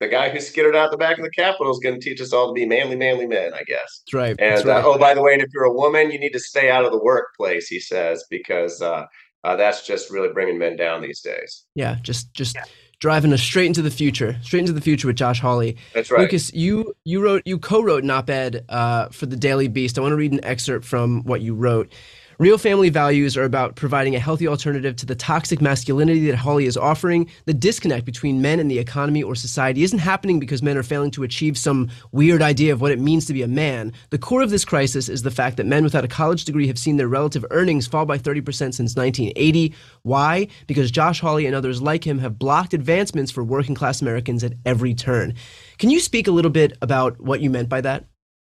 the 0.00 0.08
guy 0.08 0.30
who 0.30 0.40
skittered 0.40 0.76
out 0.76 0.90
the 0.90 0.96
back 0.96 1.18
of 1.18 1.24
the 1.24 1.30
Capitol 1.30 1.70
is 1.72 1.78
going 1.78 1.98
to 1.98 2.00
teach 2.00 2.20
us 2.20 2.32
all 2.32 2.48
to 2.48 2.52
be 2.54 2.66
manly, 2.66 2.96
manly 2.96 3.26
men, 3.26 3.52
I 3.54 3.62
guess. 3.64 4.02
That's 4.06 4.14
right. 4.14 4.36
And 4.38 4.56
That's 4.56 4.64
right. 4.64 4.84
uh, 4.84 4.88
oh, 4.88 4.98
by 4.98 5.14
the 5.14 5.22
way, 5.22 5.34
and 5.34 5.42
if 5.42 5.48
you're 5.52 5.64
a 5.64 5.72
woman, 5.72 6.10
you 6.10 6.18
need 6.18 6.32
to 6.32 6.40
stay 6.40 6.70
out 6.70 6.84
of 6.84 6.92
the 6.92 7.02
workplace, 7.02 7.68
he 7.68 7.80
says, 7.80 8.24
because 8.30 8.80
uh, 8.80 9.04
uh, 9.44 9.56
that's 9.56 9.86
just 9.86 10.10
really 10.10 10.32
bringing 10.32 10.58
men 10.58 10.76
down 10.76 11.02
these 11.02 11.20
days. 11.20 11.66
yeah, 11.74 11.96
just 12.02 12.32
just 12.34 12.56
driving 13.00 13.32
us 13.32 13.42
straight 13.42 13.66
into 13.66 13.82
the 13.82 13.90
future, 13.90 14.36
straight 14.42 14.60
into 14.60 14.72
the 14.72 14.80
future 14.80 15.08
with 15.08 15.16
Josh 15.16 15.40
Hawley. 15.40 15.76
That's 15.94 16.10
right. 16.10 16.20
Lucas, 16.20 16.52
you 16.54 16.94
you 17.04 17.22
wrote 17.22 17.42
you 17.44 17.58
co-wrote 17.58 18.04
an 18.04 18.10
op-ed 18.10 18.64
uh, 18.68 19.08
for 19.08 19.26
the 19.26 19.36
Daily 19.36 19.68
Beast. 19.68 19.98
I 19.98 20.02
want 20.02 20.12
to 20.12 20.16
read 20.16 20.32
an 20.32 20.44
excerpt 20.44 20.84
from 20.84 21.24
what 21.24 21.40
you 21.40 21.54
wrote. 21.54 21.92
Real 22.40 22.56
family 22.56 22.88
values 22.88 23.36
are 23.36 23.44
about 23.44 23.76
providing 23.76 24.16
a 24.16 24.18
healthy 24.18 24.48
alternative 24.48 24.96
to 24.96 25.04
the 25.04 25.14
toxic 25.14 25.60
masculinity 25.60 26.26
that 26.30 26.38
Hawley 26.38 26.64
is 26.64 26.74
offering. 26.74 27.28
The 27.44 27.52
disconnect 27.52 28.06
between 28.06 28.40
men 28.40 28.58
and 28.58 28.70
the 28.70 28.78
economy 28.78 29.22
or 29.22 29.34
society 29.34 29.82
isn't 29.82 29.98
happening 29.98 30.40
because 30.40 30.62
men 30.62 30.78
are 30.78 30.82
failing 30.82 31.10
to 31.10 31.22
achieve 31.22 31.58
some 31.58 31.90
weird 32.12 32.40
idea 32.40 32.72
of 32.72 32.80
what 32.80 32.92
it 32.92 32.98
means 32.98 33.26
to 33.26 33.34
be 33.34 33.42
a 33.42 33.46
man. 33.46 33.92
The 34.08 34.16
core 34.16 34.40
of 34.40 34.48
this 34.48 34.64
crisis 34.64 35.10
is 35.10 35.20
the 35.20 35.30
fact 35.30 35.58
that 35.58 35.66
men 35.66 35.84
without 35.84 36.02
a 36.02 36.08
college 36.08 36.46
degree 36.46 36.66
have 36.68 36.78
seen 36.78 36.96
their 36.96 37.08
relative 37.08 37.44
earnings 37.50 37.86
fall 37.86 38.06
by 38.06 38.16
30% 38.16 38.42
since 38.72 38.96
1980. 38.96 39.74
Why? 40.04 40.48
Because 40.66 40.90
Josh 40.90 41.20
Hawley 41.20 41.44
and 41.44 41.54
others 41.54 41.82
like 41.82 42.04
him 42.04 42.20
have 42.20 42.38
blocked 42.38 42.72
advancements 42.72 43.30
for 43.30 43.44
working 43.44 43.74
class 43.74 44.00
Americans 44.00 44.42
at 44.42 44.54
every 44.64 44.94
turn. 44.94 45.34
Can 45.76 45.90
you 45.90 46.00
speak 46.00 46.26
a 46.26 46.32
little 46.32 46.50
bit 46.50 46.78
about 46.80 47.20
what 47.20 47.42
you 47.42 47.50
meant 47.50 47.68
by 47.68 47.82
that? 47.82 48.06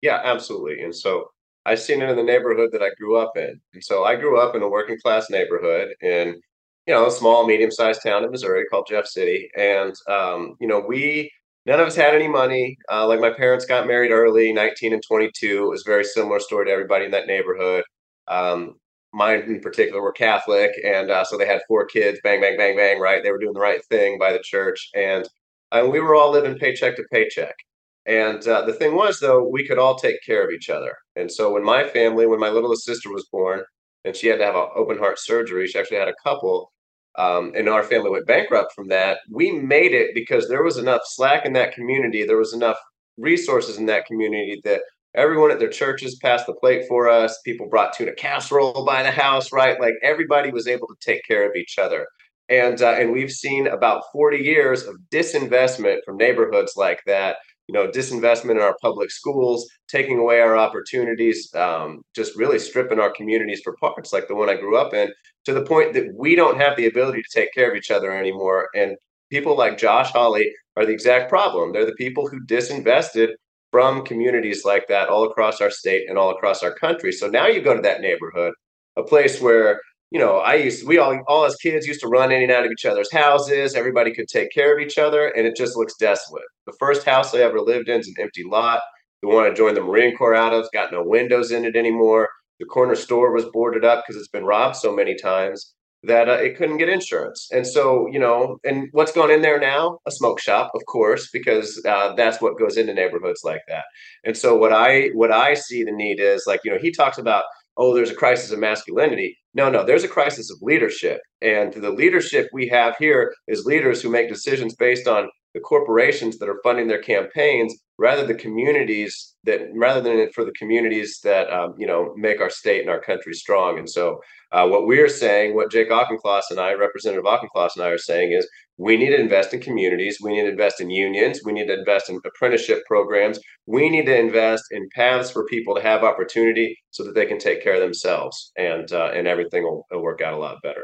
Yeah, 0.02 0.22
absolutely. 0.24 0.82
And 0.82 0.96
so 0.96 1.30
I've 1.66 1.80
seen 1.80 2.02
it 2.02 2.10
in 2.10 2.16
the 2.16 2.24
neighborhood 2.24 2.70
that 2.74 2.84
I 2.84 2.90
grew 3.00 3.18
up 3.18 3.32
in. 3.36 3.60
And 3.74 3.84
so 3.84 4.04
I 4.04 4.16
grew 4.16 4.40
up 4.40 4.56
in 4.56 4.62
a 4.62 4.70
working 4.70 4.98
class 5.02 5.30
neighborhood 5.30 5.90
in, 6.02 6.40
you 6.86 6.94
know, 6.94 7.08
a 7.08 7.12
small, 7.12 7.48
medium 7.48 7.72
sized 7.72 8.04
town 8.04 8.24
in 8.24 8.32
Missouri 8.32 8.66
called 8.70 8.88
Jeff 8.90 9.08
City. 9.08 9.50
And, 9.58 9.96
um, 10.08 10.56
you 10.60 10.68
know, 10.68 10.80
we, 10.80 11.32
none 11.66 11.80
of 11.80 11.88
us 11.88 11.96
had 11.96 12.14
any 12.14 12.28
money. 12.28 12.78
Uh, 12.92 13.08
like 13.08 13.20
my 13.20 13.32
parents 13.32 13.66
got 13.66 13.88
married 13.88 14.12
early, 14.12 14.54
19 14.54 14.94
and 14.94 15.04
22. 15.08 15.66
It 15.66 15.70
was 15.70 15.86
a 15.86 15.90
very 15.90 16.04
similar 16.04 16.40
story 16.40 16.66
to 16.66 16.72
everybody 16.72 17.06
in 17.06 17.12
that 17.12 17.28
neighborhood. 17.28 17.84
Um, 18.28 18.76
mine 19.12 19.42
in 19.48 19.62
particular 19.62 20.02
were 20.02 20.12
Catholic. 20.12 20.72
And 20.84 21.10
uh, 21.10 21.24
so 21.24 21.38
they 21.38 21.48
had 21.48 21.62
four 21.68 21.86
kids, 21.86 22.20
bang, 22.24 22.42
bang, 22.42 22.58
bang, 22.58 22.76
bang, 22.76 23.00
right? 23.00 23.24
They 23.24 23.32
were 23.32 23.40
doing 23.40 23.54
the 23.54 23.60
right 23.60 23.84
thing 23.86 24.20
by 24.20 24.34
the 24.34 24.42
church. 24.44 24.90
And, 24.94 25.28
and 25.72 25.92
we 25.92 26.00
were 26.00 26.16
all 26.16 26.32
living 26.32 26.60
paycheck 26.60 26.96
to 26.98 27.04
paycheck. 27.12 27.56
And 28.06 28.48
uh, 28.48 28.66
the 28.66 28.74
thing 28.74 28.96
was, 28.96 29.20
though, 29.20 29.48
we 29.48 29.68
could 29.68 29.80
all 29.80 29.96
take 29.96 30.24
care 30.24 30.44
of 30.44 30.52
each 30.52 30.70
other. 30.70 30.96
And 31.16 31.32
so 31.32 31.52
when 31.52 31.64
my 31.64 31.88
family, 31.88 32.28
when 32.28 32.40
my 32.40 32.50
littlest 32.50 32.86
sister 32.86 33.12
was 33.12 33.28
born, 33.32 33.64
and 34.04 34.16
she 34.16 34.28
had 34.28 34.38
to 34.38 34.46
have 34.46 34.56
an 34.56 34.68
open 34.76 35.00
heart 35.00 35.18
surgery, 35.20 35.68
she 35.68 35.80
actually 35.80 35.98
had 35.98 36.08
a 36.08 36.16
couple, 36.24 36.72
um, 37.18 37.52
and 37.56 37.68
our 37.68 37.82
family 37.82 38.12
went 38.12 38.28
bankrupt 38.28 38.74
from 38.74 38.88
that. 38.90 39.20
We 39.32 39.52
made 39.52 39.94
it 39.94 40.12
because 40.14 40.48
there 40.48 40.64
was 40.64 40.78
enough 40.78 41.02
slack 41.06 41.46
in 41.46 41.54
that 41.54 41.74
community. 41.74 42.24
There 42.24 42.38
was 42.38 42.54
enough 42.54 42.78
resources 43.18 43.78
in 43.78 43.88
that 43.88 44.06
community 44.06 44.62
that 44.64 44.82
everyone 45.16 45.50
at 45.50 45.58
their 45.58 45.70
churches 45.70 46.20
passed 46.22 46.46
the 46.46 46.54
plate 46.54 46.86
for 46.88 47.10
us. 47.10 47.40
People 47.44 47.68
brought 47.68 47.94
tuna 47.94 48.14
casserole 48.14 48.86
by 48.86 49.02
the 49.02 49.12
house, 49.12 49.52
right? 49.52 49.80
Like 49.80 49.94
everybody 50.04 50.52
was 50.52 50.68
able 50.68 50.88
to 50.88 50.96
take 51.02 51.24
care 51.28 51.50
of 51.50 51.56
each 51.56 51.80
other. 51.80 52.06
And 52.48 52.80
uh, 52.84 52.92
and 52.92 53.12
we've 53.12 53.32
seen 53.32 53.66
about 53.66 54.04
40 54.14 54.38
years 54.38 54.84
of 54.84 54.98
disinvestment 55.12 56.00
from 56.06 56.18
neighborhoods 56.18 56.74
like 56.76 57.02
that 57.08 57.38
you 57.68 57.74
know, 57.74 57.88
disinvestment 57.88 58.52
in 58.52 58.62
our 58.62 58.76
public 58.82 59.10
schools, 59.10 59.68
taking 59.88 60.20
away 60.20 60.40
our 60.40 60.58
opportunities, 60.58 61.54
um, 61.56 62.02
just 62.16 62.36
really 62.38 62.60
stripping 62.60 63.00
our 63.00 63.12
communities 63.12 63.62
for 63.64 63.76
parts, 63.78 64.14
like 64.14 64.28
the 64.28 64.36
one 64.36 64.50
I 64.50 64.56
grew 64.56 64.78
up 64.78 64.94
in, 64.94 65.12
to 65.46 65.54
the 65.54 65.64
point 65.64 65.94
that 65.94 66.14
we 66.18 66.36
don't 66.36 66.60
have 66.60 66.78
the 66.78 66.86
ability 66.86 67.22
to 67.22 67.40
take 67.40 67.54
care 67.54 67.70
of 67.70 67.78
each 67.78 67.92
other 67.92 68.12
anymore. 68.12 68.70
And 68.76 68.96
people 69.32 69.58
like 69.58 69.78
Josh 69.78 70.12
Hawley 70.12 70.52
are 70.78 70.86
the 70.86 70.94
exact 70.94 71.30
problem. 71.30 71.74
They're 71.74 71.86
the 71.86 71.94
people 71.94 72.28
who 72.28 72.46
disinvested 72.46 73.30
from 73.72 74.06
communities 74.06 74.64
like 74.64 74.88
that 74.88 75.10
all 75.10 75.26
across 75.26 75.60
our 75.60 75.72
state 75.72 76.08
and 76.08 76.18
all 76.18 76.30
across 76.30 76.64
our 76.64 76.74
country. 76.74 77.12
So 77.12 77.28
now 77.28 77.48
you 77.48 77.62
go 77.62 77.76
to 77.76 77.82
that 77.82 78.02
neighborhood, 78.02 78.54
a 78.96 79.04
place 79.04 79.42
where 79.42 79.82
you 80.16 80.22
know, 80.22 80.38
I 80.38 80.56
used 80.56 80.88
we 80.88 80.98
all 80.98 81.20
all 81.28 81.44
as 81.44 81.58
kids 81.58 81.86
used 81.86 82.00
to 82.00 82.08
run 82.08 82.32
in 82.32 82.42
and 82.42 82.50
out 82.50 82.66
of 82.66 82.72
each 82.72 82.86
other's 82.86 83.12
houses. 83.12 83.76
Everybody 83.76 84.14
could 84.14 84.30
take 84.30 84.50
care 84.54 84.74
of 84.74 84.80
each 84.80 84.98
other, 84.98 85.28
and 85.28 85.46
it 85.46 85.58
just 85.58 85.76
looks 85.76 85.94
desolate. 86.00 86.46
The 86.66 86.78
first 86.80 87.06
house 87.06 87.36
I 87.36 87.40
ever 87.40 87.60
lived 87.60 87.90
in 87.90 88.00
is 88.00 88.08
an 88.08 88.24
empty 88.24 88.46
lot. 88.50 88.80
The 89.22 89.28
one 89.28 89.44
I 89.44 89.54
joined 89.54 89.76
the 89.76 89.82
Marine 89.82 90.16
Corps 90.16 90.34
out 90.34 90.54
of's 90.54 90.70
got 90.74 90.94
no 90.94 91.04
windows 91.04 91.52
in 91.52 91.66
it 91.66 91.76
anymore. 91.76 92.30
The 92.62 92.66
corner 92.66 92.96
store 92.96 93.34
was 93.34 93.44
boarded 93.52 93.84
up 93.84 94.06
because 94.08 94.18
it's 94.18 94.30
been 94.30 94.46
robbed 94.46 94.78
so 94.78 94.96
many 94.96 95.16
times 95.16 95.74
that 96.04 96.30
uh, 96.30 96.34
it 96.34 96.56
couldn't 96.56 96.78
get 96.78 96.88
insurance. 96.88 97.50
And 97.52 97.68
so, 97.68 98.08
you 98.10 98.20
know, 98.20 98.58
and 98.64 98.88
what's 98.94 99.12
going 99.12 99.32
in 99.32 99.42
there 99.42 99.60
now? 99.60 100.00
A 100.08 100.12
smoke 100.12 100.40
shop, 100.40 100.72
of 100.76 100.86
course, 100.86 101.30
because 101.34 101.84
uh, 101.86 102.14
that's 102.16 102.40
what 102.40 102.58
goes 102.58 102.78
into 102.78 102.94
neighborhoods 102.94 103.42
like 103.44 103.64
that. 103.68 103.84
And 104.24 104.38
so, 104.38 104.56
what 104.56 104.72
I 104.72 105.10
what 105.14 105.34
I 105.34 105.56
see 105.56 105.84
the 105.84 105.92
need 105.92 106.22
is 106.22 106.46
like, 106.48 106.62
you 106.64 106.72
know, 106.72 106.80
he 106.80 106.92
talks 106.92 107.18
about 107.18 107.44
oh, 107.78 107.94
there's 107.94 108.12
a 108.12 108.16
crisis 108.16 108.52
of 108.52 108.60
masculinity. 108.60 109.38
No, 109.54 109.70
no, 109.70 109.84
there's 109.84 110.04
a 110.04 110.10
crisis 110.10 110.52
of 110.52 110.58
leadership. 110.62 111.20
And 111.42 111.74
the 111.74 111.92
leadership 111.92 112.48
we 112.54 112.68
have 112.70 112.96
here 112.98 113.34
is 113.48 113.66
leaders 113.66 114.02
who 114.02 114.10
make 114.10 114.30
decisions 114.30 114.76
based 114.76 115.08
on 115.08 115.30
the 115.56 115.62
corporations 115.62 116.38
that 116.38 116.50
are 116.50 116.60
funding 116.64 116.88
their 116.88 117.02
campaigns 117.02 117.74
rather 117.98 118.28
the 118.28 118.36
communities 118.36 119.34
that 119.46 119.62
rather 119.74 120.02
than 120.02 120.30
for 120.34 120.44
the 120.44 120.52
communities 120.52 121.22
that 121.24 121.52
um, 121.52 121.74
you 121.78 121.88
know 121.88 122.14
make 122.18 122.42
our 122.42 122.50
state 122.50 122.82
and 122.82 122.90
our 122.90 123.02
country 123.02 123.34
strong. 123.34 123.80
And 123.80 123.90
so 123.90 124.20
uh, 124.52 124.68
what 124.68 124.86
we're 124.86 125.10
saying 125.10 125.56
what 125.56 125.72
jake 125.72 125.90
auchincloss 125.90 126.52
and 126.52 126.60
i 126.60 126.74
representative 126.74 127.26
auchincloss 127.26 127.76
and 127.76 127.84
i 127.84 127.90
are 127.90 127.98
saying 127.98 128.32
is 128.32 128.48
we 128.78 128.98
need 128.98 129.12
to 129.12 129.20
invest 129.20 129.54
in 129.54 129.62
communities. 129.62 130.20
We 130.22 130.34
need 130.34 130.44
to 130.44 130.50
invest 130.50 130.82
in 130.82 130.90
unions. 130.90 131.40
We 131.46 131.54
need 131.54 131.68
to 131.68 131.80
invest 131.80 132.10
in 132.10 132.20
apprenticeship 132.26 132.84
programs. 132.86 133.40
We 133.66 133.90
need 133.90 134.06
to 134.08 134.18
invest 134.18 134.66
in 134.72 134.90
paths 134.94 135.32
for 135.32 135.46
people 135.46 135.76
to 135.76 135.82
have 135.82 136.04
opportunity 136.04 136.78
so 136.92 137.04
that 137.06 137.16
they 137.16 137.26
can 137.26 137.40
take 137.40 137.64
care 137.64 137.76
of 137.76 137.80
themselves. 137.80 138.52
And 138.58 138.92
uh, 138.92 139.12
and 139.14 139.28
everything 139.28 139.64
will, 139.64 139.86
will 139.92 140.02
work 140.02 140.22
out 140.22 140.34
a 140.34 140.38
lot 140.38 140.62
better. 140.62 140.84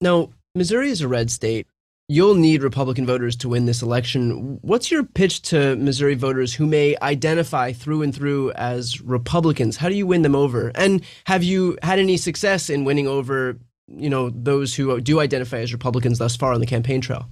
Now, 0.00 0.30
Missouri 0.54 0.90
is 0.90 1.00
a 1.00 1.08
red 1.08 1.30
state. 1.30 1.66
You'll 2.12 2.34
need 2.34 2.64
Republican 2.64 3.06
voters 3.06 3.36
to 3.36 3.48
win 3.48 3.66
this 3.66 3.82
election. 3.82 4.58
What's 4.62 4.90
your 4.90 5.04
pitch 5.04 5.42
to 5.42 5.76
Missouri 5.76 6.16
voters 6.16 6.52
who 6.52 6.66
may 6.66 6.96
identify 7.02 7.72
through 7.72 8.02
and 8.02 8.12
through 8.12 8.50
as 8.54 9.00
Republicans? 9.00 9.76
How 9.76 9.88
do 9.88 9.94
you 9.94 10.08
win 10.08 10.22
them 10.22 10.34
over? 10.34 10.72
And 10.74 11.04
have 11.26 11.44
you 11.44 11.78
had 11.84 12.00
any 12.00 12.16
success 12.16 12.68
in 12.68 12.82
winning 12.82 13.06
over, 13.06 13.60
you 13.86 14.10
know, 14.10 14.30
those 14.30 14.74
who 14.74 15.00
do 15.00 15.20
identify 15.20 15.58
as 15.58 15.72
Republicans 15.72 16.18
thus 16.18 16.34
far 16.34 16.52
on 16.52 16.58
the 16.58 16.66
campaign 16.66 17.00
trail? 17.00 17.28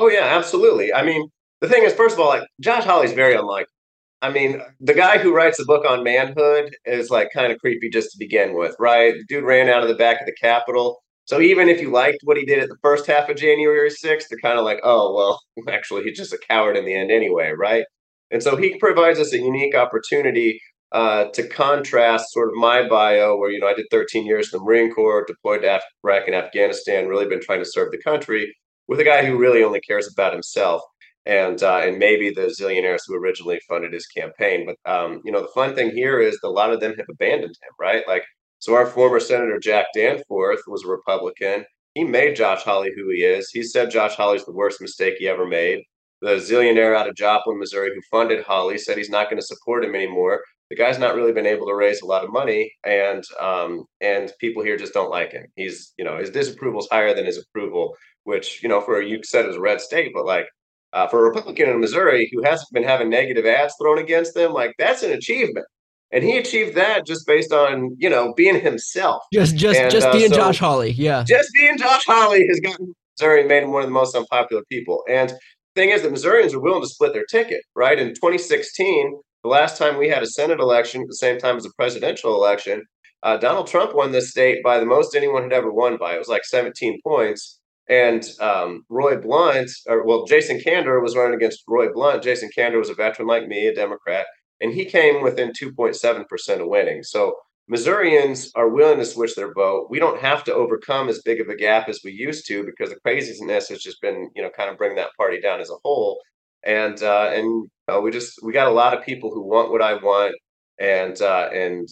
Oh 0.00 0.08
yeah, 0.08 0.24
absolutely. 0.24 0.90
I 0.90 1.02
mean, 1.02 1.28
the 1.60 1.68
thing 1.68 1.82
is, 1.82 1.92
first 1.92 2.14
of 2.14 2.20
all, 2.20 2.28
like 2.28 2.44
Josh 2.62 2.84
Hawley's 2.84 3.12
very 3.12 3.34
unlikely. 3.34 3.74
I 4.22 4.30
mean, 4.30 4.62
the 4.80 4.94
guy 4.94 5.18
who 5.18 5.34
writes 5.34 5.58
the 5.58 5.66
book 5.66 5.84
on 5.86 6.02
manhood 6.02 6.74
is 6.86 7.10
like 7.10 7.28
kind 7.34 7.52
of 7.52 7.58
creepy 7.58 7.90
just 7.90 8.12
to 8.12 8.16
begin 8.18 8.56
with, 8.56 8.74
right? 8.78 9.12
The 9.12 9.24
dude 9.28 9.44
ran 9.44 9.68
out 9.68 9.82
of 9.82 9.88
the 9.90 9.94
back 9.94 10.22
of 10.22 10.26
the 10.26 10.34
Capitol. 10.40 11.03
So 11.26 11.40
even 11.40 11.68
if 11.68 11.80
you 11.80 11.90
liked 11.90 12.18
what 12.24 12.36
he 12.36 12.44
did 12.44 12.58
at 12.58 12.68
the 12.68 12.76
first 12.82 13.06
half 13.06 13.28
of 13.28 13.36
January 13.36 13.90
6th, 13.90 14.24
they're 14.28 14.38
kind 14.42 14.58
of 14.58 14.64
like, 14.64 14.80
oh, 14.82 15.14
well, 15.14 15.40
actually, 15.74 16.04
he's 16.04 16.18
just 16.18 16.32
a 16.32 16.38
coward 16.48 16.76
in 16.76 16.84
the 16.84 16.94
end 16.94 17.10
anyway, 17.10 17.52
right? 17.56 17.84
And 18.30 18.42
so 18.42 18.56
he 18.56 18.76
provides 18.78 19.18
us 19.18 19.32
a 19.32 19.38
unique 19.38 19.74
opportunity 19.74 20.60
uh, 20.92 21.24
to 21.32 21.46
contrast 21.48 22.32
sort 22.32 22.48
of 22.48 22.54
my 22.54 22.86
bio, 22.86 23.36
where, 23.36 23.50
you 23.50 23.58
know, 23.58 23.66
I 23.66 23.74
did 23.74 23.86
13 23.90 24.26
years 24.26 24.52
in 24.52 24.58
the 24.58 24.64
Marine 24.64 24.92
Corps, 24.92 25.24
deployed 25.26 25.62
to 25.62 25.80
Iraq 26.04 26.26
and 26.26 26.36
Afghanistan, 26.36 27.08
really 27.08 27.26
been 27.26 27.40
trying 27.40 27.58
to 27.60 27.68
serve 27.68 27.90
the 27.90 28.02
country, 28.02 28.54
with 28.86 29.00
a 29.00 29.04
guy 29.04 29.24
who 29.24 29.38
really 29.38 29.64
only 29.64 29.80
cares 29.80 30.10
about 30.12 30.32
himself 30.32 30.82
and 31.26 31.62
uh, 31.62 31.78
and 31.78 31.98
maybe 31.98 32.30
the 32.30 32.54
zillionaires 32.60 33.00
who 33.06 33.14
originally 33.14 33.58
funded 33.68 33.92
his 33.92 34.06
campaign. 34.06 34.66
But 34.66 34.90
um, 34.90 35.20
you 35.24 35.32
know, 35.32 35.40
the 35.40 35.48
fun 35.54 35.74
thing 35.74 35.90
here 35.90 36.20
is 36.20 36.38
a 36.44 36.48
lot 36.48 36.72
of 36.72 36.80
them 36.80 36.94
have 36.96 37.06
abandoned 37.10 37.56
him, 37.62 37.72
right? 37.78 38.06
Like, 38.06 38.24
so 38.64 38.74
our 38.74 38.86
former 38.86 39.20
senator 39.20 39.58
Jack 39.58 39.88
Danforth 39.94 40.62
was 40.66 40.84
a 40.84 40.88
Republican. 40.88 41.66
He 41.94 42.02
made 42.02 42.34
Josh 42.34 42.62
Hawley 42.62 42.90
who 42.96 43.10
he 43.10 43.22
is. 43.22 43.50
He 43.50 43.62
said 43.62 43.90
Josh 43.90 44.14
Hawley's 44.14 44.46
the 44.46 44.54
worst 44.54 44.80
mistake 44.80 45.16
he 45.18 45.28
ever 45.28 45.46
made. 45.46 45.82
The 46.22 46.36
zillionaire 46.36 46.96
out 46.96 47.06
of 47.06 47.14
Joplin, 47.14 47.58
Missouri, 47.58 47.90
who 47.94 48.00
funded 48.10 48.42
Hawley, 48.42 48.78
said 48.78 48.96
he's 48.96 49.10
not 49.10 49.28
going 49.28 49.38
to 49.38 49.46
support 49.46 49.84
him 49.84 49.94
anymore. 49.94 50.40
The 50.70 50.76
guy's 50.76 50.98
not 50.98 51.14
really 51.14 51.32
been 51.32 51.44
able 51.44 51.66
to 51.66 51.74
raise 51.74 52.00
a 52.00 52.06
lot 52.06 52.24
of 52.24 52.32
money, 52.32 52.72
and 52.86 53.22
um, 53.38 53.84
and 54.00 54.32
people 54.40 54.62
here 54.62 54.78
just 54.78 54.94
don't 54.94 55.10
like 55.10 55.32
him. 55.32 55.44
He's, 55.56 55.92
you 55.98 56.04
know, 56.06 56.16
his 56.16 56.30
disapproval 56.30 56.80
is 56.80 56.88
higher 56.90 57.14
than 57.14 57.26
his 57.26 57.36
approval, 57.36 57.94
which 58.22 58.62
you 58.62 58.70
know, 58.70 58.80
for 58.80 59.02
you 59.02 59.20
said 59.24 59.44
it 59.44 59.48
was 59.48 59.58
a 59.58 59.60
red 59.60 59.82
state, 59.82 60.12
but 60.14 60.24
like 60.24 60.46
uh, 60.94 61.06
for 61.06 61.20
a 61.20 61.28
Republican 61.28 61.68
in 61.68 61.80
Missouri 61.80 62.30
who 62.32 62.42
hasn't 62.42 62.72
been 62.72 62.82
having 62.82 63.10
negative 63.10 63.44
ads 63.44 63.74
thrown 63.78 63.98
against 63.98 64.32
them, 64.32 64.54
like 64.54 64.74
that's 64.78 65.02
an 65.02 65.12
achievement. 65.12 65.66
And 66.12 66.22
he 66.22 66.38
achieved 66.38 66.76
that 66.76 67.06
just 67.06 67.26
based 67.26 67.52
on 67.52 67.96
you 67.98 68.08
know 68.08 68.34
being 68.34 68.60
himself. 68.60 69.22
Just 69.32 69.56
just 69.56 69.78
and, 69.78 69.90
just 69.90 70.06
uh, 70.06 70.12
being 70.12 70.28
so 70.28 70.36
Josh 70.36 70.58
Hawley, 70.58 70.92
yeah. 70.92 71.24
Just 71.24 71.50
being 71.54 71.76
Josh 71.76 72.04
Hawley 72.06 72.46
has 72.48 72.60
gotten 72.60 72.94
Missouri 73.18 73.40
and 73.40 73.48
made 73.48 73.62
him 73.62 73.72
one 73.72 73.82
of 73.82 73.88
the 73.88 73.94
most 73.94 74.14
unpopular 74.14 74.62
people. 74.70 75.02
And 75.08 75.30
the 75.30 75.36
thing 75.74 75.90
is 75.90 76.02
that 76.02 76.12
Missourians 76.12 76.54
are 76.54 76.60
willing 76.60 76.82
to 76.82 76.88
split 76.88 77.12
their 77.12 77.24
ticket, 77.24 77.62
right? 77.74 77.98
In 77.98 78.08
2016, 78.08 79.20
the 79.42 79.48
last 79.48 79.76
time 79.76 79.98
we 79.98 80.08
had 80.08 80.22
a 80.22 80.26
Senate 80.26 80.60
election 80.60 81.02
at 81.02 81.08
the 81.08 81.16
same 81.16 81.38
time 81.38 81.56
as 81.56 81.66
a 81.66 81.70
presidential 81.76 82.34
election, 82.34 82.82
uh, 83.22 83.36
Donald 83.36 83.66
Trump 83.66 83.94
won 83.94 84.12
this 84.12 84.30
state 84.30 84.62
by 84.62 84.78
the 84.78 84.86
most 84.86 85.14
anyone 85.14 85.42
had 85.42 85.52
ever 85.52 85.72
won 85.72 85.96
by. 85.96 86.14
It 86.14 86.18
was 86.18 86.28
like 86.28 86.44
17 86.44 87.00
points. 87.02 87.60
And 87.88 88.24
um, 88.40 88.84
Roy 88.88 89.16
Blunt, 89.16 89.70
or 89.86 90.06
well, 90.06 90.24
Jason 90.24 90.58
Kander 90.58 91.02
was 91.02 91.16
running 91.16 91.34
against 91.34 91.64
Roy 91.68 91.92
Blunt. 91.92 92.22
Jason 92.22 92.48
Kander 92.56 92.78
was 92.78 92.88
a 92.88 92.94
veteran 92.94 93.28
like 93.28 93.46
me, 93.46 93.66
a 93.66 93.74
Democrat, 93.74 94.26
and 94.64 94.72
he 94.72 94.86
came 94.86 95.22
within 95.22 95.52
2.7% 95.52 96.60
of 96.60 96.68
winning. 96.68 97.02
So 97.02 97.36
Missourians 97.68 98.50
are 98.54 98.70
willing 98.70 98.98
to 98.98 99.04
switch 99.04 99.34
their 99.36 99.52
vote. 99.52 99.88
We 99.90 99.98
don't 99.98 100.20
have 100.20 100.42
to 100.44 100.54
overcome 100.54 101.10
as 101.10 101.20
big 101.22 101.38
of 101.38 101.48
a 101.48 101.54
gap 101.54 101.88
as 101.88 102.00
we 102.02 102.12
used 102.12 102.46
to 102.48 102.64
because 102.64 102.88
the 102.88 103.00
craziness 103.00 103.68
has 103.68 103.80
just 103.80 104.00
been, 104.00 104.30
you 104.34 104.42
know, 104.42 104.48
kind 104.56 104.70
of 104.70 104.78
bring 104.78 104.96
that 104.96 105.10
party 105.18 105.38
down 105.38 105.60
as 105.60 105.70
a 105.70 105.76
whole. 105.84 106.18
And 106.64 107.02
uh, 107.02 107.30
and 107.34 107.68
uh, 107.88 108.00
we 108.00 108.10
just 108.10 108.38
we 108.42 108.54
got 108.54 108.68
a 108.68 108.70
lot 108.70 108.96
of 108.96 109.04
people 109.04 109.30
who 109.30 109.42
want 109.42 109.70
what 109.70 109.82
I 109.82 109.94
want 109.94 110.34
and 110.80 111.20
uh, 111.20 111.50
and 111.52 111.86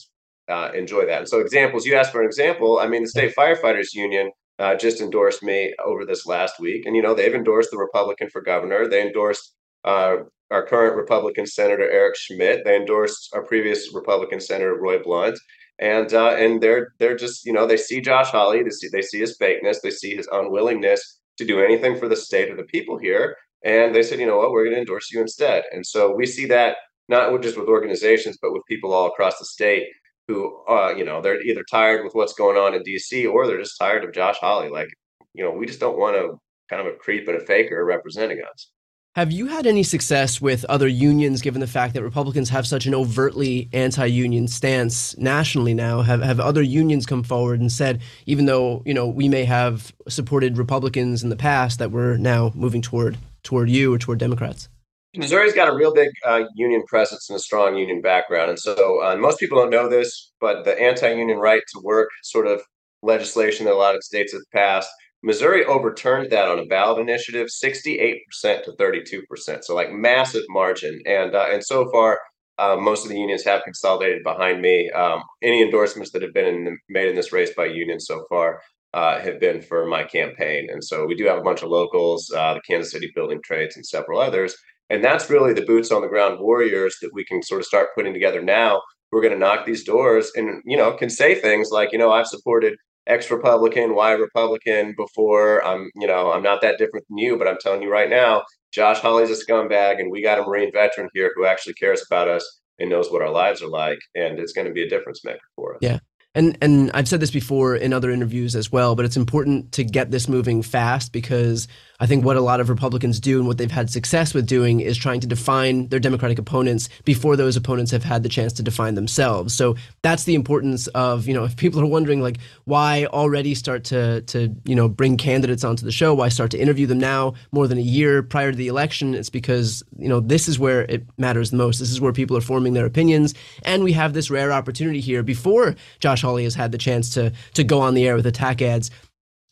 uh, 0.48 0.70
enjoy 0.74 1.04
that. 1.06 1.18
And 1.20 1.28
so 1.28 1.40
examples, 1.40 1.84
you 1.84 1.94
asked 1.94 2.12
for 2.12 2.20
an 2.20 2.26
example. 2.26 2.78
I 2.78 2.86
mean, 2.86 3.02
the 3.02 3.08
state 3.08 3.34
firefighters 3.36 3.92
union 3.92 4.30
uh, 4.58 4.76
just 4.76 5.02
endorsed 5.02 5.42
me 5.42 5.74
over 5.84 6.06
this 6.06 6.26
last 6.26 6.58
week. 6.58 6.86
And, 6.86 6.96
you 6.96 7.02
know, 7.02 7.14
they've 7.14 7.34
endorsed 7.34 7.70
the 7.70 7.78
Republican 7.78 8.30
for 8.30 8.40
governor. 8.40 8.88
They 8.88 9.06
endorsed 9.06 9.54
uh, 9.84 10.16
our 10.52 10.64
current 10.64 10.96
Republican 10.96 11.46
Senator 11.46 11.88
Eric 11.90 12.16
Schmitt. 12.16 12.64
They 12.64 12.76
endorsed 12.76 13.30
our 13.34 13.42
previous 13.42 13.92
Republican 13.94 14.40
Senator 14.40 14.76
Roy 14.76 15.02
Blunt. 15.02 15.38
And 15.78 16.12
uh, 16.12 16.36
and 16.38 16.60
they're 16.60 16.92
they're 16.98 17.16
just 17.16 17.44
you 17.46 17.52
know 17.52 17.66
they 17.66 17.78
see 17.78 18.00
Josh 18.00 18.28
Hawley 18.28 18.62
they 18.62 18.70
see 18.70 18.88
they 18.92 19.02
see 19.02 19.18
his 19.18 19.36
fakeness 19.38 19.80
they 19.82 19.90
see 19.90 20.14
his 20.14 20.28
unwillingness 20.30 21.20
to 21.38 21.46
do 21.46 21.60
anything 21.60 21.98
for 21.98 22.08
the 22.08 22.14
state 22.14 22.50
or 22.50 22.56
the 22.56 22.64
people 22.64 22.98
here 22.98 23.36
and 23.64 23.94
they 23.94 24.02
said 24.02 24.20
you 24.20 24.26
know 24.26 24.36
what 24.36 24.52
we're 24.52 24.64
going 24.64 24.74
to 24.74 24.80
endorse 24.80 25.10
you 25.10 25.20
instead 25.20 25.64
and 25.72 25.84
so 25.84 26.14
we 26.14 26.26
see 26.26 26.44
that 26.44 26.76
not 27.08 27.40
just 27.40 27.56
with 27.56 27.68
organizations 27.68 28.38
but 28.40 28.52
with 28.52 28.62
people 28.68 28.92
all 28.92 29.06
across 29.06 29.38
the 29.38 29.46
state 29.46 29.88
who 30.28 30.64
uh, 30.68 30.94
you 30.96 31.04
know 31.04 31.20
they're 31.20 31.42
either 31.42 31.64
tired 31.70 32.04
with 32.04 32.14
what's 32.14 32.34
going 32.34 32.56
on 32.56 32.74
in 32.74 32.82
DC 32.82 33.30
or 33.30 33.46
they're 33.46 33.60
just 33.60 33.78
tired 33.78 34.04
of 34.04 34.12
Josh 34.12 34.36
Hawley. 34.40 34.68
Like, 34.68 34.88
you 35.34 35.44
know, 35.44 35.50
we 35.50 35.66
just 35.66 35.80
don't 35.80 35.98
want 35.98 36.16
a 36.16 36.34
kind 36.70 36.86
of 36.86 36.92
a 36.92 36.96
creep 36.96 37.28
and 37.28 37.36
a 37.36 37.44
faker 37.44 37.84
representing 37.84 38.40
us. 38.42 38.70
Have 39.14 39.30
you 39.30 39.46
had 39.46 39.66
any 39.66 39.82
success 39.82 40.40
with 40.40 40.64
other 40.70 40.88
unions, 40.88 41.42
given 41.42 41.60
the 41.60 41.66
fact 41.66 41.92
that 41.92 42.02
Republicans 42.02 42.48
have 42.48 42.66
such 42.66 42.86
an 42.86 42.94
overtly 42.94 43.68
anti-union 43.74 44.48
stance 44.48 45.14
nationally 45.18 45.74
now? 45.74 46.00
Have 46.00 46.22
have 46.22 46.40
other 46.40 46.62
unions 46.62 47.04
come 47.04 47.22
forward 47.22 47.60
and 47.60 47.70
said, 47.70 48.00
even 48.24 48.46
though 48.46 48.82
you 48.86 48.94
know 48.94 49.06
we 49.06 49.28
may 49.28 49.44
have 49.44 49.92
supported 50.08 50.56
Republicans 50.56 51.22
in 51.22 51.28
the 51.28 51.36
past, 51.36 51.78
that 51.78 51.90
we're 51.90 52.16
now 52.16 52.52
moving 52.54 52.80
toward 52.80 53.18
toward 53.42 53.68
you 53.68 53.92
or 53.92 53.98
toward 53.98 54.18
Democrats? 54.18 54.70
Missouri's 55.14 55.52
got 55.52 55.68
a 55.68 55.76
real 55.76 55.92
big 55.92 56.08
uh, 56.24 56.44
union 56.54 56.82
presence 56.86 57.28
and 57.28 57.36
a 57.36 57.42
strong 57.42 57.76
union 57.76 58.00
background. 58.00 58.48
And 58.48 58.58
so 58.58 59.02
uh, 59.04 59.14
most 59.16 59.38
people 59.38 59.58
don't 59.58 59.68
know 59.68 59.90
this, 59.90 60.32
but 60.40 60.64
the 60.64 60.80
anti 60.80 61.12
union 61.12 61.36
right 61.36 61.62
to 61.74 61.80
work 61.84 62.08
sort 62.22 62.46
of 62.46 62.62
legislation 63.02 63.66
that 63.66 63.74
a 63.74 63.76
lot 63.76 63.94
of 63.94 64.02
states 64.02 64.32
have 64.32 64.40
passed, 64.54 64.88
Missouri 65.22 65.64
overturned 65.64 66.30
that 66.30 66.48
on 66.48 66.58
a 66.58 66.66
ballot 66.66 67.00
initiative 67.00 67.48
68% 67.48 68.18
to 68.64 68.72
32%. 68.78 69.64
So, 69.64 69.74
like, 69.74 69.92
massive 69.92 70.42
margin. 70.48 71.00
And, 71.06 71.34
uh, 71.34 71.46
and 71.50 71.64
so 71.64 71.90
far, 71.90 72.20
uh, 72.58 72.76
most 72.76 73.04
of 73.04 73.10
the 73.10 73.18
unions 73.18 73.44
have 73.44 73.62
consolidated 73.64 74.22
behind 74.22 74.60
me. 74.60 74.90
Um, 74.90 75.22
any 75.42 75.62
endorsements 75.62 76.10
that 76.12 76.22
have 76.22 76.34
been 76.34 76.46
in 76.46 76.64
the, 76.64 76.76
made 76.88 77.08
in 77.08 77.14
this 77.14 77.32
race 77.32 77.52
by 77.54 77.66
unions 77.66 78.06
so 78.06 78.24
far 78.28 78.60
uh, 78.94 79.20
have 79.20 79.40
been 79.40 79.62
for 79.62 79.86
my 79.86 80.04
campaign. 80.04 80.68
And 80.70 80.82
so 80.84 81.06
we 81.06 81.14
do 81.14 81.24
have 81.26 81.38
a 81.38 81.42
bunch 81.42 81.62
of 81.62 81.70
locals, 81.70 82.30
uh, 82.36 82.54
the 82.54 82.60
Kansas 82.60 82.92
City 82.92 83.10
Building 83.14 83.40
Trades, 83.42 83.76
and 83.76 83.86
several 83.86 84.20
others 84.20 84.56
and 84.92 85.02
that's 85.02 85.30
really 85.30 85.54
the 85.54 85.64
boots 85.64 85.90
on 85.90 86.02
the 86.02 86.08
ground 86.08 86.38
warriors 86.38 86.98
that 87.00 87.14
we 87.14 87.24
can 87.24 87.42
sort 87.42 87.62
of 87.62 87.66
start 87.66 87.94
putting 87.94 88.12
together 88.12 88.42
now. 88.42 88.82
We're 89.10 89.22
going 89.22 89.32
to 89.32 89.38
knock 89.38 89.64
these 89.64 89.84
doors 89.84 90.30
and, 90.36 90.62
you 90.66 90.76
know, 90.76 90.92
can 90.92 91.08
say 91.08 91.34
things 91.34 91.70
like, 91.70 91.92
you 91.92 91.98
know, 91.98 92.12
I've 92.12 92.26
supported 92.26 92.74
X 93.06 93.30
Republican, 93.30 93.94
Y 93.94 94.12
Republican 94.12 94.94
before. 94.96 95.64
I'm, 95.64 95.90
you 95.94 96.06
know, 96.06 96.32
I'm 96.32 96.42
not 96.42 96.60
that 96.62 96.78
different 96.78 97.06
than 97.08 97.18
you, 97.18 97.36
but 97.36 97.48
I'm 97.48 97.58
telling 97.60 97.82
you 97.82 97.90
right 97.90 98.10
now, 98.10 98.44
Josh 98.72 99.00
Hawley's 99.00 99.30
a 99.30 99.44
scumbag, 99.44 100.00
and 100.00 100.10
we 100.10 100.22
got 100.22 100.38
a 100.38 100.42
Marine 100.42 100.72
veteran 100.72 101.08
here 101.12 101.32
who 101.34 101.44
actually 101.44 101.74
cares 101.74 102.04
about 102.08 102.28
us 102.28 102.60
and 102.78 102.88
knows 102.88 103.10
what 103.10 103.22
our 103.22 103.30
lives 103.30 103.62
are 103.62 103.68
like, 103.68 103.98
and 104.14 104.38
it's 104.38 104.52
going 104.52 104.66
to 104.66 104.72
be 104.72 104.82
a 104.82 104.88
difference 104.88 105.24
maker 105.24 105.40
for 105.56 105.74
us. 105.74 105.78
Yeah. 105.82 105.98
And 106.34 106.56
and 106.62 106.90
I've 106.94 107.08
said 107.08 107.20
this 107.20 107.30
before 107.30 107.76
in 107.76 107.92
other 107.92 108.10
interviews 108.10 108.56
as 108.56 108.72
well, 108.72 108.96
but 108.96 109.04
it's 109.04 109.18
important 109.18 109.72
to 109.72 109.84
get 109.84 110.10
this 110.10 110.28
moving 110.28 110.62
fast 110.62 111.12
because 111.12 111.68
I 112.02 112.06
think 112.06 112.24
what 112.24 112.36
a 112.36 112.40
lot 112.40 112.58
of 112.58 112.68
Republicans 112.68 113.20
do 113.20 113.38
and 113.38 113.46
what 113.46 113.58
they've 113.58 113.70
had 113.70 113.88
success 113.88 114.34
with 114.34 114.44
doing 114.44 114.80
is 114.80 114.98
trying 114.98 115.20
to 115.20 115.26
define 115.28 115.86
their 115.86 116.00
Democratic 116.00 116.36
opponents 116.36 116.88
before 117.04 117.36
those 117.36 117.56
opponents 117.56 117.92
have 117.92 118.02
had 118.02 118.24
the 118.24 118.28
chance 118.28 118.52
to 118.54 118.62
define 118.64 118.96
themselves. 118.96 119.54
So 119.54 119.76
that's 120.02 120.24
the 120.24 120.34
importance 120.34 120.88
of, 120.88 121.28
you 121.28 121.34
know, 121.34 121.44
if 121.44 121.56
people 121.56 121.80
are 121.80 121.86
wondering 121.86 122.20
like 122.20 122.38
why 122.64 123.06
already 123.06 123.54
start 123.54 123.84
to 123.84 124.22
to, 124.22 124.52
you 124.64 124.74
know, 124.74 124.88
bring 124.88 125.16
candidates 125.16 125.62
onto 125.62 125.84
the 125.84 125.92
show, 125.92 126.12
why 126.12 126.28
start 126.28 126.50
to 126.50 126.58
interview 126.58 126.88
them 126.88 126.98
now 126.98 127.34
more 127.52 127.68
than 127.68 127.78
a 127.78 127.82
year 127.82 128.20
prior 128.24 128.50
to 128.50 128.58
the 128.58 128.66
election, 128.66 129.14
it's 129.14 129.30
because, 129.30 129.84
you 129.96 130.08
know, 130.08 130.18
this 130.18 130.48
is 130.48 130.58
where 130.58 130.82
it 130.82 131.06
matters 131.18 131.52
the 131.52 131.56
most. 131.56 131.78
This 131.78 131.92
is 131.92 132.00
where 132.00 132.12
people 132.12 132.36
are 132.36 132.40
forming 132.40 132.72
their 132.72 132.86
opinions 132.86 133.32
and 133.64 133.84
we 133.84 133.92
have 133.92 134.12
this 134.12 134.28
rare 134.28 134.50
opportunity 134.50 134.98
here 134.98 135.22
before 135.22 135.76
Josh 136.00 136.22
Hawley 136.22 136.42
has 136.42 136.56
had 136.56 136.72
the 136.72 136.78
chance 136.78 137.10
to 137.10 137.32
to 137.54 137.62
go 137.62 137.80
on 137.80 137.94
the 137.94 138.08
air 138.08 138.16
with 138.16 138.26
attack 138.26 138.60
ads 138.60 138.90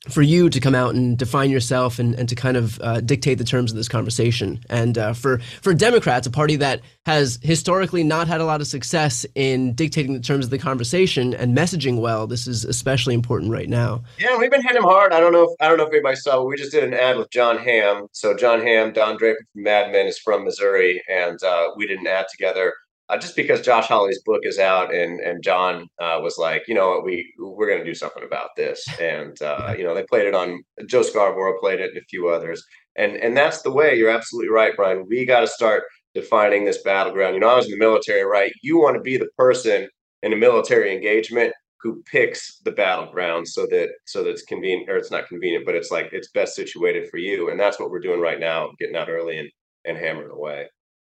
for 0.08 0.22
you 0.22 0.48
to 0.48 0.60
come 0.60 0.74
out 0.74 0.94
and 0.94 1.18
define 1.18 1.50
yourself 1.50 1.98
and, 1.98 2.14
and 2.14 2.28
to 2.28 2.34
kind 2.34 2.56
of 2.56 2.80
uh, 2.80 3.00
dictate 3.00 3.36
the 3.36 3.44
terms 3.44 3.70
of 3.70 3.76
this 3.76 3.88
conversation. 3.88 4.58
And 4.70 4.96
uh, 4.96 5.12
for, 5.12 5.38
for 5.60 5.74
Democrats, 5.74 6.26
a 6.26 6.30
party 6.30 6.56
that 6.56 6.80
has 7.04 7.38
historically 7.42 8.02
not 8.02 8.26
had 8.26 8.40
a 8.40 8.46
lot 8.46 8.62
of 8.62 8.66
success 8.66 9.26
in 9.34 9.74
dictating 9.74 10.14
the 10.14 10.20
terms 10.20 10.46
of 10.46 10.50
the 10.50 10.58
conversation 10.58 11.34
and 11.34 11.56
messaging 11.56 12.00
well, 12.00 12.26
this 12.26 12.46
is 12.46 12.64
especially 12.64 13.14
important 13.14 13.52
right 13.52 13.68
now. 13.68 14.02
Yeah, 14.18 14.38
we've 14.38 14.50
been 14.50 14.62
hitting 14.62 14.78
him 14.78 14.84
hard. 14.84 15.12
I 15.12 15.20
don't 15.20 15.32
know 15.32 15.44
if 15.44 15.50
I 15.60 15.68
don't 15.68 15.76
know 15.76 15.84
if 15.84 15.92
anybody 15.92 16.16
saw. 16.16 16.42
We 16.42 16.56
just 16.56 16.72
did 16.72 16.84
an 16.84 16.94
ad 16.94 17.18
with 17.18 17.30
Jon 17.30 17.58
Hamm. 17.58 18.06
So 18.12 18.34
Jon 18.34 18.62
Hamm, 18.62 18.92
Don 18.92 19.18
Draper 19.18 19.44
from 19.52 19.62
Mad 19.64 19.92
Men 19.92 20.06
is 20.06 20.18
from 20.18 20.44
Missouri, 20.44 21.02
and 21.10 21.42
uh, 21.42 21.68
we 21.76 21.86
did 21.86 21.98
an 21.98 22.06
ad 22.06 22.26
together 22.30 22.72
uh, 23.10 23.18
just 23.18 23.36
because 23.36 23.60
Josh 23.60 23.86
Hawley's 23.88 24.22
book 24.24 24.40
is 24.44 24.58
out, 24.58 24.94
and 24.94 25.20
and 25.20 25.42
Jon 25.42 25.88
uh, 26.00 26.18
was 26.22 26.38
like, 26.38 26.62
you 26.68 26.74
know, 26.74 27.02
we 27.04 27.32
we're 27.38 27.68
going 27.68 27.80
to 27.80 27.84
do 27.84 27.94
something 27.94 28.22
about 28.24 28.50
this, 28.56 28.84
and 29.00 29.40
uh, 29.42 29.74
you 29.78 29.84
know, 29.84 29.94
they 29.94 30.04
played 30.04 30.26
it 30.26 30.34
on 30.34 30.62
Joe 30.86 31.02
Scarborough 31.02 31.58
played 31.60 31.80
it, 31.80 31.90
and 31.90 31.98
a 31.98 32.04
few 32.08 32.28
others, 32.28 32.62
and 32.96 33.16
and 33.16 33.36
that's 33.36 33.62
the 33.62 33.72
way. 33.72 33.96
You're 33.96 34.10
absolutely 34.10 34.50
right, 34.50 34.76
Brian. 34.76 35.06
We 35.08 35.26
got 35.26 35.40
to 35.40 35.48
start 35.48 35.84
defining 36.14 36.64
this 36.64 36.82
battleground. 36.82 37.34
You 37.34 37.40
know, 37.40 37.48
I 37.48 37.56
was 37.56 37.66
in 37.66 37.72
the 37.72 37.78
military, 37.78 38.24
right? 38.24 38.52
You 38.62 38.78
want 38.78 38.96
to 38.96 39.02
be 39.02 39.16
the 39.16 39.28
person 39.36 39.88
in 40.22 40.32
a 40.32 40.36
military 40.36 40.94
engagement 40.94 41.52
who 41.82 42.02
picks 42.02 42.58
the 42.60 42.72
battleground 42.72 43.48
so 43.48 43.66
that 43.70 43.88
so 44.06 44.22
that 44.22 44.30
it's 44.30 44.42
convenient 44.42 44.90
or 44.90 44.96
it's 44.96 45.10
not 45.10 45.28
convenient, 45.28 45.66
but 45.66 45.74
it's 45.74 45.90
like 45.90 46.10
it's 46.12 46.30
best 46.30 46.54
situated 46.54 47.08
for 47.10 47.18
you, 47.18 47.50
and 47.50 47.58
that's 47.58 47.80
what 47.80 47.90
we're 47.90 48.00
doing 48.00 48.20
right 48.20 48.40
now, 48.40 48.70
getting 48.78 48.96
out 48.96 49.08
early 49.08 49.38
and 49.38 49.50
and 49.84 49.96
hammering 49.98 50.30
away. 50.30 50.66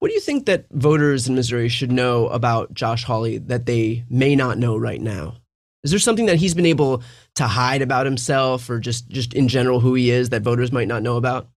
What 0.04 0.10
do 0.10 0.16
you 0.16 0.20
think 0.20 0.48
that 0.48 0.66
voters 0.70 1.30
in 1.30 1.36
Missouri 1.36 1.70
should 1.70 1.90
know 1.90 2.28
about 2.28 2.74
Josh 2.74 3.06
Hawley 3.06 3.38
that 3.38 3.66
they 3.66 4.04
may 4.10 4.36
not 4.36 4.58
know 4.58 4.76
right 4.76 5.00
now? 5.00 5.38
Is 5.86 5.92
there 5.92 6.00
something 6.00 6.26
that 6.26 6.36
he's 6.36 6.54
been 6.54 6.66
able 6.66 7.02
to 7.36 7.48
hide 7.48 7.82
about 7.82 8.06
himself 8.06 8.70
or 8.70 8.82
just 8.82 9.08
just 9.08 9.34
in 9.34 9.48
general 9.48 9.80
who 9.80 9.94
he 9.94 10.12
is 10.12 10.28
that 10.28 10.42
voters 10.42 10.74
might 10.74 10.90
not 10.90 11.04
know 11.04 11.16
about? 11.16 11.48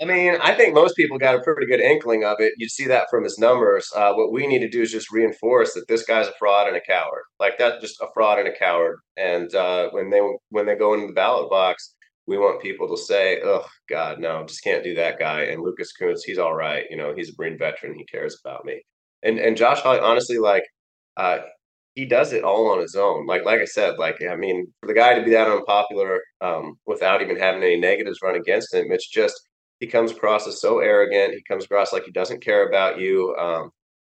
I 0.00 0.06
mean, 0.06 0.38
I 0.42 0.54
think 0.54 0.72
most 0.72 0.96
people 0.96 1.18
got 1.18 1.34
a 1.34 1.42
pretty 1.42 1.66
good 1.66 1.80
inkling 1.80 2.24
of 2.24 2.36
it. 2.40 2.54
You 2.56 2.66
see 2.70 2.86
that 2.86 3.08
from 3.10 3.24
his 3.24 3.38
numbers. 3.38 3.92
Uh, 3.94 4.14
what 4.14 4.32
we 4.32 4.46
need 4.46 4.60
to 4.60 4.70
do 4.70 4.80
is 4.80 4.90
just 4.90 5.12
reinforce 5.12 5.74
that 5.74 5.86
this 5.86 6.02
guy's 6.02 6.28
a 6.28 6.32
fraud 6.38 6.68
and 6.68 6.76
a 6.78 6.80
coward. 6.80 7.24
Like 7.38 7.58
that, 7.58 7.82
just 7.82 8.00
a 8.00 8.06
fraud 8.14 8.38
and 8.38 8.48
a 8.48 8.58
coward. 8.58 9.00
And 9.18 9.54
uh, 9.54 9.90
when 9.90 10.08
they 10.08 10.22
when 10.48 10.64
they 10.64 10.76
go 10.76 10.94
into 10.94 11.08
the 11.08 11.12
ballot 11.12 11.50
box, 11.50 11.94
we 12.26 12.38
want 12.38 12.62
people 12.62 12.88
to 12.88 12.96
say, 12.96 13.40
"Oh 13.44 13.64
God, 13.88 14.18
no, 14.20 14.44
just 14.46 14.64
can't 14.64 14.84
do 14.84 14.94
that 14.94 15.18
guy." 15.18 15.42
And 15.42 15.62
Lucas 15.62 15.92
Kunce, 16.00 16.22
he's 16.24 16.38
all 16.38 16.54
right. 16.54 16.84
You 16.90 16.96
know, 16.96 17.14
he's 17.14 17.30
a 17.30 17.32
Marine 17.38 17.58
veteran. 17.58 17.94
He 17.94 18.04
cares 18.04 18.40
about 18.44 18.64
me. 18.64 18.82
And 19.22 19.38
and 19.38 19.56
Josh 19.56 19.80
Hawley, 19.80 20.00
honestly, 20.00 20.38
like, 20.38 20.64
uh, 21.16 21.38
he 21.94 22.06
does 22.06 22.32
it 22.32 22.44
all 22.44 22.70
on 22.70 22.80
his 22.80 22.94
own. 22.94 23.26
Like 23.26 23.44
like 23.44 23.60
I 23.60 23.64
said, 23.66 23.98
like 23.98 24.16
I 24.30 24.36
mean, 24.36 24.66
for 24.80 24.86
the 24.86 24.94
guy 24.94 25.14
to 25.14 25.24
be 25.24 25.32
that 25.32 25.48
unpopular 25.48 26.20
um, 26.40 26.76
without 26.86 27.22
even 27.22 27.36
having 27.36 27.62
any 27.62 27.78
negatives 27.78 28.20
run 28.22 28.36
against 28.36 28.74
him, 28.74 28.86
it's 28.90 29.08
just 29.08 29.34
he 29.80 29.86
comes 29.86 30.12
across 30.12 30.46
as 30.46 30.60
so 30.60 30.78
arrogant. 30.78 31.34
He 31.34 31.42
comes 31.42 31.64
across 31.64 31.92
like 31.92 32.04
he 32.04 32.12
doesn't 32.12 32.42
care 32.42 32.68
about 32.68 33.00
you. 33.00 33.34
Um, 33.36 33.70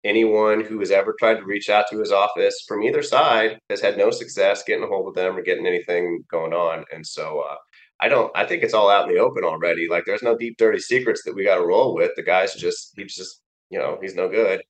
anyone 0.05 0.65
who 0.65 0.79
has 0.81 0.91
ever 0.91 1.15
tried 1.19 1.37
to 1.37 1.45
reach 1.45 1.69
out 1.71 1.87
to 1.91 1.99
his 2.01 2.13
office 2.13 2.65
from 2.67 2.83
either 2.83 3.03
side 3.03 3.59
has 3.71 3.81
had 3.81 3.97
no 3.97 4.11
success 4.11 4.65
getting 4.67 4.85
a 4.85 4.89
hold 4.89 5.09
of 5.09 5.15
them 5.15 5.37
or 5.37 5.43
getting 5.43 5.67
anything 5.67 6.25
going 6.31 6.53
on. 6.53 6.85
And 6.93 7.07
so 7.07 7.45
uh, 7.49 7.55
I 8.03 8.09
don't. 8.09 8.33
I 8.35 8.45
think 8.45 8.65
it's 8.65 8.75
all 8.75 8.91
out 8.91 9.09
in 9.09 9.15
the 9.15 9.21
open 9.21 9.45
already. 9.45 9.87
Like 9.89 10.05
there's 10.07 10.25
no 10.25 10.37
deep 10.37 10.57
dirty 10.59 10.81
secrets 10.81 11.23
that 11.25 11.37
we 11.37 11.45
got 11.45 11.57
to 11.57 11.65
roll 11.65 11.95
with. 11.95 12.11
The 12.17 12.25
guy's 12.25 12.53
just 12.55 12.93
he's 12.97 13.15
just 13.15 13.41
you 13.71 13.79
know 13.79 13.97
he's 14.03 14.17
no 14.17 14.29
good, 14.29 14.63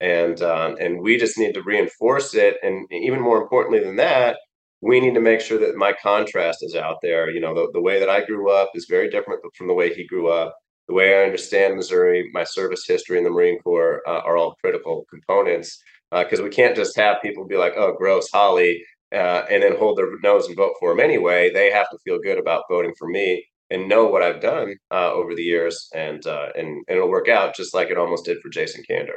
and 0.00 0.42
um, 0.42 0.76
and 0.80 1.00
we 1.00 1.16
just 1.16 1.38
need 1.38 1.54
to 1.54 1.62
reinforce 1.62 2.34
it. 2.34 2.56
And 2.64 2.86
even 2.90 3.20
more 3.20 3.40
importantly 3.40 3.78
than 3.78 3.94
that, 3.96 4.38
we 4.80 4.98
need 4.98 5.14
to 5.14 5.20
make 5.20 5.40
sure 5.40 5.58
that 5.58 5.76
my 5.76 5.92
contrast 6.02 6.64
is 6.64 6.74
out 6.74 6.96
there. 7.00 7.30
You 7.30 7.40
know, 7.40 7.54
the, 7.54 7.70
the 7.72 7.80
way 7.80 8.00
that 8.00 8.10
I 8.10 8.24
grew 8.24 8.50
up 8.50 8.70
is 8.74 8.86
very 8.90 9.08
different 9.08 9.40
from 9.54 9.68
the 9.68 9.74
way 9.74 9.94
he 9.94 10.04
grew 10.04 10.28
up. 10.28 10.56
The 10.88 10.94
way 10.94 11.20
I 11.20 11.24
understand 11.24 11.76
Missouri, 11.76 12.28
my 12.32 12.42
service 12.42 12.84
history 12.88 13.18
in 13.18 13.22
the 13.24 13.30
Marine 13.30 13.60
Corps 13.60 14.02
uh, 14.08 14.22
are 14.24 14.36
all 14.36 14.56
critical 14.60 15.06
components 15.08 15.80
because 16.10 16.40
uh, 16.40 16.42
we 16.42 16.50
can't 16.50 16.74
just 16.74 16.96
have 16.96 17.22
people 17.22 17.46
be 17.46 17.56
like, 17.56 17.74
"Oh, 17.76 17.94
gross, 17.96 18.28
Hawley," 18.32 18.82
uh, 19.12 19.44
and 19.50 19.62
then 19.62 19.76
hold 19.76 19.98
their 19.98 20.18
nose 20.22 20.46
and 20.46 20.56
vote 20.56 20.74
for 20.78 20.92
him 20.92 21.00
anyway. 21.00 21.52
They 21.52 21.70
have 21.70 21.90
to 21.90 21.98
feel 22.04 22.18
good 22.18 22.38
about 22.38 22.64
voting 22.68 22.94
for 22.98 23.08
me 23.08 23.44
and 23.70 23.88
know 23.88 24.06
what 24.06 24.22
I've 24.22 24.40
done 24.40 24.74
uh, 24.90 25.12
over 25.12 25.34
the 25.34 25.42
years, 25.42 25.88
and, 25.94 26.26
uh, 26.26 26.48
and 26.56 26.84
and 26.88 26.96
it'll 26.96 27.08
work 27.08 27.28
out 27.28 27.54
just 27.54 27.74
like 27.74 27.88
it 27.88 27.98
almost 27.98 28.24
did 28.24 28.38
for 28.40 28.48
Jason 28.48 28.82
Kander. 28.88 29.14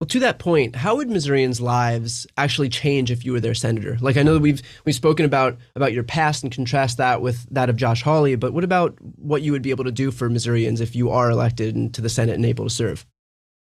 Well, 0.00 0.08
to 0.08 0.20
that 0.20 0.38
point, 0.38 0.76
how 0.76 0.94
would 0.96 1.10
Missourians' 1.10 1.60
lives 1.60 2.24
actually 2.36 2.68
change 2.68 3.10
if 3.10 3.24
you 3.24 3.32
were 3.32 3.40
their 3.40 3.54
senator? 3.54 3.98
Like 4.00 4.16
I 4.16 4.22
know 4.22 4.34
that 4.34 4.42
we've 4.42 4.62
we've 4.84 4.94
spoken 4.94 5.24
about 5.26 5.58
about 5.74 5.92
your 5.92 6.04
past 6.04 6.44
and 6.44 6.52
contrast 6.52 6.98
that 6.98 7.20
with 7.20 7.46
that 7.50 7.68
of 7.68 7.74
Josh 7.76 8.02
Hawley, 8.02 8.36
but 8.36 8.52
what 8.52 8.62
about 8.62 8.96
what 9.00 9.42
you 9.42 9.50
would 9.50 9.62
be 9.62 9.70
able 9.70 9.84
to 9.84 9.92
do 9.92 10.12
for 10.12 10.28
Missourians 10.28 10.80
if 10.80 10.94
you 10.94 11.10
are 11.10 11.30
elected 11.30 11.94
to 11.94 12.00
the 12.00 12.08
Senate 12.08 12.36
and 12.36 12.46
able 12.46 12.64
to 12.64 12.70
serve? 12.70 13.04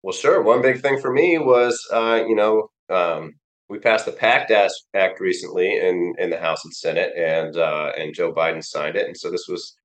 Well, 0.02 0.12
sure. 0.12 0.42
One 0.42 0.60
big 0.60 0.82
thing 0.82 1.00
for 1.00 1.10
me 1.10 1.38
was, 1.38 1.84
uh, 1.90 2.22
you 2.28 2.36
know, 2.36 2.68
um, 2.90 3.32
we 3.68 3.78
passed 3.78 4.06
the 4.06 4.12
PACT 4.12 4.52
Act 4.94 5.20
recently 5.20 5.78
in 5.78 6.14
in 6.18 6.30
the 6.30 6.38
House 6.38 6.64
and 6.64 6.74
Senate, 6.74 7.12
and 7.16 7.56
uh, 7.56 7.92
and 7.96 8.14
Joe 8.14 8.32
Biden 8.32 8.64
signed 8.64 8.96
it, 8.96 9.06
and 9.06 9.16
so 9.16 9.30
this 9.30 9.46
was 9.48 9.76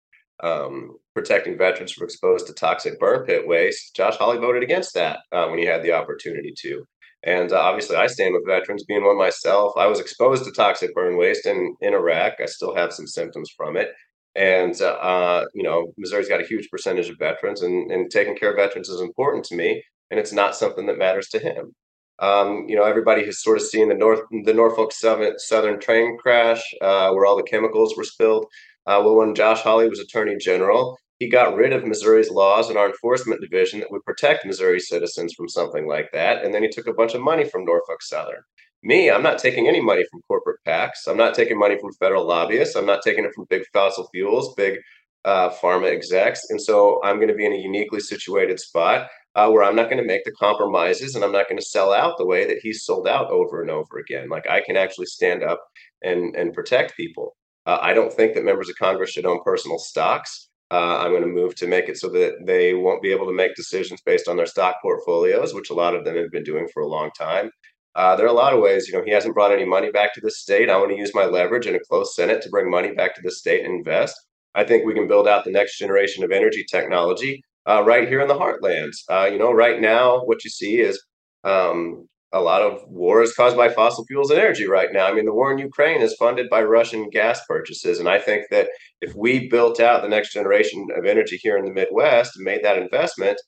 um, 0.43 0.97
protecting 1.13 1.57
veterans 1.57 1.91
from 1.91 2.05
exposed 2.05 2.47
to 2.47 2.53
toxic 2.53 2.99
burn 2.99 3.25
pit 3.25 3.47
waste. 3.47 3.95
Josh 3.95 4.17
Hawley 4.17 4.37
voted 4.37 4.63
against 4.63 4.93
that 4.95 5.19
uh, 5.31 5.47
when 5.47 5.59
he 5.59 5.65
had 5.65 5.83
the 5.83 5.93
opportunity 5.93 6.53
to. 6.61 6.83
And 7.23 7.51
uh, 7.51 7.59
obviously, 7.59 7.95
I 7.95 8.07
stand 8.07 8.33
with 8.33 8.47
veterans, 8.47 8.83
being 8.83 9.03
one 9.03 9.17
myself. 9.17 9.73
I 9.77 9.85
was 9.85 9.99
exposed 9.99 10.43
to 10.45 10.51
toxic 10.51 10.93
burn 10.95 11.17
waste 11.17 11.45
in, 11.45 11.75
in 11.81 11.93
Iraq. 11.93 12.33
I 12.41 12.47
still 12.47 12.75
have 12.75 12.91
some 12.91 13.05
symptoms 13.05 13.51
from 13.55 13.77
it. 13.77 13.89
And, 14.33 14.79
uh, 14.81 15.45
you 15.53 15.61
know, 15.61 15.93
Missouri's 15.97 16.29
got 16.29 16.41
a 16.41 16.47
huge 16.47 16.69
percentage 16.71 17.09
of 17.09 17.19
veterans, 17.19 17.61
and, 17.61 17.91
and 17.91 18.09
taking 18.09 18.35
care 18.35 18.49
of 18.49 18.55
veterans 18.55 18.89
is 18.89 19.01
important 19.01 19.45
to 19.45 19.55
me. 19.55 19.83
And 20.09 20.19
it's 20.19 20.33
not 20.33 20.55
something 20.55 20.87
that 20.87 20.97
matters 20.97 21.27
to 21.29 21.39
him. 21.39 21.75
Um, 22.21 22.65
you 22.67 22.75
know, 22.75 22.83
everybody 22.83 23.25
has 23.25 23.41
sort 23.41 23.57
of 23.57 23.63
seen 23.63 23.89
the 23.89 23.95
North, 23.95 24.21
the 24.45 24.53
Norfolk 24.53 24.91
Southern, 24.93 25.79
train 25.79 26.17
crash 26.17 26.61
uh, 26.81 27.11
where 27.11 27.25
all 27.25 27.35
the 27.35 27.43
chemicals 27.43 27.97
were 27.97 28.03
spilled. 28.03 28.45
Uh, 28.85 29.01
well, 29.03 29.15
when 29.15 29.35
Josh 29.35 29.61
Hawley 29.61 29.89
was 29.89 29.99
Attorney 29.99 30.37
General, 30.37 30.97
he 31.19 31.29
got 31.29 31.55
rid 31.55 31.73
of 31.73 31.85
Missouri's 31.85 32.31
laws 32.31 32.69
and 32.69 32.77
our 32.77 32.87
enforcement 32.87 33.41
division 33.41 33.79
that 33.79 33.91
would 33.91 34.03
protect 34.05 34.45
Missouri 34.45 34.79
citizens 34.79 35.33
from 35.33 35.49
something 35.49 35.87
like 35.87 36.09
that. 36.13 36.43
And 36.43 36.53
then 36.53 36.63
he 36.63 36.69
took 36.69 36.87
a 36.87 36.93
bunch 36.93 37.13
of 37.13 37.21
money 37.21 37.43
from 37.43 37.65
Norfolk 37.65 38.01
Southern. 38.01 38.41
Me, 38.83 39.11
I'm 39.11 39.21
not 39.21 39.37
taking 39.37 39.67
any 39.67 39.81
money 39.81 40.03
from 40.09 40.21
corporate 40.27 40.59
PACs. 40.67 41.07
I'm 41.07 41.17
not 41.17 41.35
taking 41.35 41.59
money 41.59 41.77
from 41.79 41.93
federal 41.93 42.25
lobbyists. 42.25 42.75
I'm 42.75 42.87
not 42.87 43.03
taking 43.03 43.23
it 43.23 43.33
from 43.35 43.45
big 43.49 43.63
fossil 43.71 44.07
fuels, 44.11 44.55
big 44.55 44.79
uh, 45.23 45.49
pharma 45.49 45.91
execs. 45.91 46.49
And 46.49 46.59
so 46.59 46.99
I'm 47.03 47.17
going 47.17 47.27
to 47.27 47.35
be 47.35 47.45
in 47.45 47.53
a 47.53 47.57
uniquely 47.57 47.99
situated 47.99 48.59
spot 48.59 49.07
uh, 49.35 49.49
where 49.49 49.63
I'm 49.63 49.75
not 49.75 49.89
going 49.89 50.01
to 50.01 50.07
make 50.07 50.25
the 50.25 50.31
compromises 50.31 51.15
and 51.15 51.23
I'm 51.23 51.31
not 51.31 51.47
going 51.47 51.59
to 51.59 51.65
sell 51.65 51.93
out 51.93 52.17
the 52.17 52.25
way 52.25 52.45
that 52.47 52.59
he's 52.61 52.83
sold 52.83 53.07
out 53.07 53.29
over 53.31 53.61
and 53.61 53.71
over 53.71 53.97
again. 53.97 54.29
Like 54.29 54.47
I 54.49 54.61
can 54.61 54.77
actually 54.77 55.05
stand 55.05 55.43
up 55.43 55.61
and 56.03 56.35
and 56.35 56.53
protect 56.53 56.97
people. 56.97 57.35
Uh, 57.65 57.77
I 57.81 57.93
don't 57.93 58.11
think 58.11 58.33
that 58.33 58.43
members 58.43 58.69
of 58.69 58.75
Congress 58.75 59.11
should 59.11 59.25
own 59.25 59.41
personal 59.43 59.77
stocks. 59.77 60.49
Uh, 60.71 60.99
I'm 60.99 61.11
going 61.11 61.21
to 61.21 61.27
move 61.27 61.55
to 61.55 61.67
make 61.67 61.89
it 61.89 61.97
so 61.97 62.09
that 62.09 62.45
they 62.45 62.73
won't 62.73 63.01
be 63.01 63.11
able 63.11 63.25
to 63.27 63.33
make 63.33 63.55
decisions 63.55 64.01
based 64.05 64.27
on 64.27 64.37
their 64.37 64.45
stock 64.45 64.77
portfolios, 64.81 65.53
which 65.53 65.69
a 65.69 65.73
lot 65.73 65.95
of 65.95 66.05
them 66.05 66.15
have 66.15 66.31
been 66.31 66.43
doing 66.43 66.67
for 66.73 66.81
a 66.81 66.87
long 66.87 67.11
time. 67.17 67.51
Uh, 67.93 68.15
there 68.15 68.25
are 68.25 68.29
a 68.29 68.33
lot 68.33 68.53
of 68.53 68.61
ways. 68.61 68.87
You 68.87 68.93
know, 68.93 69.03
he 69.03 69.11
hasn't 69.11 69.33
brought 69.33 69.51
any 69.51 69.65
money 69.65 69.91
back 69.91 70.13
to 70.13 70.21
the 70.21 70.31
state. 70.31 70.69
I 70.69 70.77
want 70.77 70.91
to 70.91 70.97
use 70.97 71.13
my 71.13 71.25
leverage 71.25 71.67
in 71.67 71.75
a 71.75 71.79
close 71.89 72.15
Senate 72.15 72.41
to 72.43 72.49
bring 72.49 72.71
money 72.71 72.93
back 72.93 73.13
to 73.15 73.21
the 73.21 73.31
state 73.31 73.65
and 73.65 73.75
invest. 73.75 74.15
I 74.55 74.63
think 74.63 74.85
we 74.85 74.93
can 74.93 75.09
build 75.09 75.27
out 75.27 75.43
the 75.43 75.51
next 75.51 75.77
generation 75.77 76.23
of 76.23 76.31
energy 76.31 76.65
technology 76.69 77.43
uh, 77.67 77.83
right 77.83 78.07
here 78.07 78.21
in 78.21 78.27
the 78.27 78.35
heartlands. 78.35 78.97
Uh, 79.09 79.25
you 79.25 79.37
know, 79.37 79.51
right 79.51 79.79
now, 79.79 80.21
what 80.25 80.43
you 80.43 80.49
see 80.49 80.79
is 80.79 81.01
um, 81.43 82.07
a 82.33 82.41
lot 82.41 82.61
of 82.61 82.81
war 82.87 83.21
is 83.21 83.33
caused 83.33 83.57
by 83.57 83.69
fossil 83.69 84.05
fuels 84.05 84.31
and 84.31 84.39
energy 84.39 84.67
right 84.67 84.89
now. 84.91 85.07
I 85.07 85.13
mean, 85.13 85.25
the 85.25 85.33
war 85.33 85.51
in 85.51 85.57
Ukraine 85.57 86.01
is 86.01 86.15
funded 86.15 86.49
by 86.49 86.63
Russian 86.63 87.09
gas 87.09 87.41
purchases. 87.47 87.99
And 87.99 88.07
I 88.07 88.19
think 88.19 88.45
that 88.51 88.69
if 89.01 89.13
we 89.15 89.49
built 89.49 89.79
out 89.79 90.01
the 90.01 90.09
next 90.09 90.33
generation 90.33 90.87
of 90.95 91.05
energy 91.05 91.37
here 91.41 91.57
in 91.57 91.65
the 91.65 91.71
Midwest 91.71 92.35
and 92.35 92.45
made 92.45 92.63
that 92.63 92.77
investment, 92.77 93.39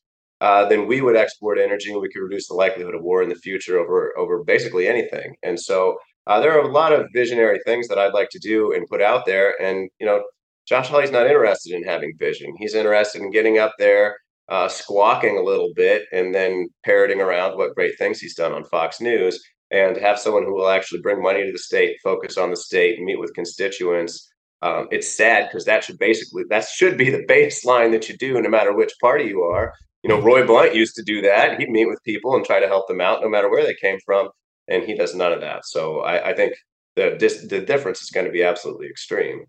uh, 0.42 0.68
then 0.68 0.88
we 0.88 1.00
would 1.00 1.16
export 1.16 1.58
energy 1.58 1.92
and 1.92 2.02
we 2.02 2.10
could 2.10 2.22
reduce 2.22 2.50
the 2.50 2.56
likelihood 2.56 2.96
of 2.96 3.02
war 3.02 3.24
in 3.24 3.30
the 3.30 3.36
future 3.36 3.80
over, 3.80 4.14
over 4.18 4.44
basically 4.44 4.88
anything. 4.88 5.36
And 5.42 5.58
so 5.58 5.98
uh, 6.28 6.42
there 6.42 6.52
are 6.52 6.68
a 6.68 6.72
lot 6.72 6.92
of 6.92 7.08
visionary 7.14 7.60
things 7.66 7.88
that 7.88 7.98
I'd 7.98 8.14
like 8.14 8.30
to 8.32 8.40
do 8.40 8.74
and 8.74 8.88
put 8.88 9.02
out 9.02 9.26
there. 9.26 9.56
And, 9.62 9.90
you 10.00 10.06
know, 10.06 10.24
Josh 10.68 10.88
Hawley's 10.88 11.12
not 11.12 11.28
interested 11.28 11.74
in 11.74 11.84
having 11.84 12.14
vision. 12.18 12.54
He's 12.58 12.76
interested 12.76 13.22
in 13.22 13.32
getting 13.32 13.60
up 13.60 13.74
there, 13.78 14.18
uh, 14.50 14.68
squawking 14.68 15.38
a 15.38 15.44
little 15.44 15.72
bit, 15.76 16.04
and 16.12 16.34
then 16.34 16.70
parroting 16.86 17.22
around 17.22 17.58
what 17.58 17.76
great 17.76 17.98
things 17.98 18.20
he's 18.20 18.36
done 18.36 18.54
on 18.54 18.64
Fox 18.66 19.02
News. 19.02 19.44
And 19.72 19.98
have 19.98 20.20
someone 20.20 20.44
who 20.44 20.54
will 20.54 20.70
actually 20.70 21.02
bring 21.02 21.22
money 21.22 21.44
to 21.44 21.52
the 21.52 21.58
state, 21.58 21.98
focus 22.04 22.38
on 22.38 22.52
the 22.52 22.56
state, 22.56 23.02
meet 23.02 23.20
with 23.20 23.34
constituents. 23.34 24.30
Um, 24.62 24.88
it's 24.92 25.14
sad 25.14 25.50
because 25.50 25.66
that 25.66 25.84
should 25.84 25.98
basically 25.98 26.44
that 26.50 26.66
should 26.66 26.98
be 26.98 27.10
the 27.10 27.26
baseline 27.30 27.92
that 27.92 28.08
you 28.08 28.16
do, 28.18 28.40
no 28.40 28.50
matter 28.50 28.74
which 28.74 28.94
party 29.02 29.26
you 29.26 29.42
are. 29.42 29.74
You 30.04 30.10
know, 30.10 30.22
Roy 30.22 30.46
Blunt 30.46 30.76
used 30.76 30.96
to 30.96 31.04
do 31.04 31.22
that. 31.22 31.60
He'd 31.60 31.70
meet 31.70 31.88
with 31.88 32.04
people 32.04 32.36
and 32.36 32.46
try 32.46 32.60
to 32.60 32.68
help 32.68 32.88
them 32.88 33.02
out, 33.02 33.22
no 33.22 33.30
matter 33.30 33.50
where 33.50 33.64
they 33.64 33.74
came 33.74 33.98
from, 34.06 34.30
and 34.68 34.84
he 34.84 34.96
does 34.96 35.16
none 35.16 35.34
of 35.34 35.42
that. 35.42 35.66
So 35.66 36.02
I, 36.02 36.30
I 36.30 36.36
think 36.36 36.54
the 36.96 37.18
the 37.50 37.62
difference 37.62 38.02
is 38.02 38.12
going 38.12 38.26
to 38.26 38.32
be 38.32 38.44
absolutely 38.44 38.88
extreme. 38.88 39.46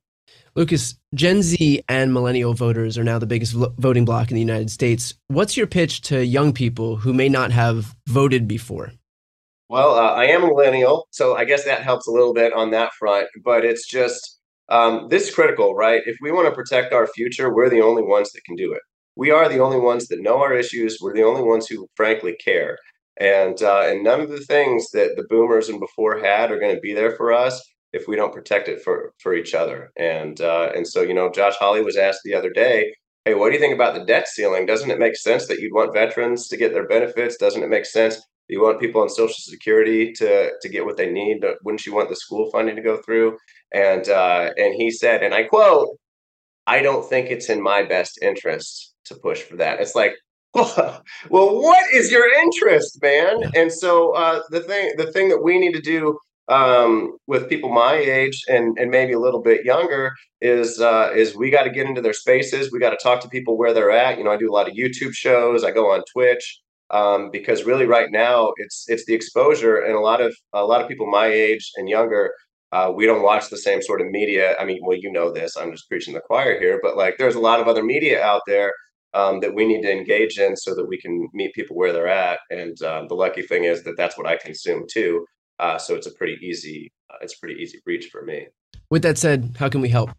Lucas, 0.57 0.95
Gen 1.15 1.43
Z 1.43 1.83
and 1.89 2.15
millennial 2.15 2.55
voters 2.55 2.97
are 2.97 3.03
now 3.03 3.19
the 3.19 3.27
biggest 3.27 3.55
voting 3.55 4.05
bloc 4.05 4.31
in 4.31 4.37
the 4.37 4.41
United 4.41 4.71
States. 4.71 5.15
What's 5.27 5.57
your 5.57 5.67
pitch 5.67 6.03
to 6.03 6.25
young 6.25 6.53
people 6.53 6.97
who 6.97 7.13
may 7.13 7.29
not 7.29 7.51
have 7.51 7.97
voted 8.07 8.47
before? 8.47 8.93
Well, 9.69 9.97
uh, 9.97 10.13
I 10.13 10.27
am 10.27 10.45
a 10.45 10.47
millennial, 10.47 11.09
so 11.11 11.35
I 11.35 11.45
guess 11.45 11.65
that 11.65 11.83
helps 11.83 12.07
a 12.07 12.13
little 12.13 12.33
bit 12.33 12.53
on 12.53 12.71
that 12.71 12.93
front. 12.95 13.27
But 13.45 13.65
it's 13.65 13.89
just 13.89 14.39
um, 14.69 15.09
this 15.11 15.29
is 15.29 15.35
critical, 15.35 15.75
right? 15.75 16.03
If 16.07 16.17
we 16.23 16.31
want 16.31 16.47
to 16.47 16.55
protect 16.55 16.93
our 16.93 17.09
future, 17.09 17.53
we're 17.53 17.69
the 17.69 17.83
only 17.83 18.03
ones 18.03 18.31
that 18.33 18.45
can 18.45 18.55
do 18.55 18.73
it. 18.73 18.83
We 19.17 19.33
are 19.33 19.49
the 19.49 19.59
only 19.59 19.81
ones 19.81 20.07
that 20.09 20.23
know 20.23 20.39
our 20.39 20.55
issues. 20.55 20.99
We're 21.01 21.15
the 21.15 21.25
only 21.25 21.43
ones 21.43 21.67
who 21.67 21.89
frankly 21.97 22.37
care. 22.37 22.79
And 23.19 23.61
uh, 23.61 23.83
and 23.87 24.05
none 24.05 24.21
of 24.21 24.29
the 24.29 24.41
things 24.41 24.91
that 24.93 25.17
the 25.17 25.27
boomers 25.29 25.69
and 25.69 25.81
before 25.81 26.21
had 26.21 26.53
are 26.53 26.61
going 26.61 26.77
to 26.77 26.81
be 26.81 26.95
there 26.95 27.17
for 27.17 27.33
us 27.33 27.61
if 27.95 28.09
we 28.09 28.17
don't 28.17 28.33
protect 28.33 28.69
it 28.69 28.83
for 28.83 29.15
for 29.19 29.35
each 29.35 29.55
other. 29.55 29.91
And 29.97 30.41
uh, 30.41 30.71
and 30.75 30.87
so 30.87 31.03
you 31.03 31.15
know, 31.15 31.31
Josh 31.31 31.55
Hawley 31.57 31.83
was 31.83 31.97
asked 31.97 32.21
the 32.25 32.35
other 32.35 32.51
day, 32.51 32.95
"Hey, 33.25 33.35
what 33.35 33.49
do 33.49 33.55
you 33.55 33.61
think 33.61 33.75
about 33.75 33.95
the 33.95 34.05
debt 34.05 34.29
ceiling? 34.29 34.67
Doesn't 34.67 34.91
it 34.91 34.99
make 34.99 35.17
sense 35.17 35.47
that 35.47 35.61
you'd 35.61 35.73
want 35.73 35.95
veterans 35.95 36.49
to 36.49 36.57
get 36.57 36.73
their 36.73 36.89
benefits? 36.89 37.37
Doesn't 37.37 37.63
it 37.63 37.71
make 37.71 37.87
sense 37.87 38.17
that 38.17 38.25
you 38.49 38.61
want 38.61 38.81
people 38.81 39.01
on 39.01 39.09
Social 39.09 39.39
Security 39.39 40.13
to 40.15 40.53
to 40.61 40.69
get 40.69 40.85
what 40.85 40.97
they 40.97 41.11
need? 41.11 41.45
Wouldn't 41.65 41.87
you 41.87 41.95
want 41.95 42.09
the 42.11 42.17
school 42.17 42.51
funding 42.51 42.77
to 42.77 42.83
go 42.83 42.99
through?" 42.99 43.39
And 43.73 44.09
uh, 44.09 44.51
and 44.57 44.75
he 44.75 44.91
said, 44.91 45.23
and 45.23 45.33
I 45.35 45.45
quote, 45.45 45.89
"I 46.67 46.83
don't 46.83 47.09
think 47.09 47.31
it's 47.31 47.49
in 47.49 47.63
my 47.63 47.85
best 47.85 48.19
interest 48.23 48.95
to 49.07 49.15
push 49.15 49.43
for 49.43 49.57
that." 49.57 49.81
It's 49.81 49.95
like 49.95 50.15
well, 50.55 51.03
well, 51.31 51.63
what 51.63 51.85
is 51.93 52.11
your 52.11 52.33
interest, 52.43 53.01
man? 53.03 53.51
And 53.55 53.73
so 53.73 54.13
uh, 54.15 54.43
the 54.51 54.61
thing, 54.61 54.93
the 54.97 55.13
thing 55.13 55.29
that 55.29 55.43
we 55.43 55.59
need 55.59 55.73
to 55.75 55.81
do 55.81 56.19
um, 56.49 57.17
with 57.27 57.49
people 57.49 57.71
my 57.71 57.95
age 57.95 58.43
and 58.49 58.79
and 58.79 58.91
maybe 58.91 59.13
a 59.15 59.19
little 59.21 59.43
bit 59.43 59.65
younger 59.65 60.13
is 60.41 60.81
uh, 60.81 61.11
is 61.15 61.35
we 61.37 61.51
got 61.51 61.65
to 61.65 61.71
get 61.71 61.87
into 61.87 62.03
their 62.03 62.13
spaces. 62.13 62.71
We 62.73 62.79
got 62.79 62.91
to 62.91 62.99
talk 63.03 63.21
to 63.23 63.29
people 63.29 63.57
where 63.57 63.73
they're 63.75 63.91
at. 63.91 64.19
You 64.19 64.25
know, 64.25 64.33
I 64.33 64.37
do 64.37 64.51
a 64.51 64.57
lot 64.59 64.69
of 64.69 64.75
YouTube 64.75 65.15
shows. 65.15 65.65
I 65.65 65.71
go 65.71 65.91
on 65.93 66.03
Twitch 66.13 66.61
um, 66.91 67.31
because 67.31 67.65
really 67.65 67.87
right 67.87 68.11
now 68.11 68.53
it's 68.59 68.85
it's 68.89 69.05
the 69.07 69.15
exposure 69.15 69.79
and 69.79 69.95
a 69.95 70.01
lot 70.01 70.21
of 70.21 70.35
a 70.53 70.65
lot 70.65 70.81
of 70.83 70.89
people 70.89 71.07
my 71.07 71.27
age 71.27 71.71
and 71.77 71.89
younger 71.89 72.33
Uh, 72.73 72.91
we 72.99 73.07
don't 73.07 73.23
watch 73.23 73.51
the 73.51 73.57
same 73.69 73.81
sort 73.81 74.01
of 74.01 74.09
media. 74.11 74.57
I 74.61 74.65
mean, 74.65 74.81
well, 74.83 74.99
you 75.05 75.11
know 75.13 75.31
this. 75.33 75.57
I'm 75.57 75.71
just 75.71 75.89
preaching 75.89 76.15
the 76.15 76.21
choir 76.29 76.59
here, 76.59 76.81
but 76.83 76.97
like, 76.97 77.15
there's 77.19 77.37
a 77.37 77.47
lot 77.51 77.61
of 77.61 77.69
other 77.69 77.85
media 77.85 78.17
out 78.31 78.43
there 78.49 78.73
um, 79.21 79.39
that 79.43 79.55
we 79.55 79.65
need 79.65 79.83
to 79.83 79.93
engage 79.93 80.39
in 80.41 80.57
so 80.57 80.75
that 80.75 80.89
we 80.89 80.99
can 81.01 81.29
meet 81.33 81.55
people 81.55 81.77
where 81.77 81.93
they're 81.93 82.09
at. 82.29 82.41
And 82.51 82.77
um, 82.83 83.07
the 83.09 83.15
lucky 83.15 83.43
thing 83.43 83.63
is 83.73 83.85
that 83.85 83.97
that's 83.97 84.19
what 84.19 84.27
I 84.27 84.37
consume 84.47 84.83
too. 84.97 85.25
Uh, 85.59 85.79
so 85.79 85.95
it's 85.95 86.07
a 86.07 86.13
pretty 86.13 86.39
easy, 86.43 86.93
uh, 87.11 87.17
it's 87.21 87.37
pretty 87.37 87.61
easy 87.61 87.79
reach 87.87 88.09
for 88.11 88.23
me. 88.23 88.47
With 88.91 89.03
that 89.03 89.19
said, 89.19 89.57
how 89.59 89.69
can 89.69 89.81
we 89.81 89.89
help? 89.89 90.11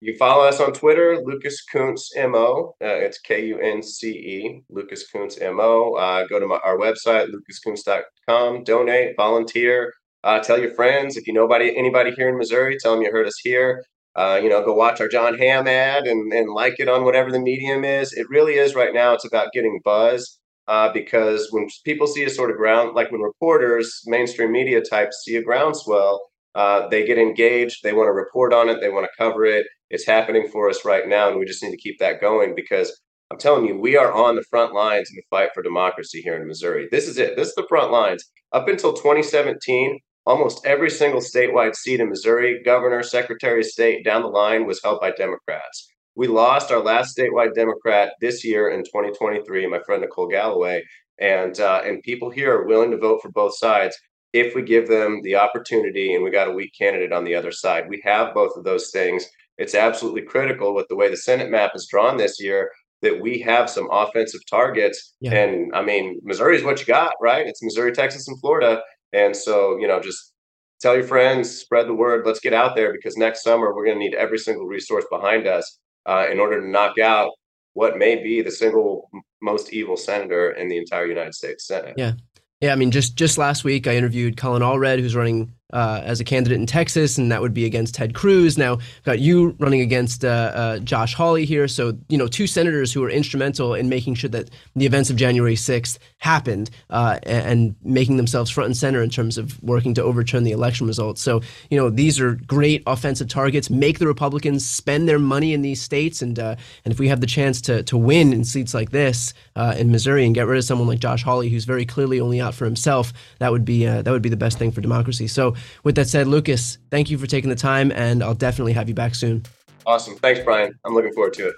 You 0.00 0.16
follow 0.16 0.44
us 0.44 0.60
on 0.60 0.72
Twitter, 0.72 1.20
Lucas 1.24 1.64
Kunce 1.74 2.30
Mo. 2.30 2.74
Uh, 2.80 2.86
it's 2.86 3.18
K 3.18 3.46
U 3.46 3.58
N 3.58 3.82
C 3.82 4.10
E, 4.10 4.62
Lucas 4.70 5.10
Kunce 5.12 5.40
Mo. 5.52 5.94
Uh, 5.94 6.24
go 6.28 6.38
to 6.38 6.46
my, 6.46 6.58
our 6.64 6.78
website, 6.78 7.28
lucaskunce.com. 7.32 8.62
Donate, 8.62 9.16
volunteer, 9.16 9.92
uh, 10.22 10.38
tell 10.38 10.58
your 10.58 10.72
friends. 10.74 11.16
If 11.16 11.26
you 11.26 11.32
know 11.32 11.44
anybody, 11.44 11.76
anybody 11.76 12.12
here 12.12 12.28
in 12.28 12.38
Missouri, 12.38 12.76
tell 12.80 12.94
them 12.94 13.02
you 13.02 13.10
heard 13.10 13.26
us 13.26 13.38
here. 13.42 13.84
Uh, 14.14 14.38
you 14.40 14.48
know, 14.48 14.64
go 14.64 14.72
watch 14.72 15.00
our 15.00 15.08
Jon 15.08 15.36
Hamm 15.36 15.66
ad 15.66 16.06
and, 16.06 16.32
and 16.32 16.48
like 16.50 16.74
it 16.78 16.88
on 16.88 17.04
whatever 17.04 17.32
the 17.32 17.40
medium 17.40 17.84
is. 17.84 18.12
It 18.12 18.26
really 18.28 18.54
is 18.54 18.74
right 18.76 18.94
now. 18.94 19.14
It's 19.14 19.26
about 19.26 19.52
getting 19.52 19.80
buzz 19.84 20.38
uh, 20.68 20.92
because 20.92 21.48
when 21.50 21.66
people 21.84 22.06
see 22.06 22.24
a 22.24 22.30
sort 22.30 22.50
of 22.50 22.56
ground, 22.56 22.94
like 22.94 23.10
when 23.10 23.22
reporters, 23.22 24.02
mainstream 24.06 24.52
media 24.52 24.82
types 24.82 25.22
see 25.24 25.36
a 25.36 25.42
groundswell, 25.42 26.20
uh, 26.54 26.88
they 26.88 27.06
get 27.06 27.18
engaged. 27.18 27.82
They 27.82 27.92
want 27.92 28.08
to 28.08 28.12
report 28.12 28.52
on 28.52 28.68
it. 28.68 28.80
They 28.80 28.90
want 28.90 29.06
to 29.06 29.22
cover 29.22 29.44
it. 29.44 29.66
It's 29.90 30.06
happening 30.06 30.48
for 30.52 30.68
us 30.68 30.84
right 30.84 31.08
now, 31.08 31.30
and 31.30 31.38
we 31.38 31.46
just 31.46 31.62
need 31.62 31.70
to 31.70 31.76
keep 31.78 31.98
that 31.98 32.20
going 32.20 32.54
because 32.54 33.00
I'm 33.30 33.38
telling 33.38 33.66
you, 33.66 33.78
we 33.78 33.96
are 33.96 34.12
on 34.12 34.36
the 34.36 34.44
front 34.50 34.74
lines 34.74 35.10
in 35.10 35.16
the 35.16 35.22
fight 35.30 35.50
for 35.54 35.62
democracy 35.62 36.20
here 36.22 36.36
in 36.36 36.46
Missouri. 36.46 36.88
This 36.90 37.08
is 37.08 37.18
it. 37.18 37.36
This 37.36 37.48
is 37.48 37.54
the 37.54 37.66
front 37.68 37.90
lines. 37.90 38.24
Up 38.52 38.68
until 38.68 38.92
2017, 38.92 39.98
almost 40.26 40.64
every 40.66 40.90
single 40.90 41.20
statewide 41.20 41.74
seat 41.74 42.00
in 42.00 42.08
Missouri, 42.08 42.62
governor, 42.62 43.02
secretary 43.02 43.60
of 43.60 43.66
state 43.66 44.04
down 44.04 44.22
the 44.22 44.28
line 44.28 44.66
was 44.66 44.82
held 44.82 45.00
by 45.00 45.10
Democrats. 45.12 45.88
We 46.18 46.26
lost 46.26 46.72
our 46.72 46.82
last 46.82 47.16
statewide 47.16 47.54
Democrat 47.54 48.14
this 48.20 48.44
year 48.44 48.70
in 48.70 48.82
2023, 48.82 49.68
my 49.68 49.78
friend 49.86 50.02
Nicole 50.02 50.26
Galloway, 50.26 50.82
and 51.20 51.58
uh, 51.60 51.82
and 51.86 52.02
people 52.02 52.28
here 52.28 52.52
are 52.58 52.66
willing 52.66 52.90
to 52.90 52.96
vote 52.96 53.22
for 53.22 53.30
both 53.30 53.56
sides 53.56 53.96
if 54.32 54.52
we 54.52 54.62
give 54.62 54.88
them 54.88 55.20
the 55.22 55.36
opportunity 55.36 56.12
and 56.12 56.24
we 56.24 56.32
got 56.32 56.48
a 56.48 56.52
weak 56.52 56.72
candidate 56.76 57.12
on 57.12 57.22
the 57.22 57.36
other 57.36 57.52
side. 57.52 57.88
We 57.88 58.02
have 58.04 58.34
both 58.34 58.50
of 58.56 58.64
those 58.64 58.90
things. 58.90 59.26
It's 59.58 59.76
absolutely 59.76 60.22
critical 60.22 60.74
with 60.74 60.88
the 60.88 60.96
way 60.96 61.08
the 61.08 61.16
Senate 61.16 61.52
map 61.52 61.70
is 61.76 61.86
drawn 61.88 62.16
this 62.16 62.40
year 62.40 62.72
that 63.00 63.20
we 63.20 63.38
have 63.42 63.70
some 63.70 63.86
offensive 63.92 64.40
targets. 64.50 65.14
Yeah. 65.20 65.34
And 65.34 65.72
I 65.72 65.84
mean, 65.84 66.18
Missouri 66.24 66.56
is 66.56 66.64
what 66.64 66.80
you 66.80 66.86
got, 66.86 67.12
right? 67.22 67.46
It's 67.46 67.62
Missouri, 67.62 67.92
Texas, 67.92 68.26
and 68.26 68.40
Florida. 68.40 68.82
And 69.12 69.36
so, 69.36 69.78
you 69.78 69.86
know, 69.86 70.00
just 70.00 70.32
tell 70.80 70.96
your 70.96 71.04
friends, 71.04 71.48
spread 71.48 71.86
the 71.86 71.94
word. 71.94 72.26
Let's 72.26 72.40
get 72.40 72.54
out 72.54 72.74
there 72.74 72.92
because 72.92 73.16
next 73.16 73.44
summer 73.44 73.72
we're 73.72 73.84
going 73.84 73.98
to 73.98 74.04
need 74.04 74.16
every 74.16 74.38
single 74.38 74.66
resource 74.66 75.04
behind 75.12 75.46
us 75.46 75.78
uh, 76.06 76.26
in 76.30 76.40
order 76.40 76.60
to 76.60 76.68
knock 76.68 76.98
out 76.98 77.32
what 77.74 77.96
may 77.96 78.22
be 78.22 78.42
the 78.42 78.50
single 78.50 79.10
most 79.40 79.72
evil 79.72 79.96
senator 79.96 80.52
in 80.52 80.68
the 80.68 80.76
entire 80.76 81.06
United 81.06 81.34
States 81.34 81.66
Senate. 81.66 81.94
Yeah. 81.96 82.12
Yeah, 82.60 82.72
I 82.72 82.74
mean, 82.74 82.90
just 82.90 83.14
just 83.14 83.38
last 83.38 83.62
week 83.62 83.86
I 83.86 83.94
interviewed 83.94 84.36
Colin 84.36 84.62
Allred, 84.62 84.98
who's 84.98 85.14
running 85.14 85.54
uh, 85.72 86.00
as 86.02 86.18
a 86.18 86.24
candidate 86.24 86.58
in 86.58 86.66
Texas, 86.66 87.18
and 87.18 87.30
that 87.30 87.42
would 87.42 87.52
be 87.52 87.66
against 87.66 87.94
Ted 87.94 88.14
Cruz. 88.14 88.56
Now, 88.56 88.78
got 89.04 89.18
you 89.18 89.54
running 89.58 89.80
against 89.80 90.24
uh, 90.24 90.28
uh, 90.54 90.78
Josh 90.78 91.14
Hawley 91.14 91.44
here. 91.44 91.68
So, 91.68 91.98
you 92.08 92.16
know, 92.16 92.26
two 92.26 92.46
senators 92.46 92.92
who 92.92 93.02
were 93.02 93.10
instrumental 93.10 93.74
in 93.74 93.88
making 93.88 94.14
sure 94.14 94.30
that 94.30 94.50
the 94.76 94.86
events 94.86 95.10
of 95.10 95.16
January 95.16 95.56
6th 95.56 95.98
happened 96.18 96.70
uh, 96.88 97.18
and 97.24 97.76
making 97.82 98.16
themselves 98.16 98.50
front 98.50 98.66
and 98.66 98.76
center 98.76 99.02
in 99.02 99.10
terms 99.10 99.36
of 99.36 99.62
working 99.62 99.92
to 99.94 100.02
overturn 100.02 100.44
the 100.44 100.52
election 100.52 100.86
results. 100.86 101.20
So, 101.20 101.42
you 101.70 101.76
know, 101.76 101.90
these 101.90 102.18
are 102.18 102.36
great 102.46 102.82
offensive 102.86 103.28
targets. 103.28 103.68
Make 103.68 103.98
the 103.98 104.06
Republicans 104.06 104.66
spend 104.66 105.06
their 105.06 105.18
money 105.18 105.52
in 105.52 105.60
these 105.60 105.82
states. 105.82 106.22
And, 106.22 106.38
uh, 106.38 106.56
and 106.86 106.92
if 106.92 106.98
we 106.98 107.08
have 107.08 107.20
the 107.20 107.26
chance 107.26 107.60
to, 107.62 107.82
to 107.82 107.96
win 107.98 108.32
in 108.32 108.44
seats 108.44 108.72
like 108.72 108.90
this 108.90 109.34
uh, 109.54 109.74
in 109.76 109.92
Missouri 109.92 110.24
and 110.24 110.34
get 110.34 110.46
rid 110.46 110.56
of 110.56 110.64
someone 110.64 110.88
like 110.88 110.98
Josh 110.98 111.22
Hawley, 111.22 111.50
who's 111.50 111.66
very 111.66 111.84
clearly 111.84 112.20
only 112.20 112.40
out 112.40 112.54
for 112.54 112.64
himself, 112.64 113.12
that 113.38 113.52
would 113.52 113.66
be, 113.66 113.84
that 113.84 114.06
would 114.06 114.22
be 114.22 114.30
the 114.30 114.36
best 114.36 114.58
thing 114.58 114.72
for 114.72 114.80
democracy. 114.80 115.26
So, 115.26 115.54
with 115.84 115.94
that 115.96 116.08
said, 116.08 116.26
Lucas, 116.26 116.78
thank 116.90 117.10
you 117.10 117.18
for 117.18 117.26
taking 117.26 117.50
the 117.50 117.56
time, 117.56 117.92
and 117.92 118.22
I'll 118.22 118.34
definitely 118.34 118.72
have 118.74 118.88
you 118.88 118.94
back 118.94 119.14
soon. 119.14 119.44
Awesome. 119.86 120.16
Thanks, 120.16 120.40
Brian. 120.40 120.72
I'm 120.84 120.94
looking 120.94 121.12
forward 121.12 121.32
to 121.34 121.48
it. 121.48 121.54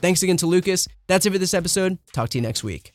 Thanks 0.00 0.22
again 0.22 0.38
to 0.38 0.46
Lucas. 0.46 0.88
That's 1.06 1.26
it 1.26 1.32
for 1.32 1.38
this 1.38 1.52
episode. 1.52 1.98
Talk 2.12 2.30
to 2.30 2.38
you 2.38 2.42
next 2.42 2.64
week. 2.64 2.92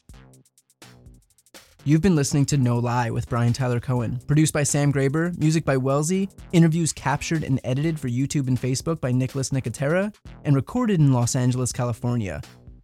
You've 1.88 2.02
been 2.02 2.16
listening 2.16 2.46
to 2.48 2.58
No 2.58 2.80
Lie 2.80 3.12
with 3.12 3.30
Brian 3.30 3.54
Tyler 3.54 3.80
Cohen, 3.80 4.20
produced 4.26 4.54
by 4.54 4.64
Sam 4.64 4.92
Graber, 4.92 5.38
music 5.38 5.64
by 5.64 5.78
Wellesley, 5.78 6.28
interviews 6.52 6.92
captured 6.92 7.44
and 7.44 7.60
edited 7.64 8.00
for 8.00 8.10
YouTube 8.10 8.48
and 8.48 8.60
Facebook 8.60 9.00
by 9.00 9.12
Nicholas 9.12 9.52
Nicotera, 9.52 10.12
and 10.46 10.56
recorded 10.56 11.00
in 11.00 11.14
Los 11.14 11.36
Angeles, 11.36 11.72
California. 11.72 12.42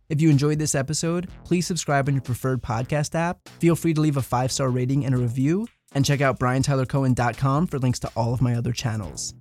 If 0.09 0.21
you 0.21 0.29
enjoyed 0.29 0.59
this 0.59 0.75
episode, 0.75 1.29
please 1.43 1.65
subscribe 1.65 2.09
on 2.09 2.13
your 2.13 2.21
preferred 2.21 2.61
podcast 2.61 3.15
app. 3.15 3.39
Feel 3.59 3.75
free 3.75 3.95
to 3.95 4.01
leave 4.01 4.17
a 4.17 4.21
five 4.21 4.51
star 4.51 4.69
rating 4.69 5.03
and 5.03 5.15
a 5.15 5.17
review, 5.17 5.65
and 5.91 6.05
check 6.05 6.21
out 6.21 6.39
BrianTylerCohen.com 6.39 7.67
for 7.67 7.79
links 7.79 7.99
to 7.99 8.11
all 8.15 8.33
of 8.33 8.41
my 8.41 8.55
other 8.55 8.71
channels. 8.71 9.33